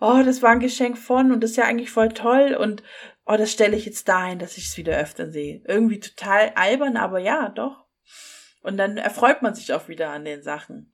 oh, 0.00 0.22
das 0.24 0.42
war 0.42 0.50
ein 0.50 0.60
Geschenk 0.60 0.98
von 0.98 1.30
und 1.30 1.42
das 1.42 1.52
ist 1.52 1.56
ja 1.56 1.64
eigentlich 1.64 1.90
voll 1.90 2.08
toll 2.08 2.56
und 2.58 2.82
oh, 3.26 3.36
das 3.36 3.52
stelle 3.52 3.76
ich 3.76 3.86
jetzt 3.86 4.08
dahin, 4.08 4.40
dass 4.40 4.58
ich 4.58 4.66
es 4.66 4.76
wieder 4.76 4.96
öfter 4.98 5.30
sehe. 5.30 5.62
Irgendwie 5.66 6.00
total 6.00 6.50
albern, 6.56 6.96
aber 6.96 7.20
ja, 7.20 7.48
doch. 7.48 7.84
Und 8.62 8.76
dann 8.76 8.96
erfreut 8.96 9.42
man 9.42 9.54
sich 9.54 9.72
auch 9.72 9.86
wieder 9.86 10.10
an 10.10 10.24
den 10.24 10.42
Sachen. 10.42 10.92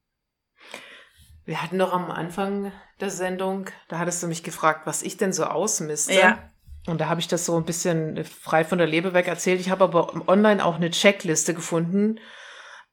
Wir 1.44 1.62
hatten 1.62 1.78
doch 1.78 1.92
am 1.92 2.10
Anfang 2.10 2.72
der 3.00 3.10
Sendung, 3.10 3.66
da 3.88 3.98
hattest 3.98 4.22
du 4.22 4.28
mich 4.28 4.42
gefragt, 4.42 4.86
was 4.86 5.02
ich 5.02 5.16
denn 5.16 5.32
so 5.32 5.44
ausmiste. 5.44 6.14
Ja. 6.14 6.38
Und 6.86 7.00
da 7.00 7.08
habe 7.08 7.20
ich 7.20 7.28
das 7.28 7.46
so 7.46 7.56
ein 7.56 7.64
bisschen 7.64 8.24
frei 8.24 8.64
von 8.64 8.78
der 8.78 8.86
Leber 8.86 9.14
weg 9.14 9.26
erzählt. 9.28 9.60
Ich 9.60 9.70
habe 9.70 9.84
aber 9.84 10.28
online 10.28 10.64
auch 10.64 10.76
eine 10.76 10.90
Checkliste 10.90 11.54
gefunden. 11.54 12.18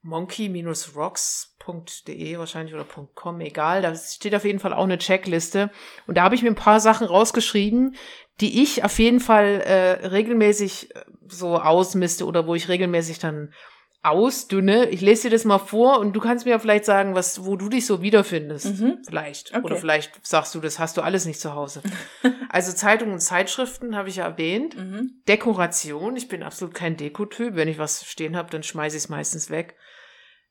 monkey-rocks.de 0.01 2.37
wahrscheinlich 2.37 2.75
oder 2.75 2.85
.com, 3.15 3.41
egal. 3.41 3.81
Da 3.81 3.95
steht 3.95 4.35
auf 4.35 4.45
jeden 4.45 4.59
Fall 4.59 4.73
auch 4.73 4.83
eine 4.83 4.99
Checkliste. 4.99 5.71
Und 6.05 6.17
da 6.17 6.23
habe 6.23 6.35
ich 6.35 6.43
mir 6.43 6.49
ein 6.49 6.55
paar 6.55 6.79
Sachen 6.79 7.07
rausgeschrieben, 7.07 7.95
die 8.41 8.61
ich 8.61 8.83
auf 8.83 8.99
jeden 8.99 9.19
Fall 9.19 9.61
äh, 9.61 10.07
regelmäßig 10.07 10.95
äh, 10.95 11.03
so 11.27 11.59
ausmiste 11.59 12.25
oder 12.25 12.47
wo 12.47 12.55
ich 12.55 12.69
regelmäßig 12.69 13.19
dann 13.19 13.53
ausdünne. 14.01 14.89
Ich 14.89 15.01
lese 15.01 15.23
dir 15.23 15.31
das 15.31 15.43
mal 15.43 15.57
vor 15.57 15.99
und 15.99 16.13
du 16.13 16.19
kannst 16.19 16.45
mir 16.45 16.51
ja 16.51 16.59
vielleicht 16.59 16.85
sagen, 16.85 17.15
was, 17.15 17.45
wo 17.45 17.57
du 17.57 17.67
dich 17.67 17.85
so 17.85 18.01
wiederfindest. 18.01 18.79
Mhm. 18.79 18.99
Vielleicht. 19.05 19.53
Okay. 19.53 19.63
Oder 19.63 19.75
vielleicht 19.75 20.25
sagst 20.25 20.55
du, 20.55 20.59
das 20.59 20.79
hast 20.79 20.95
du 20.95 21.01
alles 21.01 21.25
nicht 21.25 21.39
zu 21.39 21.53
Hause. 21.53 21.81
also 22.49 22.71
Zeitungen 22.71 23.13
und 23.13 23.19
Zeitschriften 23.19 23.95
habe 23.95 24.09
ich 24.09 24.17
ja 24.17 24.25
erwähnt. 24.25 24.77
Mhm. 24.77 25.21
Dekoration. 25.27 26.15
Ich 26.15 26.29
bin 26.29 26.43
absolut 26.43 26.73
kein 26.73 26.95
Dekotyp. 26.95 27.55
Wenn 27.55 27.67
ich 27.67 27.77
was 27.77 28.05
stehen 28.05 28.37
habe, 28.37 28.49
dann 28.49 28.63
schmeiße 28.63 28.95
ich 28.95 29.03
es 29.03 29.09
meistens 29.09 29.49
weg. 29.49 29.75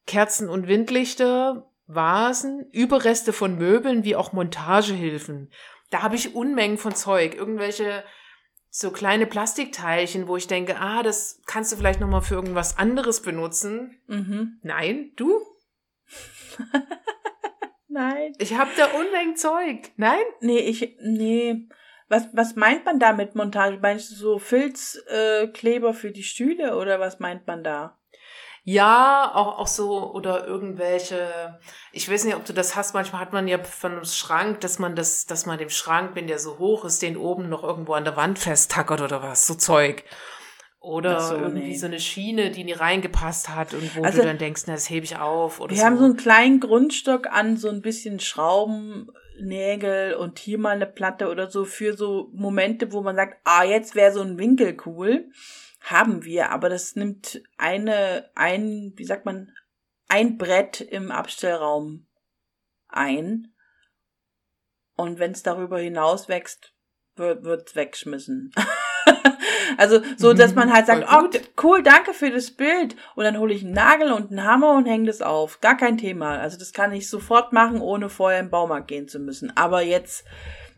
Kerzen 0.06 0.48
und 0.48 0.68
Windlichter, 0.68 1.70
Vasen, 1.87 2.66
Überreste 2.72 3.32
von 3.32 3.56
Möbeln 3.56 4.04
wie 4.04 4.16
auch 4.16 4.32
Montagehilfen. 4.32 5.50
Da 5.90 6.02
habe 6.02 6.16
ich 6.16 6.34
Unmengen 6.34 6.76
von 6.76 6.94
Zeug. 6.94 7.34
Irgendwelche 7.34 8.04
so 8.70 8.90
kleine 8.90 9.26
Plastikteilchen, 9.26 10.28
wo 10.28 10.37
ich 10.37 10.46
denke, 10.46 10.78
ah, 10.78 11.02
das 11.02 11.40
kannst 11.46 11.72
du 11.72 11.76
vielleicht 11.76 12.00
noch 12.00 12.09
mal 12.09 12.20
für 12.20 12.35
irgendwas 12.35 12.78
anderes 12.78 13.22
benutzen. 13.22 14.00
Mhm. 14.07 14.59
Nein, 14.62 15.12
du? 15.16 15.40
Nein. 17.88 18.33
Ich 18.38 18.57
habe 18.57 18.70
da 18.76 18.87
Unmengen 18.98 19.37
Zeug. 19.37 19.90
Nein? 19.96 20.22
Nee, 20.40 20.61
ich, 20.61 20.96
nee. 21.02 21.68
Was, 22.09 22.28
was 22.33 22.57
meint 22.57 22.85
man 22.85 22.98
da 22.98 23.12
mit 23.12 23.35
Montage? 23.35 23.78
Meinst 23.81 24.11
du 24.11 24.14
so 24.14 24.38
Filzkleber 24.38 25.88
äh, 25.90 25.94
für 25.94 26.11
die 26.11 26.22
Stühle 26.22 26.76
oder 26.76 27.00
was 27.00 27.18
meint 27.18 27.46
man 27.46 27.64
da? 27.64 27.97
Ja, 28.70 29.33
auch, 29.35 29.61
auch 29.61 29.66
so 29.66 30.12
oder 30.12 30.46
irgendwelche, 30.46 31.59
ich 31.90 32.11
weiß 32.11 32.24
nicht, 32.24 32.37
ob 32.37 32.44
du 32.44 32.52
das 32.52 32.76
hast, 32.76 32.92
manchmal 32.92 33.22
hat 33.22 33.33
man 33.33 33.48
ja 33.48 33.59
von 33.64 33.92
einem 33.92 34.04
Schrank, 34.04 34.61
dass 34.61 34.78
man 34.78 34.94
das, 34.94 35.24
dass 35.24 35.46
man 35.46 35.57
dem 35.57 35.70
Schrank, 35.70 36.11
wenn 36.12 36.26
der 36.26 36.38
so 36.38 36.59
hoch 36.59 36.85
ist, 36.85 37.00
den 37.00 37.16
oben 37.16 37.48
noch 37.48 37.64
irgendwo 37.64 37.94
an 37.94 38.04
der 38.04 38.16
Wand 38.16 38.38
festtackert 38.38 39.00
oder 39.00 39.22
was, 39.22 39.46
so 39.46 39.54
Zeug. 39.54 40.04
Oder 40.81 41.18
so, 41.18 41.37
irgendwie 41.37 41.68
nee. 41.68 41.76
so 41.78 41.87
eine 41.87 41.98
Schiene, 41.98 42.50
die 42.50 42.62
nie 42.62 42.74
reingepasst 42.74 43.48
hat 43.48 43.72
und 43.72 43.96
wo 43.96 44.04
Also, 44.04 44.20
du 44.20 44.26
dann 44.26 44.37
denkst, 44.37 44.64
na, 44.66 44.74
das 44.74 44.90
hebe 44.90 45.07
ich 45.07 45.16
auf 45.16 45.61
oder 45.61 45.70
Wir 45.70 45.78
so. 45.78 45.85
haben 45.87 45.96
so 45.96 46.04
einen 46.04 46.18
kleinen 46.18 46.61
Grundstock 46.61 47.26
an 47.26 47.57
so 47.57 47.70
ein 47.70 47.81
bisschen 47.81 48.20
Schrauben, 48.20 49.11
Nägel 49.40 50.14
und 50.14 50.38
hier 50.38 50.59
mal 50.59 50.77
eine 50.77 50.87
Platte 50.87 51.29
oder 51.29 51.51
so 51.51 51.64
für 51.64 51.96
so 51.96 52.31
Momente, 52.33 52.92
wo 52.92 53.03
man 53.03 53.16
sagt, 53.16 53.40
ah, 53.44 53.64
jetzt 53.64 53.94
wäre 53.94 54.12
so 54.12 54.20
ein 54.20 54.38
Winkel 54.38 54.77
cool. 54.87 55.31
Haben 55.81 56.24
wir, 56.24 56.51
aber 56.51 56.68
das 56.68 56.96
nimmt 56.96 57.40
eine, 57.57 58.31
ein, 58.35 58.92
wie 58.96 59.05
sagt 59.05 59.24
man, 59.24 59.53
ein 60.09 60.37
Brett 60.38 60.81
im 60.81 61.11
Abstellraum 61.11 62.07
ein. 62.88 63.55
Und 64.96 65.18
wenn 65.18 65.33
es 65.33 65.42
darüber 65.42 65.79
hinaus 65.79 66.29
wächst, 66.29 66.74
wird 67.14 67.44
wird's 67.44 67.77
wegschmissen. 67.77 68.53
also 69.77 70.01
so, 70.16 70.33
dass 70.33 70.55
man 70.55 70.73
halt 70.73 70.87
sagt, 70.87 71.07
oh, 71.11 71.29
cool, 71.62 71.83
danke 71.83 72.14
für 72.14 72.31
das 72.31 72.51
Bild. 72.51 72.97
Und 73.14 73.25
dann 73.25 73.38
hole 73.38 73.55
ich 73.55 73.64
einen 73.64 73.75
Nagel 73.75 74.12
und 74.12 74.31
einen 74.31 74.44
Hammer 74.44 74.73
und 74.75 74.87
hänge 74.87 75.07
das 75.07 75.23
auf. 75.23 75.61
Gar 75.61 75.77
kein 75.77 75.99
Thema. 75.99 76.38
Also 76.38 76.59
das 76.59 76.73
kann 76.73 76.92
ich 76.92 77.09
sofort 77.09 77.53
machen, 77.53 77.81
ohne 77.81 78.09
vorher 78.09 78.40
im 78.40 78.51
Baumarkt 78.51 78.88
gehen 78.88 79.09
zu 79.09 79.18
müssen. 79.18 79.57
Aber 79.57 79.83
jetzt, 79.83 80.25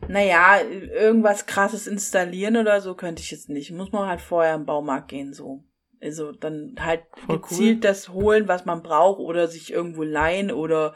naja, 0.07 0.61
irgendwas 0.61 1.45
krasses 1.45 1.87
installieren 1.87 2.57
oder 2.57 2.81
so 2.81 2.95
könnte 2.95 3.21
ich 3.21 3.31
jetzt 3.31 3.49
nicht. 3.49 3.71
Muss 3.71 3.91
man 3.91 4.07
halt 4.07 4.21
vorher 4.21 4.55
im 4.55 4.65
Baumarkt 4.65 5.09
gehen, 5.09 5.33
so. 5.33 5.63
Also 6.01 6.31
dann 6.31 6.75
halt 6.79 7.03
Voll 7.25 7.39
gezielt 7.39 7.77
cool. 7.77 7.81
das 7.81 8.09
holen, 8.09 8.47
was 8.47 8.65
man 8.65 8.81
braucht 8.81 9.19
oder 9.19 9.47
sich 9.47 9.71
irgendwo 9.71 10.01
leihen 10.01 10.51
oder 10.51 10.95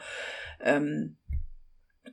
ähm, 0.60 1.16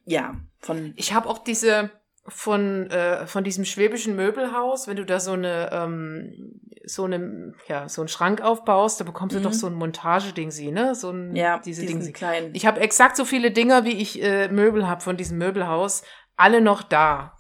ja, 0.06 0.36
von 0.60 0.94
Ich 0.96 1.14
habe 1.14 1.28
auch 1.28 1.40
diese 1.40 1.90
von 2.28 2.90
äh, 2.90 3.28
von 3.28 3.44
diesem 3.44 3.66
schwäbischen 3.66 4.16
Möbelhaus, 4.16 4.88
wenn 4.88 4.96
du 4.96 5.06
da 5.06 5.20
so 5.20 5.34
eine 5.34 5.70
ähm, 5.74 6.60
so 6.86 7.04
eine 7.06 7.54
ja 7.68 7.90
so 7.90 8.02
einen 8.02 8.08
Schrank 8.08 8.42
aufbaust, 8.42 9.00
da 9.00 9.04
bekommst 9.04 9.36
du 9.36 9.40
Mhm. 9.40 9.44
doch 9.44 9.54
so 9.54 9.68
ein 9.68 9.74
Montageding 9.74 10.50
sie, 10.52 10.72
ne? 10.72 10.96
So 10.96 11.10
ein 11.12 11.36
ja, 11.36 11.60
diese 11.60 11.82
diesen 11.82 12.00
Dinge. 12.00 12.14
kleinen. 12.14 12.56
Ich 12.56 12.66
habe 12.66 12.80
exakt 12.80 13.18
so 13.18 13.26
viele 13.26 13.52
Dinger, 13.52 13.84
wie 13.86 14.02
ich 14.02 14.22
äh, 14.24 14.48
Möbel 14.48 14.88
habe 14.88 15.02
von 15.02 15.18
diesem 15.18 15.38
Möbelhaus, 15.38 16.04
alle 16.38 16.62
noch 16.62 16.82
da. 16.84 17.38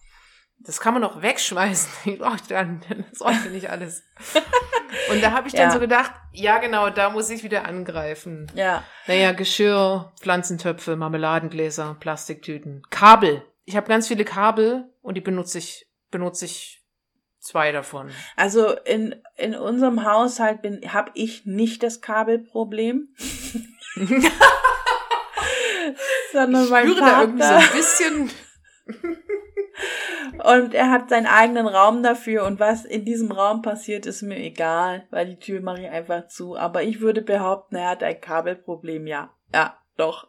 Das 0.65 0.79
kann 0.79 0.93
man 0.93 1.01
noch 1.01 1.21
wegschmeißen. 1.21 1.89
Ich 2.13 2.19
brauche 2.19 2.37
dann, 2.49 2.81
das 3.09 3.19
ja 3.45 3.49
nicht 3.51 3.69
alles. 3.69 4.03
Und 5.11 5.23
da 5.23 5.31
habe 5.31 5.47
ich 5.47 5.53
dann 5.53 5.63
Ja. 5.69 5.71
so 5.71 5.79
gedacht, 5.79 6.11
ja 6.33 6.59
genau, 6.59 6.89
da 6.89 7.09
muss 7.09 7.29
ich 7.29 7.43
wieder 7.43 7.65
angreifen. 7.65 8.51
ja, 8.53 8.83
Naja, 9.07 9.31
Geschirr, 9.31 10.13
Pflanzentöpfe, 10.21 10.95
Marmeladengläser, 10.95 11.95
Plastiktüten, 11.99 12.83
Kabel. 12.89 13.43
Ich 13.65 13.75
habe 13.75 13.87
ganz 13.87 14.07
viele 14.07 14.25
Kabel 14.25 14.89
und 15.01 15.15
die 15.15 15.21
benutze 15.21 15.57
ich, 15.57 15.87
benutze 16.11 16.45
ich 16.45 16.83
zwei 17.39 17.71
davon. 17.71 18.09
also 18.35 18.71
in 18.85 19.15
in 19.37 19.55
unserem 19.55 20.05
Haushalt 20.05 20.61
bin 20.61 20.81
habe 20.93 21.11
ich 21.13 21.45
nicht 21.45 21.83
das 21.83 22.01
Kabelproblem, 22.01 23.09
sondern 26.31 26.63
ich 26.63 26.69
mein 26.69 26.87
spüre 26.87 26.99
da 27.01 27.21
irgendwie 27.21 27.43
so 27.43 27.53
ein 27.53 27.71
bisschen. 27.73 28.31
Und 30.43 30.73
er 30.73 30.89
hat 30.89 31.09
seinen 31.09 31.27
eigenen 31.27 31.67
Raum 31.67 32.01
dafür 32.01 32.45
und 32.45 32.59
was 32.59 32.85
in 32.85 33.05
diesem 33.05 33.31
Raum 33.31 33.61
passiert, 33.61 34.05
ist 34.07 34.23
mir 34.23 34.37
egal, 34.37 35.05
weil 35.11 35.27
die 35.27 35.37
Tür 35.37 35.61
mache 35.61 35.81
ich 35.83 35.89
einfach 35.89 36.27
zu. 36.27 36.57
Aber 36.57 36.81
ich 36.83 37.01
würde 37.01 37.21
behaupten, 37.21 37.75
er 37.75 37.89
hat 37.89 38.03
ein 38.03 38.19
Kabelproblem, 38.19 39.05
ja. 39.05 39.31
Ja, 39.53 39.77
doch. 39.95 40.27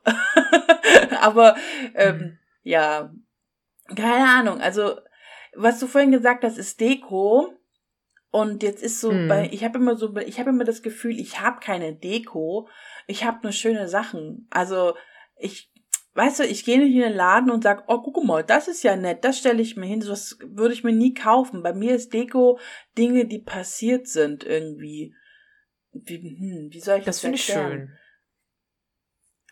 Aber 1.21 1.57
ähm, 1.95 2.17
Mhm. 2.19 2.39
ja, 2.63 3.11
keine 3.89 4.27
Ahnung. 4.29 4.61
Also, 4.61 4.97
was 5.55 5.79
du 5.79 5.87
vorhin 5.87 6.13
gesagt 6.13 6.45
hast, 6.45 6.59
ist 6.59 6.81
Deko. 6.81 7.53
Und 8.31 8.63
jetzt 8.65 8.83
ist 8.83 9.01
so, 9.01 9.13
Mhm. 9.13 9.29
bei, 9.29 9.49
ich 9.53 9.63
habe 9.63 9.79
immer 9.79 9.95
so, 9.97 10.17
ich 10.17 10.41
habe 10.41 10.51
immer 10.51 10.65
das 10.65 10.83
Gefühl, 10.83 11.21
ich 11.21 11.41
habe 11.41 11.61
keine 11.61 11.95
Deko, 11.95 12.69
ich 13.07 13.25
habe 13.25 13.39
nur 13.45 13.53
schöne 13.53 13.87
Sachen. 13.89 14.49
Also 14.51 14.95
ich, 15.37 15.71
weißt 16.15 16.41
du, 16.41 16.45
ich 16.45 16.65
gehe 16.65 16.79
nicht 16.81 16.95
in 16.95 17.01
den 17.03 17.13
Laden 17.15 17.51
und 17.53 17.63
sag, 17.63 17.85
oh 17.87 18.03
guck 18.03 18.25
mal, 18.25 18.43
das 18.43 18.67
ist 18.67 18.83
ja 18.83 18.97
nett, 18.97 19.25
das 19.25 19.39
stelle 19.39 19.63
ich 19.63 19.77
mir 19.77 19.87
hin, 19.87 20.01
das 20.01 20.37
würde 20.45 20.75
ich 20.75 20.83
mir 20.83 20.93
nie 20.93 21.15
kaufen. 21.15 21.63
Bei 21.63 21.73
mir 21.73 21.95
ist 21.95 22.13
Deko 22.13 22.59
Dinge, 22.99 23.27
die 23.27 23.39
passiert 23.39 24.09
sind 24.09 24.43
irgendwie. 24.43 25.15
wie, 25.93 26.17
hm, 26.17 26.71
wie 26.73 26.81
soll 26.81 26.99
ich 26.99 27.05
das 27.05 27.17
Das 27.17 27.21
finde 27.21 27.37
ich 27.37 27.45
schön. 27.45 27.97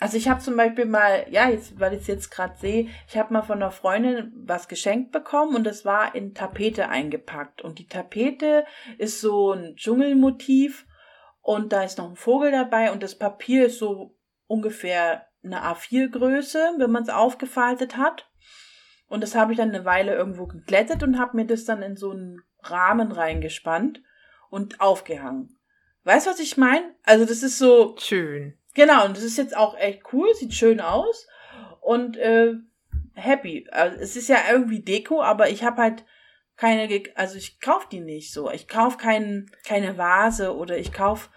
Also 0.03 0.17
ich 0.17 0.29
habe 0.29 0.41
zum 0.41 0.57
Beispiel 0.57 0.85
mal, 0.85 1.27
ja, 1.31 1.49
jetzt, 1.49 1.79
weil 1.79 1.93
ich 1.93 2.01
es 2.01 2.07
jetzt 2.09 2.31
gerade 2.33 2.59
sehe, 2.59 2.89
ich 3.07 3.17
habe 3.17 3.33
mal 3.33 3.43
von 3.43 3.63
einer 3.63 3.71
Freundin 3.71 4.33
was 4.35 4.67
geschenkt 4.67 5.13
bekommen 5.13 5.55
und 5.55 5.63
das 5.63 5.85
war 5.85 6.17
in 6.17 6.35
Tapete 6.35 6.89
eingepackt. 6.89 7.63
Und 7.63 7.79
die 7.79 7.87
Tapete 7.87 8.65
ist 8.99 9.21
so 9.21 9.53
ein 9.53 9.77
Dschungelmotiv 9.77 10.89
und 11.41 11.73
da 11.73 11.85
ist 11.85 11.99
noch 11.99 12.11
ein 12.11 12.17
Vogel 12.17 12.51
dabei 12.51 12.91
und 12.91 13.05
das 13.05 13.17
Papier 13.17 13.67
ist 13.67 13.79
so 13.79 14.19
ungefähr 14.49 15.29
eine 15.45 15.63
A4-Größe, 15.63 16.79
wenn 16.79 16.91
man 16.91 17.05
es 17.05 17.09
aufgefaltet 17.09 17.97
hat. 17.97 18.29
Und 19.07 19.23
das 19.23 19.37
habe 19.37 19.53
ich 19.53 19.59
dann 19.59 19.69
eine 19.69 19.85
Weile 19.85 20.17
irgendwo 20.17 20.49
geglättet 20.49 21.05
und 21.05 21.17
habe 21.17 21.37
mir 21.37 21.47
das 21.47 21.65
dann 21.65 21.81
in 21.81 21.95
so 21.95 22.11
einen 22.11 22.43
Rahmen 22.59 23.13
reingespannt 23.13 24.03
und 24.51 24.81
aufgehangen. 24.81 25.61
Weißt 26.03 26.27
du, 26.27 26.31
was 26.31 26.41
ich 26.41 26.57
meine? 26.57 26.97
Also 27.05 27.25
das 27.25 27.45
ist 27.45 27.59
so, 27.59 27.95
Schön. 28.01 28.59
Genau, 28.75 29.05
und 29.05 29.17
das 29.17 29.25
ist 29.25 29.39
jetzt 29.39 29.57
auch 29.57 29.77
echt 29.77 30.03
cool, 30.13 30.29
sieht 30.35 30.55
schön 30.55 30.81
aus 30.81 31.27
und 31.81 32.17
äh, 32.17 32.55
happy. 33.15 33.69
Also, 33.71 33.99
es 33.99 34.17
ist 34.17 34.29
ja 34.29 34.39
irgendwie 34.51 34.81
Deko, 34.81 35.23
aber 35.23 35.51
ich 35.51 35.63
habe 35.63 35.83
halt 35.83 36.05
keine, 36.57 36.89
also 37.15 37.37
ich 37.37 37.61
kauf 37.61 37.89
die 37.89 38.01
nicht 38.01 38.33
so. 38.33 38.51
Ich 38.51 38.69
kauf 38.69 38.97
kein, 38.99 39.51
keine 39.65 39.99
Vase 39.99 40.55
oder 40.57 40.79
ich 40.79 40.93
kauf 40.93 41.31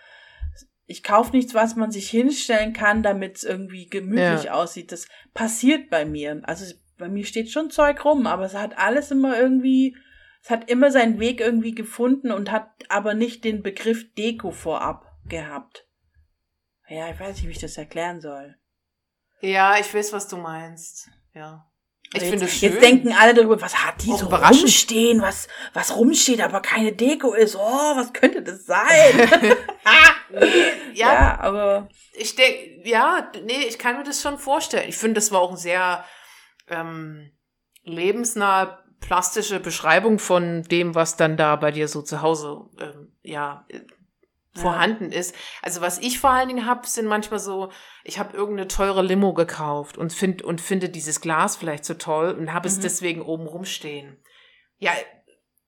ich 0.88 1.04
kauf 1.04 1.32
nichts, 1.34 1.54
was 1.56 1.76
man 1.76 1.92
sich 1.92 2.10
hinstellen 2.10 2.74
kann, 2.74 3.02
damit 3.02 3.38
es 3.38 3.44
irgendwie 3.44 3.88
gemütlich 3.88 4.44
Ja. 4.46 4.54
aussieht. 4.54 4.92
Das 4.92 5.08
passiert 5.34 5.90
bei 5.90 6.06
mir. 6.06 6.42
Also 6.44 6.72
bei 6.98 7.10
mir 7.10 7.26
steht 7.26 7.50
schon 7.50 7.72
Zeug 7.72 8.06
rum, 8.06 8.28
aber 8.28 8.46
es 8.46 8.54
hat 8.54 8.78
alles 8.78 9.12
immer 9.12 9.38
irgendwie, 9.38 9.98
es 10.44 10.50
hat 10.52 10.70
immer 10.70 10.92
seinen 10.92 11.20
Weg 11.20 11.42
irgendwie 11.42 11.74
gefunden 11.74 12.32
und 12.32 12.52
hat 12.52 12.70
aber 12.90 13.16
nicht 13.16 13.44
den 13.44 13.64
Begriff 13.64 14.14
Deko 14.14 14.52
vorab 14.52 15.12
gehabt. 15.28 15.85
Ja, 16.88 17.10
ich 17.10 17.20
weiß 17.20 17.36
nicht, 17.36 17.48
wie 17.48 17.52
ich 17.52 17.60
das 17.60 17.78
erklären 17.78 18.22
soll. 18.22 18.56
Ja, 19.42 19.78
ich 19.80 19.94
weiß, 19.94 20.14
was 20.14 20.28
du 20.28 20.38
meinst. 20.38 21.10
Ja. 21.34 21.70
Ich 22.14 22.22
jetzt, 22.22 22.30
finde 22.30 22.46
es 22.46 22.54
schön. 22.54 22.72
Jetzt 22.72 22.82
denken 22.82 23.14
alle 23.14 23.34
darüber, 23.34 23.60
was 23.60 23.76
hat 23.76 24.04
die 24.04 24.12
Auch 24.12 24.20
so 24.20 24.28
überraschend. 24.28 24.64
rumstehen, 24.64 25.22
was, 25.22 25.48
was 25.74 25.96
rumsteht, 25.96 26.42
aber 26.42 26.62
keine 26.62 26.94
Deko 26.94 27.34
ist. 27.34 27.56
Oh, 27.56 27.96
was 27.96 28.14
könnte 28.14 28.42
das 28.42 28.66
sein? 28.66 28.86
ja, 30.94 31.14
ja, 31.14 31.40
aber 31.40 31.90
ich 32.14 32.36
denke, 32.36 32.88
ja, 32.88 33.32
nee, 33.44 33.66
ich 33.68 33.78
kann 33.78 33.98
mir 33.98 34.04
das 34.04 34.22
schon 34.22 34.38
vorstellen. 34.38 34.88
Ich 34.88 34.98
finde, 34.98 35.16
das 35.16 35.32
war 35.32 35.42
auch 35.42 35.50
eine 35.50 35.58
sehr 35.58 36.06
ähm, 36.70 37.32
lebensnahe, 37.84 38.84
plastische 39.00 39.60
Beschreibung 39.60 40.20
von 40.20 40.64
dem, 40.64 40.96
was 40.96 41.18
dann 41.18 41.38
da 41.38 41.56
bei 41.56 41.72
dir 41.72 41.88
so 41.88 42.02
zu 42.02 42.22
Hause, 42.22 42.62
ähm, 42.80 43.12
ja, 43.22 43.66
vorhanden 44.62 45.12
ist. 45.12 45.36
Also 45.62 45.82
was 45.82 46.00
ich 46.00 46.20
vor 46.20 46.30
allen 46.30 46.48
Dingen 46.48 46.66
habe, 46.66 46.88
sind 46.88 47.08
manchmal 47.08 47.40
so, 47.40 47.72
ich 48.04 48.20
habe 48.20 48.36
irgendeine 48.38 48.68
teure 48.68 49.02
Limo 49.02 49.34
gekauft 49.34 49.98
und 49.98 50.14
find 50.14 50.42
und 50.42 50.62
finde 50.62 50.90
dieses 50.90 51.20
Glas 51.22 51.56
vielleicht 51.58 51.86
so 51.86 51.94
toll 51.96 52.32
und 52.32 52.54
habe 52.54 52.68
es 52.68 52.78
Mhm. 52.78 52.82
deswegen 52.82 53.22
oben 53.22 53.48
rumstehen. 53.48 54.18
Ja, 54.78 54.92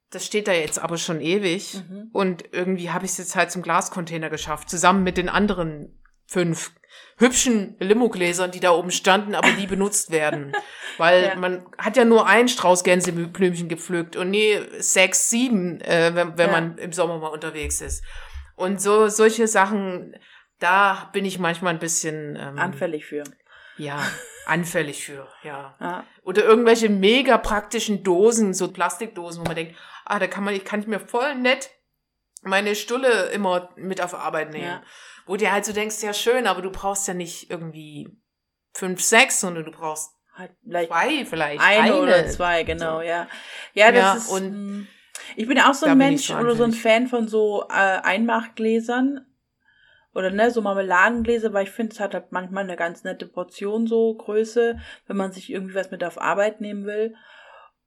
das 0.10 0.26
steht 0.26 0.48
da 0.48 0.54
jetzt 0.54 0.80
aber 0.80 0.98
schon 0.98 1.20
ewig 1.20 1.76
Mhm. 1.90 2.10
und 2.14 2.46
irgendwie 2.54 2.92
habe 2.92 3.04
ich 3.06 3.12
es 3.12 3.18
jetzt 3.18 3.36
halt 3.36 3.52
zum 3.52 3.62
Glascontainer 3.62 4.30
geschafft, 4.30 4.70
zusammen 4.70 5.04
mit 5.04 5.18
den 5.18 5.28
anderen 5.30 6.02
fünf 6.26 6.72
hübschen 7.18 7.76
Limogläsern, 7.80 8.52
die 8.52 8.60
da 8.60 8.72
oben 8.72 8.92
standen, 8.92 9.34
aber 9.36 9.52
nie 9.52 9.68
benutzt 9.68 10.12
werden. 10.12 10.54
Weil 10.98 11.24
Ja. 11.24 11.36
man 11.36 11.66
hat 11.78 11.98
ja 11.98 12.06
nur 12.06 12.26
einen 12.28 12.48
Strauß 12.48 12.84
Gänseblümchen 12.84 13.68
gepflückt 13.70 14.16
und 14.16 14.30
nie 14.30 14.58
sechs, 14.80 15.30
sieben, 15.30 15.82
äh, 15.82 16.12
wenn, 16.16 16.38
wenn 16.38 16.48
Ja. 16.48 16.52
man 16.62 16.78
im 16.78 16.94
Sommer 16.94 17.18
mal 17.20 17.28
unterwegs 17.28 17.82
ist. 17.82 18.04
Und 18.58 18.82
so 18.82 19.08
solche 19.08 19.48
Sachen, 19.48 20.14
da 20.60 21.10
bin 21.14 21.24
ich 21.24 21.40
manchmal 21.40 21.74
ein 21.74 21.80
bisschen 21.80 22.36
ähm, 22.36 22.60
anfällig 22.60 23.06
für. 23.06 23.24
ja, 23.78 24.02
anfällig 24.46 25.06
für, 25.06 25.28
ja. 25.44 25.76
Ja. 25.80 26.04
Oder 26.24 26.44
irgendwelche 26.44 26.90
mega 26.90 27.38
praktischen 27.38 28.04
Dosen, 28.04 28.54
so 28.54 28.72
Plastikdosen, 28.72 29.42
wo 29.42 29.46
man 29.46 29.56
denkt, 29.56 29.76
ah, 30.06 30.20
da 30.20 30.28
kann 30.28 30.44
man, 30.44 30.54
ich 30.56 30.66
kann 30.66 30.82
ich 30.82 30.88
mir 30.88 31.00
voll 31.00 31.36
nett 31.36 31.70
meine 32.44 32.76
Stulle 32.76 33.26
immer 33.30 33.70
mit 33.76 34.02
auf 34.02 34.14
Arbeit 34.14 34.52
nehmen. 34.52 34.64
Ja. 34.66 34.84
Wo 35.26 35.36
dir 35.36 35.52
halt 35.52 35.66
so 35.66 35.74
denkst, 35.74 36.02
ja 36.02 36.14
schön, 36.14 36.48
aber 36.48 36.62
du 36.62 36.72
brauchst 36.72 37.08
ja 37.08 37.14
nicht 37.14 37.50
irgendwie 37.50 38.08
fünf, 38.74 39.02
sechs, 39.02 39.40
sondern 39.42 39.66
du 39.66 39.72
brauchst 39.72 40.12
Halt 40.34 40.52
vielleicht 40.64 40.90
zwei 40.92 41.26
vielleicht. 41.26 41.62
eine, 41.62 41.96
oder 41.96 42.28
zwei, 42.28 42.64
genau, 42.64 42.98
So. 42.98 43.02
ja. 43.02 43.28
Ja, 43.74 43.92
das 43.92 44.02
Ja, 44.02 44.14
ist. 44.14 44.30
und 44.30 44.80
mh, 44.82 44.88
ich 45.36 45.48
bin 45.48 45.60
auch 45.60 45.74
so 45.74 45.86
da 45.86 45.94
ein 45.94 45.98
Mensch 45.98 46.28
so 46.28 46.36
oder 46.36 46.56
so 46.56 46.64
ein. 46.64 46.74
Fan 46.74 47.08
von 47.08 47.28
so 47.28 47.64
äh, 47.70 48.00
Einmachgläsern. 48.04 49.26
Oder 50.14 50.32
ne, 50.32 50.50
so 50.50 50.62
Marmeladengläser, 50.64 51.54
weil 51.54 51.66
ich 51.66 51.70
finde, 51.70 51.94
es 51.94 52.00
hat 52.00 52.16
halt 52.16 52.32
manchmal 52.32 52.64
eine 52.64 52.76
ganz 52.76 53.04
nette 53.04 53.28
Portion 53.28 53.86
so 53.86 54.16
Größe, 54.16 54.80
wenn 55.06 55.18
man 55.18 55.32
sich 55.32 55.52
irgendwie 55.52 55.76
was 55.76 55.92
mit 55.92 56.04
auf 56.04 56.20
Arbeit 56.20 56.60
nehmen 56.60 56.86
will. 56.86 57.14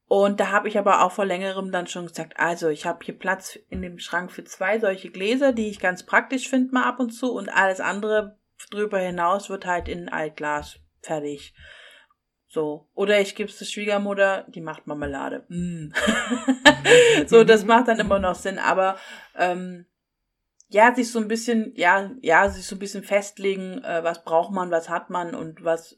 Und 0.06 0.38
da 0.40 0.50
habe 0.50 0.68
ich 0.68 0.78
aber 0.78 1.04
auch 1.04 1.12
vor 1.12 1.24
längerem 1.24 1.72
dann 1.72 1.86
schon 1.86 2.06
gesagt, 2.06 2.34
also 2.36 2.68
ich 2.68 2.86
habe 2.86 3.04
hier 3.04 3.18
Platz 3.18 3.56
in 3.68 3.82
dem 3.82 3.98
Schrank 3.98 4.32
für 4.32 4.44
zwei 4.44 4.78
solche 4.78 5.10
Gläser, 5.10 5.52
die 5.52 5.70
ich 5.70 5.80
ganz 5.80 6.04
praktisch 6.04 6.48
finde 6.48 6.72
mal 6.74 6.84
ab 6.84 7.00
und 7.00 7.10
zu 7.10 7.32
und 7.32 7.48
alles 7.48 7.80
andere 7.80 8.36
drüber 8.70 8.98
hinaus 8.98 9.50
wird 9.50 9.66
halt 9.66 9.88
in 9.88 10.08
Altglas 10.08 10.80
fertig. 11.00 11.54
So. 12.52 12.88
Oder 12.94 13.20
ich 13.20 13.36
gebe 13.36 13.48
es 13.48 13.58
der 13.58 13.64
Schwiegermutter, 13.64 14.44
die 14.48 14.60
macht 14.60 14.88
Marmelade. 14.88 15.44
Mm. 15.48 15.92
so, 17.26 17.44
das 17.44 17.64
macht 17.64 17.86
dann 17.86 18.00
immer 18.00 18.18
noch 18.18 18.34
Sinn. 18.34 18.58
Aber 18.58 18.96
ähm, 19.36 19.86
ja, 20.68 20.92
sich 20.92 21.12
so 21.12 21.20
ein 21.20 21.28
bisschen, 21.28 21.72
ja, 21.76 22.10
ja, 22.20 22.48
sich 22.48 22.66
so 22.66 22.74
ein 22.74 22.80
bisschen 22.80 23.04
festlegen, 23.04 23.84
äh, 23.84 24.02
was 24.02 24.24
braucht 24.24 24.52
man, 24.52 24.72
was 24.72 24.88
hat 24.88 25.10
man 25.10 25.36
und 25.36 25.62
was 25.62 25.96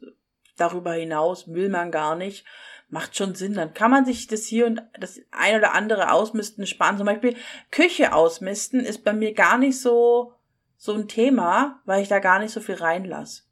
darüber 0.59 0.92
hinaus 0.92 1.48
will 1.48 1.70
man 1.70 1.90
gar 1.90 2.16
nicht, 2.16 2.44
macht 2.90 3.16
schon 3.16 3.34
Sinn. 3.34 3.55
Dann 3.55 3.72
kann 3.72 3.90
man 3.90 4.05
sich 4.05 4.26
das 4.26 4.44
hier 4.44 4.66
und 4.66 4.82
das 5.00 5.20
ein 5.30 5.57
oder 5.57 5.72
andere 5.72 6.12
Ausmisten 6.12 6.66
sparen. 6.66 6.98
Zum 6.98 7.07
Beispiel 7.07 7.34
Küche 7.70 8.12
ausmisten 8.12 8.80
ist 8.80 9.05
bei 9.05 9.14
mir 9.14 9.32
gar 9.32 9.57
nicht 9.57 9.80
so 9.80 10.34
so 10.76 10.92
ein 10.94 11.09
Thema, 11.09 11.80
weil 11.86 12.03
ich 12.03 12.09
da 12.09 12.18
gar 12.18 12.40
nicht 12.40 12.50
so 12.50 12.61
viel 12.61 12.74
reinlasse 12.74 13.44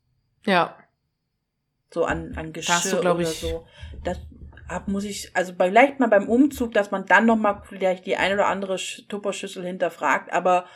Ja. 0.45 0.77
So 1.93 2.05
an, 2.05 2.33
an 2.37 2.53
Geschirr 2.53 3.01
du, 3.01 3.11
oder 3.11 3.19
ich- 3.21 3.41
so. 3.41 3.67
Das 4.05 4.19
hab, 4.69 4.87
muss 4.89 5.05
ich, 5.05 5.31
also 5.35 5.53
vielleicht 5.57 5.99
mal 5.99 6.07
beim 6.09 6.29
Umzug, 6.29 6.73
dass 6.73 6.91
man 6.93 7.05
dann 7.07 7.27
nochmal 7.27 7.63
vielleicht 7.69 8.07
die 8.07 8.17
eine 8.17 8.35
oder 8.35 8.47
andere 8.47 8.77
Sch- 8.77 9.09
Tupperschüssel 9.09 9.65
hinterfragt, 9.65 10.33
aber 10.33 10.67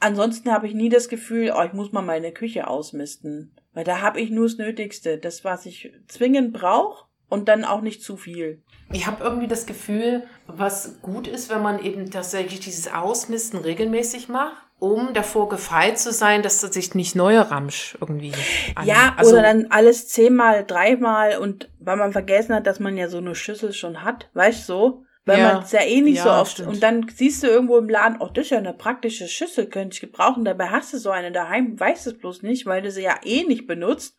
ansonsten 0.00 0.50
habe 0.50 0.66
ich 0.66 0.74
nie 0.74 0.88
das 0.88 1.08
Gefühl, 1.08 1.52
oh, 1.56 1.62
ich 1.62 1.72
muss 1.74 1.92
mal 1.92 2.02
meine 2.02 2.32
Küche 2.32 2.66
ausmisten. 2.66 3.54
Weil 3.74 3.84
da 3.84 4.00
habe 4.00 4.20
ich 4.20 4.30
nur 4.30 4.46
das 4.46 4.58
Nötigste, 4.58 5.18
das, 5.18 5.44
was 5.44 5.64
ich 5.66 5.92
zwingend 6.08 6.52
brauche 6.52 7.06
und 7.32 7.48
dann 7.48 7.64
auch 7.64 7.80
nicht 7.80 8.02
zu 8.02 8.16
viel. 8.16 8.62
Ich 8.92 9.06
habe 9.06 9.24
irgendwie 9.24 9.48
das 9.48 9.64
Gefühl, 9.66 10.24
was 10.46 11.00
gut 11.00 11.26
ist, 11.26 11.48
wenn 11.50 11.62
man 11.62 11.82
eben 11.82 12.10
tatsächlich 12.10 12.60
dieses 12.60 12.92
Ausmisten 12.92 13.58
regelmäßig 13.58 14.28
macht, 14.28 14.56
um 14.78 15.14
davor 15.14 15.48
gefeit 15.48 15.98
zu 15.98 16.12
sein, 16.12 16.42
dass 16.42 16.60
das 16.60 16.74
sich 16.74 16.94
nicht 16.94 17.14
neue 17.16 17.50
Ramsch 17.50 17.96
irgendwie 18.00 18.32
an. 18.74 18.86
Ja, 18.86 19.14
also, 19.16 19.32
oder 19.32 19.42
dann 19.44 19.68
alles 19.70 20.08
zehnmal, 20.08 20.64
dreimal 20.66 21.38
und 21.38 21.70
weil 21.80 21.96
man 21.96 22.12
vergessen 22.12 22.54
hat, 22.54 22.66
dass 22.66 22.80
man 22.80 22.96
ja 22.96 23.08
so 23.08 23.18
eine 23.18 23.34
Schüssel 23.34 23.72
schon 23.72 24.02
hat, 24.04 24.28
weißt 24.34 24.68
du 24.68 24.72
so? 24.72 25.04
Weil 25.24 25.38
Ja. 25.38 25.52
man 25.54 25.62
es 25.62 25.70
ja 25.70 25.82
eh 25.82 26.00
nicht 26.00 26.16
Ja, 26.16 26.24
so 26.24 26.30
oft. 26.32 26.52
stimmt. 26.52 26.68
Und 26.68 26.82
dann 26.82 27.06
siehst 27.08 27.44
du 27.44 27.46
irgendwo 27.46 27.78
im 27.78 27.88
Laden, 27.88 28.16
oh, 28.20 28.28
das 28.34 28.46
ist 28.46 28.50
ja 28.50 28.58
eine 28.58 28.74
praktische 28.74 29.28
Schüssel, 29.28 29.66
könnte 29.68 29.94
ich 29.94 30.00
gebrauchen. 30.00 30.44
Dabei 30.44 30.66
hast 30.66 30.92
du 30.92 30.98
so 30.98 31.10
eine 31.10 31.30
daheim, 31.30 31.78
weißt 31.78 32.08
es 32.08 32.18
bloß 32.18 32.42
nicht, 32.42 32.66
weil 32.66 32.82
du 32.82 32.90
sie 32.90 33.02
ja 33.04 33.14
eh 33.24 33.44
nicht 33.44 33.68
benutzt. 33.68 34.16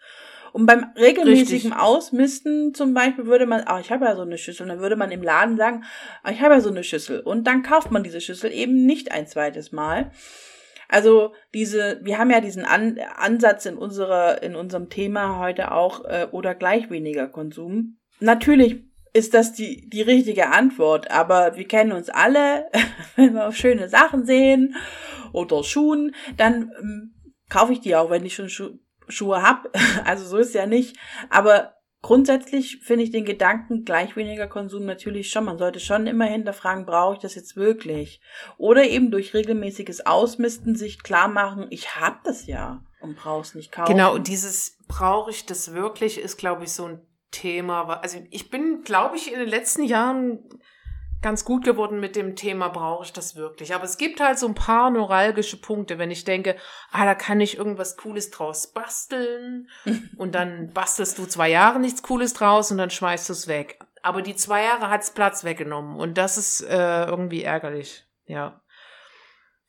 Und 0.54 0.68
beim 0.68 0.92
regelmäßigen 0.96 1.72
Richtig. 1.72 1.76
Ausmisten 1.76 2.76
zum 2.76 2.94
Beispiel 2.94 3.26
würde 3.26 3.48
man, 3.48 3.64
ah, 3.66 3.80
ich 3.80 3.92
habe 3.92 4.06
ja 4.06 4.16
so 4.16 4.22
eine 4.22 4.38
Schüssel, 4.38 4.68
dann 4.68 4.80
würde 4.80 4.96
man 4.96 5.12
im 5.12 5.24
Laden 5.24 5.58
sagen, 5.58 5.84
ah, 6.22 6.32
ich 6.32 6.42
habe 6.42 6.54
ja 6.54 6.62
so 6.62 6.70
eine 6.70 6.84
Schüssel. 6.84 7.22
Und 7.22 7.48
dann 7.48 7.64
kauft 7.64 7.90
man 7.90 8.04
diese 8.04 8.22
Schüssel 8.22 8.52
eben 8.52 8.86
nicht 8.86 9.12
ein 9.12 9.26
zweites 9.26 9.72
Mal. 9.72 10.12
Also 10.88 11.34
diese, 11.56 12.00
wir 12.04 12.20
haben 12.20 12.30
ja 12.30 12.40
diesen 12.40 12.66
An 12.66 13.00
Ansatz 13.16 13.66
in 13.66 13.78
unserer, 13.78 14.44
in 14.44 14.56
unserem 14.56 14.90
Thema 14.90 15.40
heute 15.40 15.72
auch 15.72 16.06
äh, 16.06 16.28
oder 16.32 16.54
gleich 16.54 16.92
weniger 16.92 17.28
Konsum. 17.28 17.98
Natürlich 18.20 18.84
ist 19.12 19.34
das 19.34 19.54
die 19.54 19.90
die 19.90 20.04
richtige 20.04 20.52
Antwort, 20.52 21.10
aber 21.10 21.58
wir 21.58 21.68
kennen 21.68 21.94
uns 21.94 22.10
alle, 22.10 22.70
wenn 23.16 23.34
wir 23.34 23.48
auf 23.48 23.56
schöne 23.56 23.90
Sachen 23.90 24.26
sehen 24.26 24.76
oder 25.32 25.64
Schuhen, 25.64 26.14
dann 26.38 26.72
ähm, 26.80 27.14
kaufe 27.50 27.74
ich 27.74 27.80
die 27.80 27.96
auch, 27.96 28.12
wenn 28.12 28.24
ich 28.24 28.36
schon 28.36 28.50
Schu 28.50 28.78
Schuhe 29.08 29.42
hab. 29.42 29.68
Also 30.06 30.26
so 30.26 30.38
ist 30.38 30.54
ja 30.54 30.66
nicht. 30.66 30.98
Aber 31.30 31.76
grundsätzlich 32.02 32.80
finde 32.84 33.04
ich 33.04 33.12
den 33.12 33.26
Gedanken 33.26 33.86
gleich 33.86 34.16
weniger 34.16 34.48
Konsum 34.48 34.86
natürlich 34.86 35.30
schon. 35.30 35.46
Man 35.46 35.58
sollte 35.58 35.80
schon 35.80 36.08
immer 36.08 36.26
hinterfragen, 36.26 36.86
brauche 36.86 37.16
ich 37.16 37.20
das 37.20 37.36
jetzt 37.36 37.56
wirklich? 37.56 38.22
Oder 38.58 38.86
eben 38.86 39.12
durch 39.12 39.34
regelmäßiges 39.34 40.06
Ausmisten 40.06 40.76
sich 40.76 41.02
klar 41.02 41.28
machen, 41.28 41.68
ich 41.70 41.96
hab 41.96 42.24
das 42.24 42.46
ja 42.46 42.84
und 43.02 43.16
brauch's 43.16 43.56
nicht 43.56 43.72
kaufen. 43.72 43.92
Genau, 43.92 44.18
dieses 44.18 44.78
brauche 44.88 45.32
ich 45.32 45.46
das 45.46 45.74
wirklich 45.74 46.20
ist, 46.20 46.38
glaube 46.38 46.64
ich, 46.64 46.72
so 46.72 46.86
ein 46.86 47.08
Thema. 47.32 47.84
Also 48.02 48.20
ich 48.30 48.50
bin, 48.50 48.84
glaube 48.84 49.18
ich, 49.18 49.34
in 49.34 49.40
den 49.40 49.50
letzten 49.50 49.84
Jahren 49.84 50.40
ganz 51.24 51.46
gut 51.46 51.64
geworden 51.64 52.00
mit 52.00 52.16
dem 52.16 52.36
Thema, 52.36 52.68
brauche 52.68 53.06
ich 53.06 53.14
das 53.14 53.36
wirklich. 53.36 53.74
Aber 53.74 53.86
es 53.86 53.98
gibt 53.98 54.20
halt 54.20 54.38
so 54.38 54.48
ein 54.48 54.54
paar 54.54 54.92
neuralgische 54.92 55.58
Punkte, 55.58 55.98
wenn 55.98 56.12
ich 56.12 56.26
denke, 56.26 56.56
ah, 56.92 57.06
da 57.06 57.16
kann 57.16 57.42
ich 57.42 57.58
irgendwas 57.58 57.98
Cooles 57.98 58.30
draus 58.30 58.68
basteln 58.68 59.70
und 60.18 60.36
dann 60.36 60.72
bastelst 60.74 61.18
du 61.18 61.26
zwei 61.26 61.50
Jahre 61.50 61.80
nichts 61.80 62.04
Cooles 62.04 62.34
draus 62.34 62.72
und 62.72 62.78
dann 62.78 62.92
schmeißt 62.92 63.30
du 63.30 63.34
es 63.34 63.48
weg. 63.48 63.80
Aber 64.04 64.22
die 64.22 64.36
zwei 64.36 64.64
Jahre 64.64 64.90
hat's 64.90 65.12
Platz 65.12 65.44
weggenommen 65.44 65.96
und 65.96 66.18
das 66.18 66.38
ist 66.38 66.62
äh, 66.62 67.06
irgendwie 67.06 67.44
ärgerlich, 67.44 68.06
ja. 68.26 68.62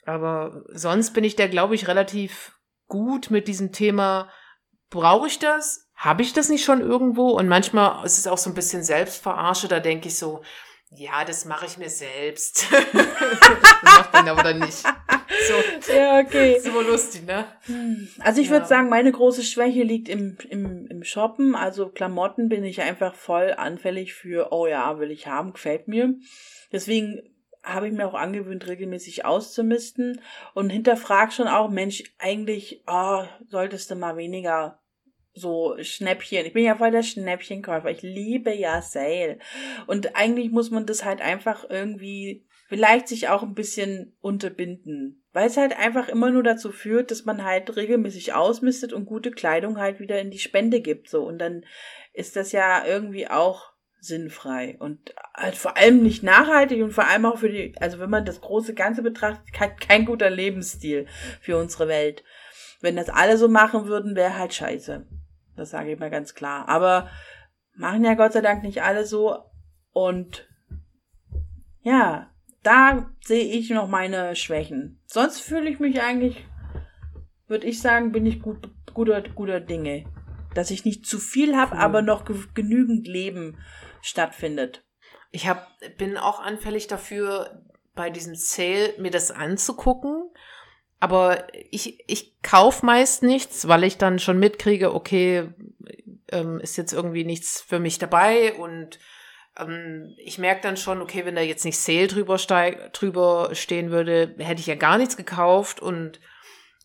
Aber 0.04 0.64
sonst 0.68 1.12
bin 1.12 1.24
ich 1.24 1.36
da, 1.36 1.46
glaube 1.46 1.74
ich, 1.74 1.88
relativ 1.88 2.58
gut 2.88 3.30
mit 3.30 3.48
diesem 3.48 3.72
Thema, 3.72 4.28
brauche 4.90 5.28
ich 5.28 5.38
das? 5.38 5.88
Habe 5.94 6.22
ich 6.22 6.32
das 6.32 6.48
nicht 6.48 6.64
schon 6.64 6.80
irgendwo? 6.80 7.30
Und 7.30 7.48
manchmal 7.48 8.04
ist 8.04 8.18
es 8.18 8.26
auch 8.26 8.36
so 8.36 8.50
ein 8.50 8.54
bisschen 8.54 8.82
Selbstverarsche, 8.82 9.68
da 9.68 9.80
denke 9.80 10.08
ich 10.08 10.18
so, 10.18 10.42
ja, 10.96 11.24
das 11.24 11.44
mache 11.44 11.66
ich 11.66 11.78
mir 11.78 11.88
selbst. 11.90 12.66
das 12.72 13.82
macht 13.82 14.12
man 14.12 14.28
aber 14.28 14.42
dann 14.42 14.58
nicht. 14.60 14.82
So, 15.48 15.92
Ja, 15.92 16.20
okay. 16.20 16.60
so 16.60 16.80
lustig, 16.80 17.26
ne? 17.26 17.44
Also 18.20 18.40
ich 18.40 18.50
würde 18.50 18.62
Ja. 18.62 18.68
sagen, 18.68 18.88
meine 18.88 19.10
große 19.10 19.42
Schwäche 19.42 19.82
liegt 19.82 20.08
im, 20.08 20.38
im, 20.48 20.86
im 20.86 21.02
Shoppen. 21.02 21.54
Also 21.54 21.88
Klamotten 21.88 22.48
bin 22.48 22.62
ich 22.64 22.82
einfach 22.82 23.14
voll 23.14 23.52
anfällig 23.52 24.14
für, 24.14 24.52
oh 24.52 24.66
ja, 24.66 24.98
will 25.00 25.10
ich 25.10 25.26
haben, 25.26 25.52
gefällt 25.52 25.88
mir. 25.88 26.14
Deswegen 26.72 27.22
habe 27.62 27.88
ich 27.88 27.92
mir 27.94 28.06
auch 28.06 28.14
angewöhnt, 28.14 28.66
regelmäßig 28.66 29.24
auszumisten 29.24 30.20
und 30.54 30.70
hinterfrag 30.70 31.32
schon 31.32 31.48
auch, 31.48 31.68
Mensch, 31.70 32.04
eigentlich, 32.18 32.82
oh, 32.86 33.24
solltest 33.48 33.90
du 33.90 33.96
mal 33.96 34.16
weniger 34.16 34.78
so 35.34 35.76
Schnäppchen. 35.80 36.46
Ich 36.46 36.52
bin 36.52 36.64
ja 36.64 36.76
voll 36.76 36.90
der 36.90 37.02
Schnäppchenkäufer. 37.02 37.90
Ich 37.90 38.02
liebe 38.02 38.54
ja 38.54 38.80
Sale. 38.80 39.38
Und 39.86 40.16
eigentlich 40.16 40.50
muss 40.50 40.70
man 40.70 40.86
das 40.86 41.04
halt 41.04 41.20
einfach 41.20 41.68
irgendwie 41.68 42.46
vielleicht 42.68 43.08
sich 43.08 43.28
auch 43.28 43.42
ein 43.42 43.54
bisschen 43.54 44.16
unterbinden. 44.20 45.24
Weil 45.32 45.48
es 45.48 45.56
halt 45.56 45.76
einfach 45.76 46.08
immer 46.08 46.30
nur 46.30 46.44
dazu 46.44 46.70
führt, 46.70 47.10
dass 47.10 47.24
man 47.24 47.44
halt 47.44 47.76
regelmäßig 47.76 48.34
ausmistet 48.34 48.92
und 48.92 49.06
gute 49.06 49.32
Kleidung 49.32 49.78
halt 49.78 49.98
wieder 49.98 50.20
in 50.20 50.30
die 50.30 50.38
Spende 50.38 50.80
gibt. 50.80 51.08
So. 51.08 51.24
Und 51.24 51.38
dann 51.38 51.64
ist 52.12 52.36
das 52.36 52.52
ja 52.52 52.86
irgendwie 52.86 53.28
auch 53.28 53.74
sinnfrei 54.04 54.76
und 54.78 55.14
halt 55.34 55.56
vor 55.56 55.78
allem 55.78 56.02
nicht 56.02 56.22
nachhaltig 56.22 56.82
und 56.82 56.92
vor 56.92 57.08
allem 57.08 57.24
auch 57.24 57.38
für 57.38 57.48
die, 57.48 57.74
also 57.80 57.98
wenn 57.98 58.10
man 58.10 58.26
das 58.26 58.42
große 58.42 58.74
Ganze 58.74 59.02
betrachtet, 59.02 59.52
kein, 59.52 59.76
kein 59.76 60.04
guter 60.04 60.28
Lebensstil 60.28 61.06
für 61.40 61.56
unsere 61.56 61.88
Welt. 61.88 62.22
Wenn 62.80 62.96
das 62.96 63.08
alle 63.08 63.38
so 63.38 63.48
machen 63.48 63.86
würden, 63.86 64.14
wäre 64.14 64.38
halt 64.38 64.52
scheiße. 64.52 65.06
Das 65.56 65.70
sage 65.70 65.92
ich 65.92 65.98
mal 65.98 66.10
ganz 66.10 66.34
klar. 66.34 66.68
Aber 66.68 67.08
machen 67.74 68.04
ja 68.04 68.14
Gott 68.14 68.32
sei 68.32 68.40
Dank 68.40 68.62
nicht 68.62 68.82
alle 68.82 69.04
so. 69.06 69.38
Und 69.92 70.48
ja, 71.82 72.30
da 72.62 73.10
sehe 73.24 73.44
ich 73.44 73.70
noch 73.70 73.88
meine 73.88 74.34
Schwächen. 74.36 75.00
Sonst 75.06 75.40
fühle 75.40 75.68
ich 75.68 75.78
mich 75.78 76.00
eigentlich, 76.02 76.44
würde 77.46 77.66
ich 77.66 77.80
sagen, 77.80 78.12
bin 78.12 78.26
ich 78.26 78.40
gut, 78.40 78.70
guter, 78.94 79.22
guter 79.22 79.60
Dinge. 79.60 80.04
Dass 80.54 80.70
ich 80.70 80.84
nicht 80.84 81.06
zu 81.06 81.18
viel 81.18 81.56
habe, 81.56 81.74
Cool. 81.74 81.80
aber 81.82 82.02
noch 82.02 82.24
ge 82.24 82.36
genügend 82.54 83.06
Leben 83.06 83.58
stattfindet. 84.00 84.84
Ich 85.30 85.48
hab, 85.48 85.68
bin 85.98 86.16
auch 86.16 86.40
anfällig 86.40 86.86
dafür, 86.86 87.62
bei 87.94 88.10
diesem 88.10 88.34
Sale 88.34 88.94
mir 88.98 89.10
das 89.10 89.30
anzugucken. 89.30 90.30
Aber 91.04 91.44
ich, 91.70 92.02
ich 92.08 92.40
kauf 92.40 92.82
meist 92.82 93.22
nichts, 93.22 93.68
weil 93.68 93.84
ich 93.84 93.98
dann 93.98 94.18
schon 94.18 94.38
mitkriege, 94.38 94.94
okay, 94.94 95.50
ähm, 96.32 96.60
ist 96.60 96.78
jetzt 96.78 96.94
irgendwie 96.94 97.24
nichts 97.24 97.60
für 97.60 97.78
mich 97.78 97.98
dabei. 97.98 98.54
Und 98.54 98.98
ähm, 99.58 100.14
ich 100.16 100.38
merke 100.38 100.62
dann 100.62 100.78
schon, 100.78 101.02
okay, 101.02 101.26
wenn 101.26 101.34
da 101.34 101.42
jetzt 101.42 101.66
nicht 101.66 101.78
Sale 101.78 102.06
drüber, 102.06 102.38
steig, 102.38 102.94
drüber 102.94 103.50
stehen 103.52 103.90
würde, 103.90 104.34
hätte 104.38 104.62
ich 104.62 104.66
ja 104.66 104.76
gar 104.76 104.96
nichts 104.96 105.18
gekauft. 105.18 105.78
Und 105.78 106.20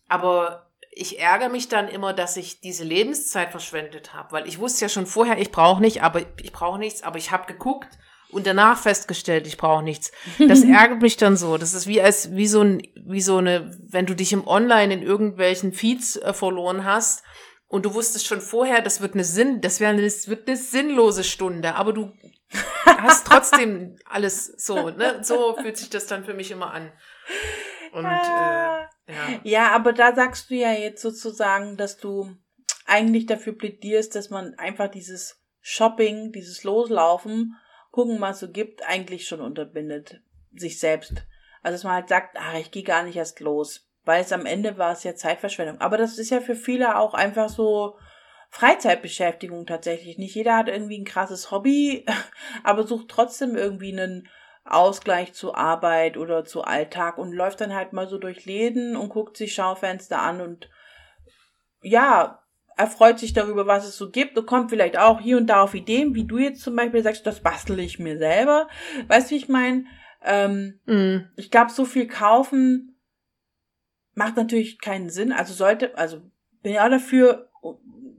aber 0.06 0.70
ich 0.90 1.18
ärgere 1.18 1.48
mich 1.48 1.70
dann 1.70 1.88
immer, 1.88 2.12
dass 2.12 2.36
ich 2.36 2.60
diese 2.60 2.84
Lebenszeit 2.84 3.50
verschwendet 3.52 4.12
habe, 4.12 4.32
weil 4.32 4.46
ich 4.46 4.58
wusste 4.58 4.84
ja 4.84 4.90
schon 4.90 5.06
vorher, 5.06 5.38
ich 5.38 5.50
brauche 5.50 5.80
nicht, 5.80 6.02
aber 6.02 6.20
ich 6.42 6.52
brauche 6.52 6.78
nichts, 6.78 7.02
aber 7.02 7.16
ich 7.16 7.30
habe 7.30 7.50
geguckt 7.50 7.88
und 8.32 8.46
danach 8.46 8.78
festgestellt, 8.78 9.46
ich 9.46 9.56
brauche 9.56 9.82
nichts. 9.82 10.12
Das 10.38 10.62
ärgert 10.64 11.02
mich 11.02 11.16
dann 11.16 11.36
so. 11.36 11.58
Das 11.58 11.74
ist 11.74 11.86
wie 11.86 12.00
als 12.00 12.34
wie 12.34 12.46
so 12.46 12.62
ein 12.62 12.82
wie 12.94 13.20
so 13.20 13.38
eine, 13.38 13.76
wenn 13.88 14.06
du 14.06 14.14
dich 14.14 14.32
im 14.32 14.46
Online 14.46 14.94
in 14.94 15.02
irgendwelchen 15.02 15.72
Feeds 15.72 16.16
äh, 16.16 16.32
verloren 16.32 16.84
hast 16.84 17.24
und 17.66 17.86
du 17.86 17.94
wusstest 17.94 18.26
schon 18.26 18.40
vorher, 18.40 18.82
das 18.82 19.00
wird 19.00 19.14
eine 19.14 19.24
Sinn, 19.24 19.60
das 19.60 19.80
wäre 19.80 19.92
eine, 19.92 20.02
das 20.02 20.28
wird 20.28 20.48
eine 20.48 20.56
sinnlose 20.56 21.24
Stunde, 21.24 21.74
aber 21.74 21.92
du 21.92 22.12
hast 22.84 23.26
trotzdem 23.26 23.96
alles 24.04 24.46
so, 24.46 24.90
ne? 24.90 25.20
So 25.22 25.56
fühlt 25.56 25.76
sich 25.76 25.90
das 25.90 26.06
dann 26.06 26.24
für 26.24 26.34
mich 26.34 26.50
immer 26.50 26.72
an. 26.72 26.92
Und 27.92 28.04
äh, 28.04 28.08
ja. 28.08 28.88
Ja, 29.42 29.70
aber 29.72 29.92
da 29.92 30.14
sagst 30.14 30.50
du 30.50 30.54
ja 30.54 30.72
jetzt 30.72 31.02
sozusagen, 31.02 31.76
dass 31.76 31.96
du 31.96 32.36
eigentlich 32.86 33.26
dafür 33.26 33.56
plädierst, 33.56 34.14
dass 34.14 34.30
man 34.30 34.54
einfach 34.54 34.88
dieses 34.88 35.40
Shopping, 35.60 36.32
dieses 36.32 36.64
Loslaufen, 36.64 37.56
gucken, 37.90 38.20
was 38.20 38.40
so 38.40 38.50
gibt, 38.50 38.86
eigentlich 38.86 39.26
schon 39.26 39.40
unterbindet. 39.40 40.20
Sich 40.52 40.80
selbst. 40.80 41.26
Also 41.62 41.74
dass 41.76 41.84
man 41.84 41.94
halt 41.94 42.08
sagt, 42.08 42.36
ach, 42.38 42.54
ich 42.54 42.70
gehe 42.70 42.82
gar 42.82 43.02
nicht 43.02 43.16
erst 43.16 43.40
los. 43.40 43.88
Weil 44.04 44.22
es 44.22 44.32
am 44.32 44.46
Ende 44.46 44.78
war 44.78 44.92
es 44.92 45.04
ja 45.04 45.14
Zeitverschwendung. 45.14 45.80
Aber 45.80 45.96
das 45.96 46.18
ist 46.18 46.30
ja 46.30 46.40
für 46.40 46.54
viele 46.54 46.96
auch 46.96 47.14
einfach 47.14 47.48
so 47.48 47.98
Freizeitbeschäftigung 48.50 49.66
tatsächlich. 49.66 50.18
Nicht 50.18 50.34
jeder 50.34 50.56
hat 50.56 50.68
irgendwie 50.68 50.98
ein 50.98 51.04
krasses 51.04 51.50
Hobby, 51.50 52.04
aber 52.64 52.84
sucht 52.84 53.08
trotzdem 53.08 53.56
irgendwie 53.56 53.92
einen 53.92 54.28
Ausgleich 54.64 55.32
zu 55.32 55.54
Arbeit 55.54 56.16
oder 56.16 56.44
zu 56.44 56.62
Alltag 56.62 57.18
und 57.18 57.32
läuft 57.32 57.60
dann 57.60 57.74
halt 57.74 57.92
mal 57.92 58.08
so 58.08 58.18
durch 58.18 58.44
Läden 58.44 58.96
und 58.96 59.08
guckt 59.08 59.36
sich 59.36 59.54
Schaufenster 59.54 60.20
an 60.20 60.40
und 60.40 60.70
ja, 61.82 62.42
erfreut 62.76 63.18
sich 63.18 63.32
darüber, 63.32 63.66
was 63.66 63.86
es 63.86 63.96
so 63.96 64.10
gibt 64.10 64.38
und 64.38 64.46
kommt 64.46 64.70
vielleicht 64.70 64.98
auch 64.98 65.20
hier 65.20 65.36
und 65.36 65.46
da 65.48 65.62
auf 65.62 65.74
Ideen, 65.74 66.14
wie 66.14 66.24
du 66.24 66.38
jetzt 66.38 66.62
zum 66.62 66.76
Beispiel 66.76 67.02
sagst, 67.02 67.26
das 67.26 67.40
bastel 67.40 67.78
ich 67.78 67.98
mir 67.98 68.18
selber. 68.18 68.68
Weißt 69.08 69.30
du, 69.30 69.34
wie 69.34 69.38
ich 69.38 69.48
meine? 69.48 69.84
Ähm, 70.22 70.80
Mm. 70.86 71.30
ich 71.36 71.50
glaube, 71.50 71.70
so 71.70 71.84
viel 71.84 72.06
kaufen 72.06 72.96
macht 74.14 74.36
natürlich 74.36 74.80
keinen 74.80 75.10
Sinn. 75.10 75.32
Also 75.32 75.54
sollte, 75.54 75.96
also 75.96 76.22
bin 76.62 76.74
ja 76.74 76.88
dafür, 76.88 77.50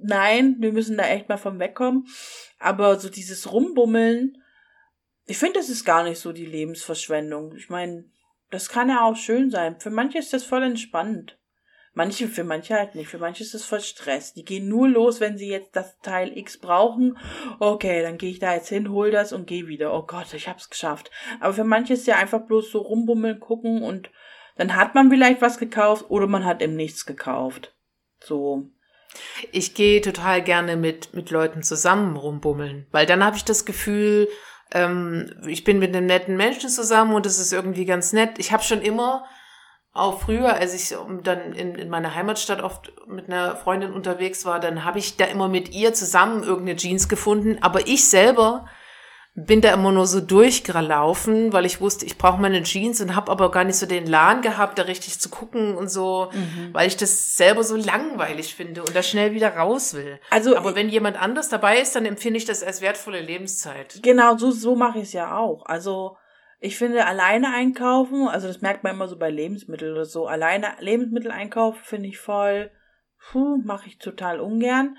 nein, 0.01 0.55
wir 0.59 0.73
müssen 0.73 0.97
da 0.97 1.07
echt 1.07 1.29
mal 1.29 1.37
von 1.37 1.59
wegkommen. 1.59 2.07
Aber 2.59 2.99
so 2.99 3.09
dieses 3.09 3.51
Rumbummeln, 3.51 4.37
ich 5.25 5.37
finde, 5.37 5.59
das 5.59 5.69
ist 5.69 5.85
gar 5.85 6.03
nicht 6.03 6.19
so 6.19 6.31
die 6.31 6.45
Lebensverschwendung. 6.45 7.55
Ich 7.55 7.69
meine, 7.69 8.05
das 8.49 8.69
kann 8.69 8.89
ja 8.89 9.01
auch 9.01 9.15
schön 9.15 9.49
sein. 9.49 9.79
Für 9.79 9.91
manche 9.91 10.17
ist 10.17 10.33
das 10.33 10.43
voll 10.43 10.63
entspannt. 10.63 11.37
Manche, 11.93 12.29
für 12.29 12.45
manche 12.45 12.75
halt 12.75 12.95
nicht. 12.95 13.09
Für 13.09 13.17
manche 13.17 13.43
ist 13.43 13.53
das 13.53 13.65
voll 13.65 13.81
Stress. 13.81 14.33
Die 14.33 14.45
gehen 14.45 14.69
nur 14.69 14.87
los, 14.87 15.19
wenn 15.19 15.37
sie 15.37 15.49
jetzt 15.49 15.75
das 15.75 15.99
Teil 15.99 16.37
X 16.37 16.57
brauchen. 16.57 17.17
Okay, 17.59 18.01
dann 18.01 18.17
gehe 18.17 18.31
ich 18.31 18.39
da 18.39 18.53
jetzt 18.53 18.69
hin, 18.69 18.91
hol 18.91 19.11
das 19.11 19.33
und 19.33 19.45
gehe 19.45 19.67
wieder. 19.67 19.93
Oh 19.93 20.03
Gott, 20.03 20.33
ich 20.33 20.47
hab's 20.47 20.69
geschafft. 20.69 21.11
Aber 21.41 21.53
für 21.53 21.65
manche 21.65 21.93
ist 21.93 22.07
ja 22.07 22.15
einfach 22.15 22.41
bloß 22.41 22.71
so 22.71 22.79
rumbummeln, 22.79 23.41
gucken 23.41 23.83
und 23.83 24.09
dann 24.55 24.75
hat 24.75 24.95
man 24.95 25.09
vielleicht 25.09 25.41
was 25.41 25.57
gekauft 25.57 26.05
oder 26.09 26.27
man 26.27 26.45
hat 26.45 26.61
eben 26.61 26.75
nichts 26.75 27.05
gekauft. 27.05 27.75
So. 28.19 28.69
Ich 29.51 29.73
gehe 29.73 29.99
total 30.01 30.41
gerne 30.41 30.77
mit, 30.77 31.13
mit 31.13 31.29
Leuten 31.31 31.63
zusammen 31.63 32.15
rumbummeln, 32.15 32.87
weil 32.91 33.05
dann 33.05 33.23
habe 33.25 33.35
ich 33.35 33.43
das 33.43 33.65
Gefühl, 33.65 34.29
ähm, 34.73 35.33
ich 35.47 35.65
bin 35.65 35.79
mit 35.79 35.93
einem 35.93 36.05
netten 36.05 36.37
Menschen 36.37 36.69
zusammen 36.69 37.13
und 37.13 37.25
es 37.25 37.39
ist 37.39 37.51
irgendwie 37.51 37.85
ganz 37.85 38.13
nett. 38.13 38.39
Ich 38.39 38.53
habe 38.53 38.63
schon 38.63 38.81
immer, 38.81 39.25
auch 39.93 40.21
früher, 40.21 40.53
als 40.53 40.73
ich 40.73 40.97
dann 41.23 41.53
in, 41.53 41.75
in 41.75 41.89
meiner 41.89 42.15
Heimatstadt 42.15 42.61
oft 42.61 42.93
mit 43.07 43.27
einer 43.27 43.55
Freundin 43.57 43.91
unterwegs 43.91 44.45
war, 44.45 44.59
dann 44.59 44.85
habe 44.85 44.99
ich 44.99 45.17
da 45.17 45.25
immer 45.25 45.49
mit 45.49 45.73
ihr 45.73 45.93
zusammen 45.93 46.43
irgendeine 46.43 46.77
Jeans 46.77 47.09
gefunden, 47.09 47.57
aber 47.61 47.87
ich 47.87 48.07
selber 48.07 48.65
bin 49.33 49.61
da 49.61 49.73
immer 49.73 49.93
nur 49.93 50.07
so 50.07 50.19
durchgelaufen, 50.19 51.53
weil 51.53 51.65
ich 51.65 51.79
wusste, 51.79 52.05
ich 52.05 52.17
brauche 52.17 52.41
meine 52.41 52.63
Jeans 52.63 52.99
und 52.99 53.15
habe 53.15 53.31
aber 53.31 53.49
gar 53.49 53.63
nicht 53.63 53.77
so 53.77 53.85
den 53.85 54.05
Lahn 54.05 54.41
gehabt, 54.41 54.77
da 54.77 54.83
richtig 54.83 55.19
zu 55.19 55.29
gucken 55.29 55.75
und 55.77 55.89
so, 55.89 56.31
weil 56.73 56.87
ich 56.87 56.97
das 56.97 57.35
selber 57.35 57.63
so 57.63 57.77
langweilig 57.77 58.55
finde 58.55 58.83
und 58.83 58.93
da 58.93 59.01
schnell 59.01 59.31
wieder 59.31 59.55
raus 59.55 59.93
will. 59.93 60.19
Also, 60.31 60.57
Aber 60.57 60.75
wenn 60.75 60.89
jemand 60.89 61.21
anders 61.21 61.47
dabei 61.47 61.79
ist, 61.79 61.95
dann 61.95 62.05
empfinde 62.05 62.37
ich 62.37 62.45
das 62.45 62.61
als 62.61 62.81
wertvolle 62.81 63.21
Lebenszeit. 63.21 63.99
Genau, 64.03 64.35
so, 64.37 64.51
so 64.51 64.75
mache 64.75 64.99
ich 64.99 65.05
es 65.05 65.13
ja 65.13 65.37
auch. 65.37 65.65
Also 65.65 66.17
ich 66.63 66.77
finde 66.77 67.07
alleine 67.07 67.51
einkaufen, 67.53 68.27
also 68.27 68.47
das 68.47 68.61
merkt 68.61 68.83
man 68.83 68.93
immer 68.93 69.07
so 69.07 69.17
bei 69.17 69.31
Lebensmitteln 69.31 69.93
oder 69.93 70.05
so, 70.05 70.27
alleine 70.27 70.75
Lebensmittel 70.79 71.31
einkaufen 71.31 71.81
finde 71.83 72.07
ich 72.07 72.19
voll, 72.19 72.69
puh, 73.31 73.57
mache 73.57 73.87
ich 73.87 73.97
total 73.97 74.39
ungern. 74.39 74.97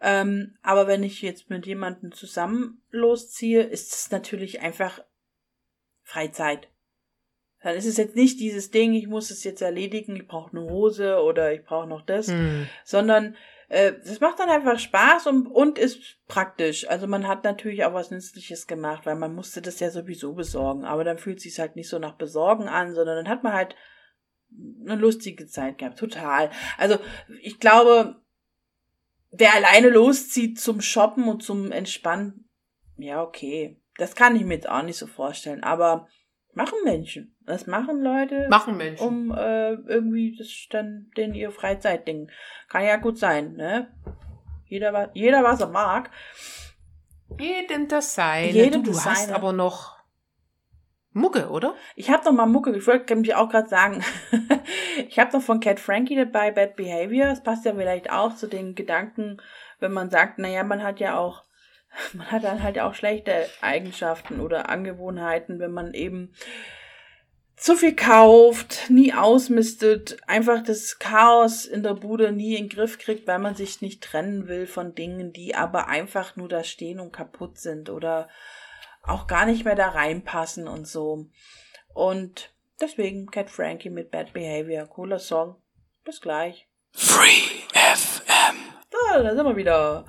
Ähm, 0.00 0.56
aber 0.62 0.86
wenn 0.86 1.02
ich 1.02 1.20
jetzt 1.20 1.50
mit 1.50 1.66
jemandem 1.66 2.12
zusammen 2.12 2.82
losziehe, 2.90 3.62
ist 3.62 3.92
es 3.92 4.10
natürlich 4.12 4.60
einfach 4.60 5.00
Freizeit. 6.02 6.68
Dann 7.62 7.76
ist 7.76 7.86
es 7.86 7.96
jetzt 7.96 8.14
nicht 8.16 8.38
dieses 8.38 8.70
Ding, 8.70 8.94
ich 8.94 9.08
muss 9.08 9.30
es 9.30 9.42
jetzt 9.42 9.60
erledigen, 9.62 10.14
ich 10.14 10.26
brauche 10.28 10.56
eine 10.56 10.68
Hose 10.68 11.20
oder 11.20 11.52
ich 11.52 11.64
brauche 11.64 11.88
noch 11.88 12.02
das, 12.02 12.28
Hm. 12.28 12.68
sondern 12.84 13.36
äh, 13.72 13.94
das 14.04 14.20
macht 14.20 14.38
dann 14.38 14.50
einfach 14.50 14.78
Spaß 14.78 15.28
und, 15.28 15.46
und 15.46 15.78
ist 15.78 15.98
praktisch. 16.28 16.86
Also 16.90 17.06
man 17.06 17.26
hat 17.26 17.42
natürlich 17.42 17.86
auch 17.86 17.94
was 17.94 18.10
Nützliches 18.10 18.66
gemacht, 18.66 19.06
weil 19.06 19.16
man 19.16 19.34
musste 19.34 19.62
das 19.62 19.80
ja 19.80 19.90
sowieso 19.90 20.34
besorgen. 20.34 20.84
Aber 20.84 21.04
dann 21.04 21.16
fühlt 21.16 21.40
sich 21.40 21.58
halt 21.58 21.74
nicht 21.74 21.88
so 21.88 21.98
nach 21.98 22.18
Besorgen 22.18 22.68
an, 22.68 22.94
sondern 22.94 23.16
dann 23.16 23.28
hat 23.30 23.42
man 23.42 23.54
halt 23.54 23.74
eine 24.84 24.96
lustige 24.96 25.46
Zeit 25.46 25.78
gehabt. 25.78 25.98
Total. 25.98 26.50
Also 26.76 26.98
ich 27.40 27.60
glaube, 27.60 28.20
wer 29.30 29.54
alleine 29.54 29.88
loszieht 29.88 30.60
zum 30.60 30.82
Shoppen 30.82 31.26
und 31.26 31.42
zum 31.42 31.72
Entspannen, 31.72 32.50
ja, 32.98 33.22
okay. 33.22 33.80
Das 33.96 34.14
kann 34.14 34.36
ich 34.36 34.44
mir 34.44 34.54
jetzt 34.54 34.68
auch 34.68 34.82
nicht 34.82 34.98
so 34.98 35.06
vorstellen. 35.06 35.64
Aber 35.64 36.08
machen 36.54 36.78
Menschen. 36.84 37.34
Das 37.46 37.66
machen 37.66 38.02
Leute. 38.02 38.48
Machen 38.48 38.76
Menschen. 38.76 39.06
Um 39.06 39.30
äh, 39.32 39.72
irgendwie 39.72 40.36
das 40.36 40.48
dann 40.70 41.10
den 41.16 41.34
ihr 41.34 41.50
Freizeitding. 41.50 42.30
Kann 42.68 42.84
ja 42.84 42.96
gut 42.96 43.18
sein, 43.18 43.54
ne? 43.54 43.88
Jeder, 44.66 45.10
jeder 45.14 45.42
was 45.42 45.60
er 45.60 45.68
mag. 45.68 46.10
Jedem 47.38 47.88
das 47.88 48.14
seine. 48.14 48.52
Jedem 48.52 48.84
du, 48.84 48.92
du 48.92 48.98
hast 48.98 49.26
seine. 49.26 49.34
aber 49.34 49.52
noch 49.52 50.02
Mucke, 51.14 51.50
oder? 51.50 51.74
Ich 51.94 52.10
habe 52.10 52.24
noch 52.24 52.32
mal 52.32 52.46
Mucke, 52.46 52.74
ich 52.74 52.86
wollte 52.86 53.12
nämlich 53.12 53.34
auch 53.34 53.50
gerade 53.50 53.68
sagen, 53.68 54.02
ich 55.08 55.18
habe 55.18 55.32
noch 55.32 55.42
von 55.42 55.60
Cat 55.60 55.78
Frankie 55.78 56.16
dabei, 56.16 56.50
Bad 56.50 56.76
Behavior. 56.76 57.26
Das 57.26 57.42
passt 57.42 57.66
ja 57.66 57.74
vielleicht 57.74 58.10
auch 58.10 58.34
zu 58.34 58.46
den 58.46 58.74
Gedanken, 58.74 59.40
wenn 59.78 59.92
man 59.92 60.08
sagt, 60.08 60.38
naja, 60.38 60.64
man 60.64 60.82
hat 60.82 61.00
ja 61.00 61.18
auch, 61.18 61.44
man 62.12 62.30
hat 62.30 62.44
dann 62.44 62.62
halt 62.62 62.78
auch 62.78 62.94
schlechte 62.94 63.48
Eigenschaften 63.60 64.40
oder 64.40 64.68
Angewohnheiten, 64.68 65.58
wenn 65.58 65.72
man 65.72 65.94
eben 65.94 66.34
zu 67.56 67.76
viel 67.76 67.94
kauft, 67.94 68.90
nie 68.90 69.14
ausmistet, 69.14 70.16
einfach 70.26 70.64
das 70.64 70.98
Chaos 70.98 71.64
in 71.64 71.84
der 71.84 71.94
Bude 71.94 72.32
nie 72.32 72.56
in 72.56 72.64
den 72.64 72.76
Griff 72.76 72.98
kriegt, 72.98 73.28
weil 73.28 73.38
man 73.38 73.54
sich 73.54 73.80
nicht 73.80 74.02
trennen 74.02 74.48
will 74.48 74.66
von 74.66 74.96
Dingen, 74.96 75.32
die 75.32 75.54
aber 75.54 75.86
einfach 75.86 76.34
nur 76.34 76.48
da 76.48 76.64
stehen 76.64 76.98
und 76.98 77.12
kaputt 77.12 77.58
sind 77.58 77.88
oder 77.88 78.28
auch 79.04 79.28
gar 79.28 79.46
nicht 79.46 79.64
mehr 79.64 79.76
da 79.76 79.90
reinpassen 79.90 80.66
und 80.66 80.88
so. 80.88 81.26
Und 81.94 82.50
deswegen 82.80 83.26
Cat 83.30 83.50
Frankie 83.50 83.90
mit 83.90 84.10
Bad 84.10 84.32
Behavior. 84.32 84.86
Cooler 84.86 85.18
Song. 85.18 85.56
Bis 86.04 86.20
gleich. 86.20 86.66
Free 86.92 87.62
FM. 87.74 88.56
Da, 88.90 89.22
da 89.22 89.34
sind 89.34 89.46
wir 89.46 89.56
wieder. 89.56 90.04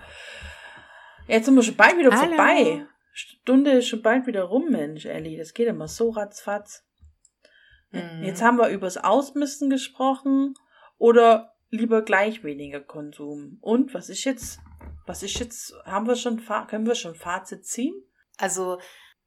Jetzt 1.28 1.46
sind 1.46 1.56
wir 1.56 1.64
schon 1.64 1.76
bald 1.76 1.98
wieder 1.98 2.12
Hallo. 2.12 2.28
vorbei. 2.28 2.86
Stunde 3.14 3.72
ist 3.72 3.88
schon 3.88 4.02
bald 4.02 4.28
wieder 4.28 4.44
rum, 4.44 4.70
Mensch, 4.70 5.06
Ellie. 5.06 5.38
Das 5.38 5.54
geht 5.54 5.68
immer 5.68 5.88
so 5.88 6.10
ratzfatz. 6.10 6.86
Mhm. 7.92 8.24
Jetzt 8.24 8.42
haben 8.42 8.58
wir 8.58 8.70
übers 8.70 8.98
Ausmisten 8.98 9.70
gesprochen 9.70 10.56
oder 10.98 11.56
lieber 11.70 12.02
gleich 12.02 12.44
weniger 12.44 12.82
Konsum. 12.82 13.58
Und 13.62 13.94
was 13.94 14.10
ist 14.10 14.24
jetzt? 14.24 14.60
Was 15.06 15.24
ist 15.24 15.40
jetzt? 15.40 15.74
Haben 15.86 16.08
wir 16.08 16.16
schon, 16.16 16.42
können 16.68 16.88
wir 16.88 16.96
schon 16.96 17.16
Fazit 17.16 17.66
ziehen? 17.66 17.96
Also, 18.38 18.80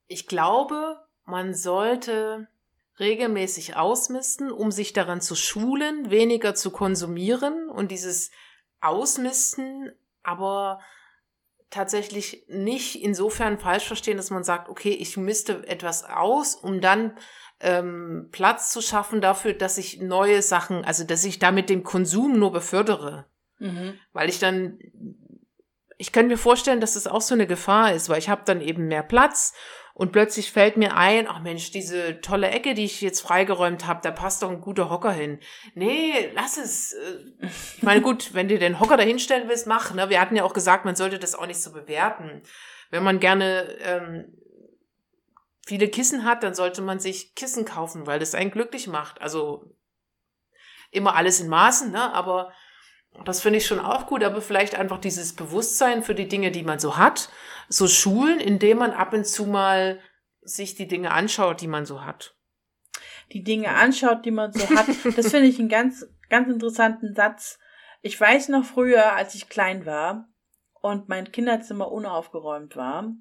ich 0.06 0.26
glaube, 0.26 1.00
man 1.24 1.54
sollte 1.54 2.48
regelmäßig 2.98 3.76
ausmisten, 3.76 4.50
um 4.50 4.70
sich 4.70 4.92
daran 4.92 5.20
zu 5.20 5.34
schulen, 5.34 6.10
weniger 6.10 6.54
zu 6.54 6.70
konsumieren 6.70 7.68
und 7.68 7.90
dieses 7.90 8.30
Ausmisten 8.80 9.92
aber 10.22 10.80
tatsächlich 11.70 12.44
nicht 12.48 13.02
insofern 13.02 13.58
falsch 13.58 13.86
verstehen, 13.86 14.16
dass 14.16 14.30
man 14.30 14.44
sagt, 14.44 14.68
okay, 14.68 14.90
ich 14.90 15.16
misste 15.16 15.66
etwas 15.66 16.04
aus, 16.04 16.54
um 16.54 16.80
dann 16.80 17.16
ähm, 17.60 18.28
Platz 18.32 18.72
zu 18.72 18.80
schaffen 18.80 19.20
dafür, 19.20 19.54
dass 19.54 19.78
ich 19.78 20.00
neue 20.00 20.42
Sachen, 20.42 20.84
also 20.84 21.04
dass 21.04 21.24
ich 21.24 21.38
damit 21.38 21.68
den 21.68 21.82
Konsum 21.82 22.38
nur 22.38 22.52
befördere. 22.52 23.26
Mhm. 23.58 23.98
Weil 24.12 24.28
ich 24.28 24.38
dann, 24.38 24.78
ich 25.96 26.12
kann 26.12 26.28
mir 26.28 26.38
vorstellen, 26.38 26.80
dass 26.80 26.94
das 26.94 27.06
auch 27.06 27.22
so 27.22 27.34
eine 27.34 27.46
Gefahr 27.46 27.94
ist, 27.94 28.08
weil 28.08 28.18
ich 28.18 28.28
habe 28.28 28.42
dann 28.44 28.60
eben 28.60 28.86
mehr 28.88 29.02
Platz 29.02 29.54
und 29.98 30.12
plötzlich 30.12 30.52
fällt 30.52 30.76
mir 30.76 30.94
ein, 30.94 31.26
ach 31.26 31.40
Mensch, 31.40 31.70
diese 31.70 32.20
tolle 32.20 32.50
Ecke, 32.50 32.74
die 32.74 32.84
ich 32.84 33.00
jetzt 33.00 33.22
freigeräumt 33.22 33.86
habe, 33.86 34.00
da 34.02 34.10
passt 34.10 34.42
doch 34.42 34.50
ein 34.50 34.60
guter 34.60 34.90
Hocker 34.90 35.10
hin. 35.10 35.40
Nee, 35.74 36.30
lass 36.34 36.58
es. 36.58 36.92
Äh, 36.92 37.46
Ich 37.76 37.82
meine, 37.82 38.02
gut, 38.02 38.34
wenn 38.34 38.46
du 38.46 38.58
den 38.58 38.78
Hocker 38.78 38.98
da 38.98 39.02
hinstellen 39.02 39.48
willst, 39.48 39.66
mach. 39.66 39.94
Ne? 39.94 40.10
Wir 40.10 40.20
hatten 40.20 40.36
ja 40.36 40.44
auch 40.44 40.52
gesagt, 40.52 40.84
man 40.84 40.96
sollte 40.96 41.18
das 41.18 41.34
auch 41.34 41.46
nicht 41.46 41.62
so 41.62 41.72
bewerten. 41.72 42.42
Wenn 42.90 43.04
man 43.04 43.20
gerne 43.20 43.74
ähm, 43.80 44.36
viele 45.66 45.88
Kissen 45.88 46.24
hat, 46.26 46.42
dann 46.42 46.54
sollte 46.54 46.82
man 46.82 46.98
sich 47.00 47.34
Kissen 47.34 47.64
kaufen, 47.64 48.06
weil 48.06 48.18
das 48.18 48.34
einen 48.34 48.50
glücklich 48.50 48.88
macht. 48.88 49.22
Also 49.22 49.74
immer 50.90 51.16
alles 51.16 51.40
in 51.40 51.48
Maßen, 51.48 51.90
ne? 51.90 52.12
aber 52.12 52.52
das 53.24 53.40
finde 53.40 53.58
ich 53.58 53.66
schon 53.66 53.80
auch 53.80 54.06
gut, 54.06 54.22
aber 54.22 54.40
vielleicht 54.40 54.74
einfach 54.74 54.98
dieses 54.98 55.34
Bewusstsein 55.34 56.02
für 56.02 56.14
die 56.14 56.28
Dinge, 56.28 56.50
die 56.50 56.62
man 56.62 56.78
so 56.78 56.96
hat, 56.96 57.28
so 57.68 57.88
schulen, 57.88 58.40
indem 58.40 58.78
man 58.78 58.92
ab 58.92 59.12
und 59.12 59.26
zu 59.26 59.46
mal 59.46 60.00
sich 60.42 60.74
die 60.74 60.86
Dinge 60.86 61.10
anschaut, 61.10 61.60
die 61.60 61.66
man 61.66 61.86
so 61.86 62.04
hat. 62.04 62.36
die 63.32 63.42
Dinge 63.42 63.70
anschaut, 63.70 64.24
die 64.24 64.30
man 64.30 64.52
so 64.52 64.68
hat. 64.70 64.86
Das 65.16 65.30
finde 65.30 65.48
ich 65.48 65.58
einen 65.58 65.68
ganz, 65.68 66.06
ganz 66.28 66.48
interessanten 66.48 67.14
Satz. 67.14 67.58
Ich 68.02 68.20
weiß 68.20 68.48
noch 68.50 68.64
früher, 68.64 69.14
als 69.14 69.34
ich 69.34 69.48
klein 69.48 69.84
war 69.86 70.28
und 70.80 71.08
mein 71.08 71.32
Kinderzimmer 71.32 71.90
unaufgeräumt 71.90 72.76
war, 72.76 73.12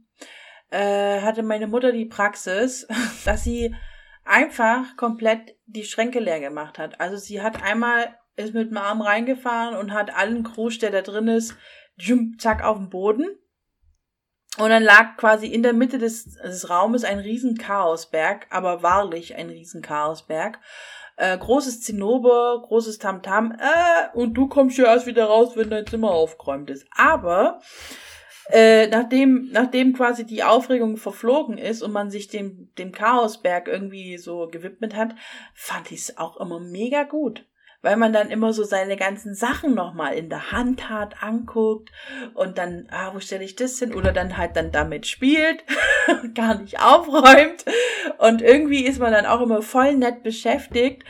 äh, 0.69 1.21
hatte 1.21 1.41
meine 1.41 1.67
Mutter 1.67 1.91
die 1.91 2.05
Praxis, 2.05 2.87
dass 3.25 3.43
sie 3.43 3.75
einfach 4.23 4.95
komplett 4.97 5.55
die 5.65 5.83
Schränke 5.85 6.19
leer 6.19 6.39
gemacht 6.39 6.77
hat. 6.77 6.99
Also 6.99 7.17
sie 7.17 7.41
hat 7.41 7.63
einmal 7.63 8.15
ist 8.35 8.53
mit 8.53 8.69
dem 8.69 8.77
Arm 8.77 9.01
reingefahren 9.01 9.75
und 9.75 9.93
hat 9.93 10.15
allen 10.15 10.43
Krusch, 10.43 10.79
der 10.79 10.91
da 10.91 11.01
drin 11.01 11.27
ist, 11.27 11.55
jump, 11.97 12.39
zack 12.41 12.63
auf 12.63 12.77
den 12.77 12.89
Boden. 12.89 13.25
Und 14.57 14.69
dann 14.69 14.83
lag 14.83 15.17
quasi 15.17 15.47
in 15.47 15.63
der 15.63 15.73
Mitte 15.73 15.97
des, 15.97 16.35
des 16.35 16.69
Raumes 16.69 17.03
ein 17.03 17.19
riesen 17.19 17.57
Chaosberg, 17.57 18.47
aber 18.49 18.83
wahrlich 18.83 19.35
ein 19.35 19.49
riesen 19.49 19.81
Chaosberg. 19.81 20.59
Äh, 21.17 21.37
großes 21.37 21.81
Zinnober, 21.81 22.61
großes 22.65 22.97
Tamtam, 22.97 23.53
äh, 23.53 24.17
und 24.17 24.33
du 24.33 24.47
kommst 24.47 24.77
ja 24.77 24.85
erst 24.85 25.05
wieder 25.05 25.25
raus, 25.25 25.55
wenn 25.55 25.69
dein 25.69 25.87
Zimmer 25.87 26.11
aufgeräumt 26.11 26.69
ist. 26.69 26.85
Aber 26.91 27.61
äh, 28.49 28.87
nachdem, 28.87 29.49
nachdem 29.51 29.93
quasi 29.93 30.25
die 30.25 30.43
Aufregung 30.43 30.97
verflogen 30.97 31.57
ist 31.57 31.81
und 31.81 31.91
man 31.91 32.11
sich 32.11 32.27
dem, 32.27 32.69
dem 32.77 32.91
Chaosberg 32.91 33.67
irgendwie 33.67 34.17
so 34.17 34.47
gewidmet 34.47 34.95
hat, 34.95 35.15
fand 35.53 35.91
ich 35.91 36.01
es 36.01 36.17
auch 36.17 36.37
immer 36.37 36.59
mega 36.59 37.03
gut. 37.03 37.45
Weil 37.85 37.97
man 37.97 38.13
dann 38.13 38.31
immer 38.31 38.51
so 38.51 38.63
seine 38.63 38.97
ganzen 38.97 39.35
Sachen 39.35 39.75
nochmal 39.75 40.15
in 40.15 40.27
der 40.27 40.51
Hand 40.51 40.89
hat, 40.89 41.21
anguckt 41.21 41.91
und 42.33 42.57
dann, 42.57 42.87
ah, 42.89 43.13
wo 43.13 43.19
stelle 43.19 43.43
ich 43.43 43.55
das 43.55 43.77
hin? 43.77 43.93
Oder 43.93 44.11
dann 44.11 44.37
halt 44.37 44.55
dann 44.55 44.71
damit 44.71 45.05
spielt, 45.05 45.63
gar 46.33 46.55
nicht 46.55 46.81
aufräumt. 46.81 47.63
Und 48.17 48.41
irgendwie 48.41 48.87
ist 48.87 48.99
man 48.99 49.11
dann 49.11 49.27
auch 49.27 49.39
immer 49.39 49.61
voll 49.61 49.93
nett 49.93 50.23
beschäftigt. 50.23 51.03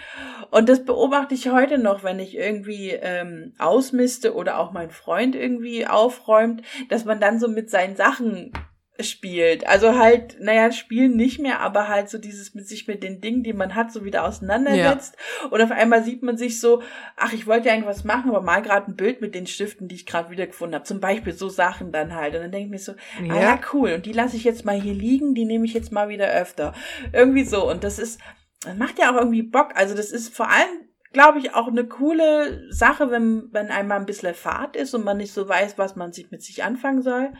Und 0.51 0.67
das 0.67 0.84
beobachte 0.84 1.34
ich 1.34 1.49
heute 1.49 1.78
noch, 1.78 2.03
wenn 2.03 2.19
ich 2.19 2.36
irgendwie 2.36 2.89
ähm, 2.89 3.53
ausmiste 3.57 4.36
oder 4.36 4.59
auch 4.59 4.73
mein 4.73 4.89
Freund 4.89 5.34
irgendwie 5.34 5.88
aufräumt, 5.88 6.61
dass 6.89 7.05
man 7.05 7.21
dann 7.21 7.39
so 7.39 7.47
mit 7.47 7.69
seinen 7.69 7.95
Sachen 7.95 8.51
spielt. 9.00 9.68
Also 9.68 9.98
halt, 9.98 10.38
naja, 10.39 10.72
spielen 10.72 11.16
nicht 11.16 11.39
mehr, 11.39 11.60
aber 11.60 11.88
halt 11.88 12.10
so 12.10 12.18
dieses 12.18 12.54
mit 12.56 12.68
sich 12.68 12.88
mit 12.88 13.04
den 13.04 13.20
Dingen, 13.20 13.43
die 13.43 13.54
man 13.54 13.76
hat, 13.76 13.91
so 13.91 14.06
wieder 14.06 14.24
auseinandersetzt. 14.26 15.18
Und 15.50 15.62
auf 15.62 15.72
einmal 15.72 16.04
sieht 16.04 16.24
man 16.24 16.38
sich 16.38 16.60
so, 16.60 16.82
ach, 17.18 17.34
ich 17.34 17.46
wollte 17.46 17.68
ja 17.68 17.74
irgendwas 17.74 18.04
machen, 18.04 18.30
aber 18.30 18.41
mal 18.41 18.62
gerade 18.62 18.89
ein 18.89 18.96
Bild 18.96 19.22
mit 19.22 19.36
den 19.36 19.48
Stiften, 19.48 19.88
die 19.88 19.96
ich 19.96 20.06
gerade 20.06 20.30
wiedergefunden 20.30 20.76
habe. 20.76 20.86
Zum 20.86 21.00
Beispiel 21.00 21.34
so 21.34 21.50
Sachen 21.50 21.91
dann 21.91 22.16
halt. 22.16 22.36
Und 22.36 22.41
dann 22.41 22.52
denke 22.52 22.66
ich 22.66 22.72
mir 22.72 22.80
so, 22.80 22.93
ah 23.30 23.39
ja, 23.39 23.60
cool. 23.74 23.93
Und 23.93 24.06
die 24.06 24.14
lasse 24.14 24.38
ich 24.38 24.43
jetzt 24.43 24.66
mal 24.66 24.80
hier 24.80 24.93
liegen, 24.93 25.36
die 25.36 25.46
nehme 25.46 25.66
ich 25.66 25.74
jetzt 25.74 25.91
mal 25.91 26.08
wieder 26.08 26.30
öfter. 26.30 26.74
Irgendwie 27.12 27.43
so. 27.43 27.70
Und 27.70 27.84
das 27.84 28.00
ist, 28.00 28.22
das 28.64 28.76
macht 28.76 28.98
ja 29.00 29.12
auch 29.12 29.18
irgendwie 29.18 29.43
Bock. 29.43 29.72
Also 29.76 29.96
das 29.96 30.12
ist 30.12 30.34
vor 30.34 30.50
allem 30.50 30.86
glaube 31.16 31.39
ich, 31.39 31.56
auch 31.56 31.70
eine 31.70 31.86
coole 31.86 32.70
Sache, 32.74 33.10
wenn, 33.10 33.48
wenn 33.54 33.70
einmal 33.70 33.98
ein 33.98 34.06
bisschen 34.06 34.34
Fahrt 34.34 34.76
ist 34.76 34.93
und 34.93 35.06
man 35.06 35.16
nicht 35.16 35.32
so 35.32 35.48
weiß, 35.48 35.78
was 35.78 35.96
man 35.96 36.12
sich 36.12 36.30
mit 36.30 36.43
sich 36.43 36.62
anfangen 36.62 37.02
soll. 37.02 37.32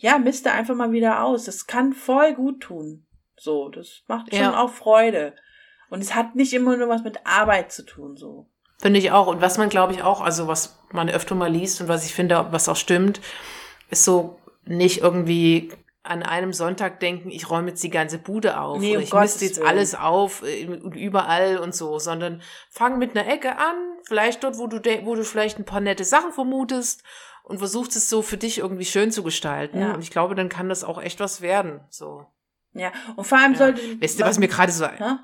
Ja, 0.00 0.18
miste 0.18 0.52
einfach 0.52 0.74
mal 0.74 0.92
wieder 0.92 1.24
aus. 1.24 1.44
Das 1.44 1.66
kann 1.66 1.92
voll 1.92 2.34
gut 2.34 2.60
tun. 2.60 3.04
So, 3.36 3.68
das 3.68 4.02
macht 4.06 4.30
schon 4.30 4.40
Ja. 4.42 4.60
auch 4.62 4.70
Freude. 4.70 5.34
Und 5.90 6.00
es 6.00 6.14
hat 6.14 6.34
nicht 6.34 6.52
immer 6.52 6.76
nur 6.76 6.88
was 6.88 7.02
mit 7.02 7.18
Arbeit 7.26 7.72
zu 7.72 7.84
tun, 7.84 8.16
so. 8.16 8.46
Finde 8.80 9.00
ich 9.00 9.10
auch. 9.10 9.26
Und 9.26 9.40
was 9.40 9.58
man, 9.58 9.68
glaube 9.68 9.92
ich, 9.92 10.02
auch, 10.02 10.20
also 10.20 10.46
was 10.46 10.78
man 10.92 11.08
öfter 11.10 11.34
mal 11.34 11.50
liest 11.50 11.80
und 11.80 11.88
was 11.88 12.06
ich 12.06 12.14
finde, 12.14 12.46
was 12.52 12.68
auch 12.68 12.76
stimmt, 12.76 13.20
ist 13.90 14.04
so 14.04 14.38
nicht 14.64 15.00
irgendwie 15.00 15.72
an 16.04 16.22
einem 16.22 16.52
Sonntag 16.52 17.00
denken, 17.00 17.30
ich 17.30 17.50
räume 17.50 17.70
jetzt 17.70 17.82
die 17.82 17.90
ganze 17.90 18.18
Bude 18.18 18.60
auf. 18.60 18.78
Nee, 18.78 18.90
oder 18.90 18.98
um 18.98 19.02
ich 19.04 19.10
Gottes 19.10 19.32
misste 19.32 19.44
jetzt 19.46 19.56
Willen. 19.58 19.68
alles 19.68 19.94
auf 19.94 20.42
äh, 20.46 20.66
und 20.68 20.94
überall 20.94 21.58
und 21.58 21.74
so, 21.74 21.98
sondern 21.98 22.40
fang 22.70 22.98
mit 22.98 23.16
einer 23.16 23.28
Ecke 23.28 23.56
an, 23.58 23.74
vielleicht 24.06 24.44
dort, 24.44 24.58
wo 24.58 24.68
du, 24.68 24.78
wo 25.04 25.14
du 25.16 25.24
vielleicht 25.24 25.58
ein 25.58 25.64
paar 25.64 25.80
nette 25.80 26.04
Sachen 26.04 26.32
vermutest 26.32 27.02
und 27.48 27.58
versuchst 27.58 27.96
es 27.96 28.08
so 28.08 28.22
für 28.22 28.36
dich 28.36 28.58
irgendwie 28.58 28.84
schön 28.84 29.10
zu 29.10 29.22
gestalten. 29.22 29.80
Ja. 29.80 29.94
Und 29.94 30.02
ich 30.02 30.10
glaube, 30.10 30.34
dann 30.34 30.48
kann 30.48 30.68
das 30.68 30.84
auch 30.84 31.00
echt 31.00 31.20
was 31.20 31.40
werden. 31.40 31.80
So. 31.88 32.26
Ja. 32.74 32.92
Und 33.16 33.26
vor 33.26 33.38
allem 33.38 33.52
Ja. 33.52 33.58
sollte. 33.58 34.00
Weißt 34.00 34.20
du, 34.20 34.24
was 34.24 34.38
mir 34.38 34.48
gerade 34.48 34.72
so 34.72 34.86
Hä? 34.86 35.16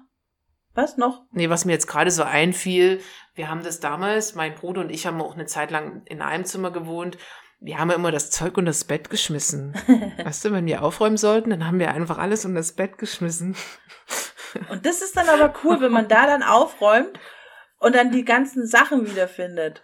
Was 0.75 0.97
noch? 0.97 1.23
Nee, 1.31 1.51
was 1.51 1.65
mir 1.65 1.73
jetzt 1.73 1.87
gerade 1.87 2.11
so 2.11 2.25
einfiel, 2.25 3.01
wir 3.35 3.49
haben 3.49 3.63
das 3.63 3.79
damals, 3.79 4.35
mein 4.35 4.57
Bruder 4.57 4.81
und 4.81 4.91
ich 4.91 5.07
haben 5.07 5.21
auch 5.23 5.35
eine 5.35 5.47
Zeit 5.47 5.71
lang 5.71 6.03
in 6.07 6.21
einem 6.21 6.45
Zimmer 6.45 6.73
gewohnt. 6.73 7.17
Wir 7.61 7.79
haben 7.79 7.91
immer 7.91 8.11
das 8.11 8.31
Zeug 8.33 8.57
unter 8.59 8.71
das 8.71 8.85
Bett 8.85 9.09
geschmissen. 9.09 9.75
weißt 10.25 10.47
du, 10.47 10.53
wenn 10.53 10.67
wir 10.67 10.83
aufräumen 10.83 11.17
sollten, 11.17 11.51
dann 11.51 11.67
haben 11.67 11.79
wir 11.79 11.93
einfach 11.93 12.19
alles 12.19 12.45
unter 12.45 12.59
das 12.59 12.73
Bett 12.73 12.99
geschmissen. 12.99 13.55
Und 14.69 14.85
das 14.85 15.01
ist 15.03 15.17
dann 15.17 15.29
aber 15.29 15.55
cool, 15.65 15.81
wenn 15.81 15.93
man 15.93 16.09
da 16.09 16.27
dann 16.27 16.43
aufräumt 16.43 17.19
und 17.79 17.95
dann 17.95 18.13
die 18.13 18.25
ganzen 18.25 18.67
Sachen 18.69 19.11
wiederfindet. 19.11 19.83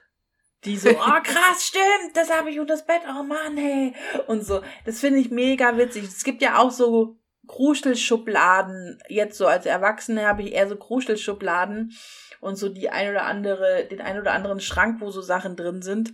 Die 0.65 0.77
so, 0.77 0.91
oh 0.91 1.23
krass, 1.23 1.65
stimmt, 1.65 2.15
das 2.15 2.31
habe 2.31 2.51
ich 2.51 2.61
unter 2.61 2.75
das 2.75 2.85
Bett, 2.85 3.01
oh 3.09 3.23
Mann, 3.23 3.57
hey. 3.57 3.95
Und 4.27 4.45
so, 4.45 4.61
das 4.85 5.01
finde 5.01 5.21
ich 5.21 5.31
mega 5.31 5.77
witzig. 5.79 6.05
Es 6.05 6.23
gibt 6.23 6.43
ja 6.43 6.59
auch 6.59 6.71
so 6.71 7.17
Kruschelschubladen. 7.47 8.99
Jetzt 9.09 9.39
so 9.39 9.47
als 9.47 9.67
Erwachsene 9.67 10.27
habe 10.27 10.43
ich 10.43 10.53
eher 10.53 10.69
so 10.69 10.77
Kruschelschubladen 10.77 11.93
und 12.41 12.57
so 12.57 12.69
die 12.69 12.91
ein 12.91 13.11
oder 13.11 13.25
andere, 13.25 13.87
den 13.91 14.01
ein 14.01 14.21
oder 14.21 14.33
anderen 14.33 14.61
Schrank, 14.61 15.01
wo 15.01 15.11
so 15.11 15.23
Sachen 15.23 15.57
drin 15.57 15.83
sind, 15.83 16.13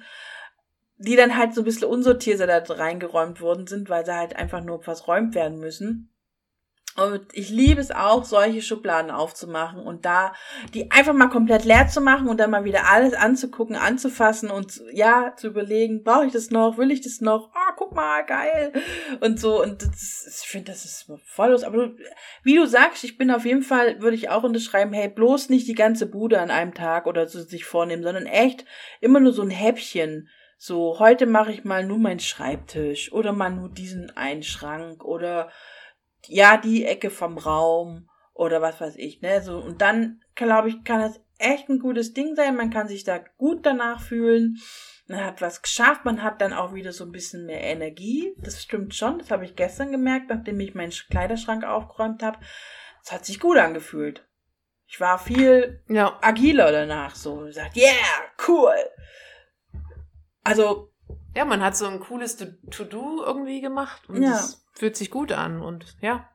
die 0.96 1.16
dann 1.16 1.36
halt 1.36 1.54
so 1.54 1.62
ein 1.62 1.64
bisschen 1.64 1.88
unsortiert 1.88 2.40
da 2.40 2.62
reingeräumt 2.74 3.40
worden 3.40 3.66
sind, 3.66 3.90
weil 3.90 4.06
sie 4.06 4.14
halt 4.14 4.36
einfach 4.36 4.62
nur 4.62 4.82
verräumt 4.82 5.34
werden 5.34 5.58
müssen. 5.58 6.15
Und 6.96 7.26
ich 7.32 7.50
liebe 7.50 7.80
es 7.80 7.90
auch, 7.90 8.24
solche 8.24 8.62
Schubladen 8.62 9.10
aufzumachen 9.10 9.80
und 9.80 10.06
da 10.06 10.32
die 10.72 10.90
einfach 10.90 11.12
mal 11.12 11.28
komplett 11.28 11.64
leer 11.64 11.88
zu 11.88 12.00
machen 12.00 12.28
und 12.28 12.38
dann 12.38 12.50
mal 12.50 12.64
wieder 12.64 12.90
alles 12.90 13.12
anzugucken, 13.12 13.76
anzufassen 13.76 14.50
und 14.50 14.80
ja, 14.92 15.34
zu 15.36 15.48
überlegen, 15.48 16.02
brauche 16.02 16.26
ich 16.26 16.32
das 16.32 16.50
noch, 16.50 16.78
will 16.78 16.90
ich 16.90 17.02
das 17.02 17.20
noch? 17.20 17.50
Ah, 17.54 17.70
oh, 17.70 17.74
guck 17.76 17.94
mal, 17.94 18.24
geil. 18.24 18.72
Und 19.20 19.38
so, 19.38 19.62
und 19.62 19.82
das, 19.82 20.40
ich 20.42 20.48
finde, 20.48 20.72
das 20.72 20.86
ist 20.86 21.10
voll 21.26 21.50
los. 21.50 21.64
Aber 21.64 21.76
du, 21.76 21.96
wie 22.42 22.56
du 22.56 22.66
sagst, 22.66 23.04
ich 23.04 23.18
bin 23.18 23.30
auf 23.30 23.44
jeden 23.44 23.62
Fall, 23.62 24.00
würde 24.00 24.16
ich 24.16 24.30
auch 24.30 24.42
unterschreiben, 24.42 24.94
hey, 24.94 25.08
bloß 25.08 25.50
nicht 25.50 25.68
die 25.68 25.74
ganze 25.74 26.06
Bude 26.06 26.40
an 26.40 26.50
einem 26.50 26.72
Tag 26.72 27.06
oder 27.06 27.26
so 27.26 27.42
sich 27.42 27.66
vornehmen, 27.66 28.02
sondern 28.02 28.26
echt 28.26 28.64
immer 29.00 29.20
nur 29.20 29.32
so 29.32 29.42
ein 29.42 29.50
Häppchen. 29.50 30.30
So, 30.58 30.98
heute 30.98 31.26
mache 31.26 31.52
ich 31.52 31.64
mal 31.64 31.84
nur 31.84 31.98
meinen 31.98 32.20
Schreibtisch 32.20 33.12
oder 33.12 33.32
mal 33.32 33.50
nur 33.50 33.68
diesen 33.68 34.16
einen 34.16 34.42
Schrank 34.42 35.04
oder 35.04 35.50
ja, 36.28 36.56
die 36.56 36.84
Ecke 36.84 37.10
vom 37.10 37.38
Raum 37.38 38.08
oder 38.34 38.60
was 38.60 38.80
weiß 38.80 38.96
ich, 38.96 39.22
ne? 39.22 39.42
So, 39.42 39.58
und 39.58 39.80
dann, 39.80 40.20
glaube 40.34 40.68
ich, 40.68 40.84
kann 40.84 41.00
es 41.00 41.20
echt 41.38 41.68
ein 41.68 41.78
gutes 41.78 42.12
Ding 42.12 42.34
sein. 42.34 42.56
Man 42.56 42.70
kann 42.70 42.88
sich 42.88 43.04
da 43.04 43.18
gut 43.18 43.64
danach 43.64 44.00
fühlen. 44.00 44.58
Man 45.08 45.24
hat 45.24 45.40
was 45.40 45.62
geschafft, 45.62 46.04
man 46.04 46.22
hat 46.22 46.40
dann 46.40 46.52
auch 46.52 46.74
wieder 46.74 46.92
so 46.92 47.04
ein 47.04 47.12
bisschen 47.12 47.46
mehr 47.46 47.60
Energie. 47.60 48.34
Das 48.38 48.62
stimmt 48.62 48.94
schon, 48.94 49.18
das 49.18 49.30
habe 49.30 49.44
ich 49.44 49.54
gestern 49.54 49.92
gemerkt, 49.92 50.30
nachdem 50.30 50.58
ich 50.58 50.74
meinen 50.74 50.90
Kleiderschrank 50.90 51.64
aufgeräumt 51.64 52.22
habe. 52.22 52.38
Es 53.04 53.12
hat 53.12 53.24
sich 53.24 53.38
gut 53.38 53.56
angefühlt. 53.56 54.26
Ich 54.88 55.00
war 55.00 55.18
viel 55.18 55.82
ja. 55.88 56.18
agiler 56.22 56.72
danach, 56.72 57.14
so 57.14 57.36
gesagt, 57.36 57.76
yeah, 57.76 57.92
cool. 58.48 58.74
Also. 60.42 60.92
Ja, 61.36 61.44
man 61.44 61.62
hat 61.62 61.76
so 61.76 61.86
ein 61.86 62.00
cooles 62.00 62.38
To-Do 62.38 63.22
irgendwie 63.22 63.60
gemacht 63.60 64.08
und 64.08 64.22
ja. 64.22 64.42
Fühlt 64.72 64.96
sich 64.96 65.10
gut 65.10 65.32
an 65.32 65.60
und 65.60 65.96
ja. 66.00 66.30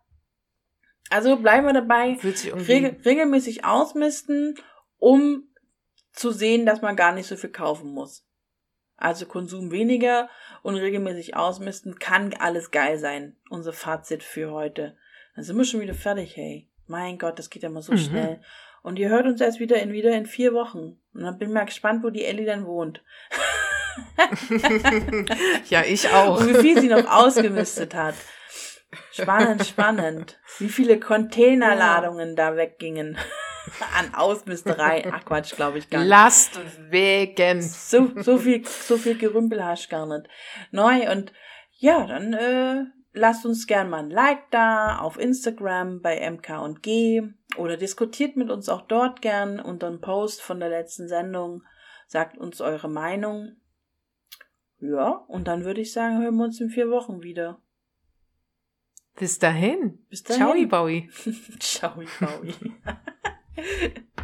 Also 1.10 1.38
bleiben 1.38 1.66
wir 1.66 1.74
dabei. 1.74 2.18
Fühlt 2.18 2.38
sich 2.38 2.50
irgendwie 2.50 2.72
regel 2.72 3.02
regelmäßig 3.04 3.66
ausmisten, 3.66 4.56
um 5.00 5.48
zu 6.14 6.32
sehen, 6.32 6.68
dass 6.68 6.84
man 6.84 6.96
gar 6.96 7.14
nicht 7.14 7.26
so 7.26 7.36
viel 7.36 7.50
kaufen 7.50 7.92
muss. 7.92 8.28
Also 8.96 9.26
Konsum 9.26 9.72
weniger 9.72 10.30
und 10.62 10.76
regelmäßig 10.76 11.36
ausmisten 11.36 11.98
kann 11.98 12.36
alles 12.36 12.70
geil 12.70 13.00
sein. 13.00 13.36
Unser 13.50 13.74
Fazit 13.74 14.22
für 14.22 14.52
heute. 14.52 14.96
Dann 15.36 15.44
sind 15.44 15.58
wir 15.58 15.66
schon 15.66 15.82
wieder 15.82 15.96
fertig, 15.96 16.38
hey. 16.38 16.70
Mein 16.86 17.18
Gott, 17.18 17.40
das 17.40 17.50
geht 17.50 17.64
ja 17.64 17.70
mal 17.70 17.82
so 17.82 17.94
mhm. 17.94 17.98
schnell. 17.98 18.42
Und 18.84 19.00
ihr 19.00 19.10
hört 19.10 19.26
uns 19.26 19.42
erst 19.42 19.60
wieder 19.60 19.82
in 19.82 19.94
wieder 19.94 20.16
in 20.16 20.28
vier 20.28 20.54
Wochen. 20.54 21.00
Und 21.14 21.24
dann 21.24 21.40
bin 21.40 21.50
ich 21.50 21.54
mal 21.56 21.66
gespannt, 21.66 22.04
wo 22.04 22.12
die 22.12 22.26
Ellie 22.26 22.46
dann 22.46 22.68
wohnt. 22.68 23.04
ja, 25.70 25.84
ich 25.84 26.10
auch. 26.10 26.40
Und 26.40 26.50
wie 26.50 26.62
viel 26.62 26.82
sie 26.82 26.88
noch 26.88 27.06
ausgemistet 27.10 27.94
hat. 27.94 28.16
Spannend, 29.12 29.66
spannend. 29.66 30.40
Wie 30.60 30.70
viele 30.70 31.00
Containerladungen 31.00 32.30
ja. 32.30 32.36
da 32.36 32.56
weggingen. 32.56 33.18
An 33.98 34.14
Ausmisterei. 34.14 35.10
Ach 35.12 35.24
Quatsch, 35.24 35.56
glaube 35.56 35.78
ich 35.78 35.90
gar 35.90 36.00
nicht. 36.00 36.10
Lastwegen. 36.10 37.62
So, 37.62 38.12
so 38.18 38.38
viel, 38.38 38.66
so 38.66 38.98
viel 38.98 39.18
Gerümpel 39.18 39.64
hast 39.64 39.90
gar 39.90 40.06
nicht. 40.08 40.28
Neu 40.72 41.12
und 41.12 41.32
ja, 41.78 42.06
dann 42.06 42.34
äh, 42.34 42.84
lasst 43.14 43.46
uns 43.46 43.68
gern 43.68 43.90
mal 43.90 44.00
ein 44.00 44.10
Like 44.10 44.50
da 44.52 45.00
auf 45.00 45.20
Instagram 45.20 46.02
bei 46.02 46.30
MK 46.30 46.62
und 46.62 46.84
G 46.84 47.22
oder 47.58 47.78
diskutiert 47.78 48.36
mit 48.36 48.50
uns 48.50 48.70
auch 48.70 48.82
dort 48.82 49.22
gern 49.22 49.60
unter 49.60 49.88
einem 49.88 50.02
Post 50.02 50.42
von 50.42 50.60
der 50.60 50.70
letzten 50.70 51.08
Sendung. 51.08 51.64
Sagt 52.08 52.38
uns 52.38 52.62
eure 52.62 52.90
Meinung. 52.90 53.56
Ja, 54.82 55.10
und 55.28 55.48
dann 55.48 55.64
würde 55.64 55.82
ich 55.82 55.94
sagen, 55.94 56.22
hören 56.22 56.36
wir 56.36 56.46
uns 56.46 56.60
in 56.60 56.70
vier 56.70 56.90
Wochen 56.90 57.22
wieder. 57.22 57.62
Bis 59.18 59.38
dahin. 59.38 60.00
Bis 60.10 60.24
dahin. 60.24 60.42
Ciao, 60.42 60.68
Bowie. 60.68 61.10
Ciao, 61.60 62.02
Bowie. 62.20 62.56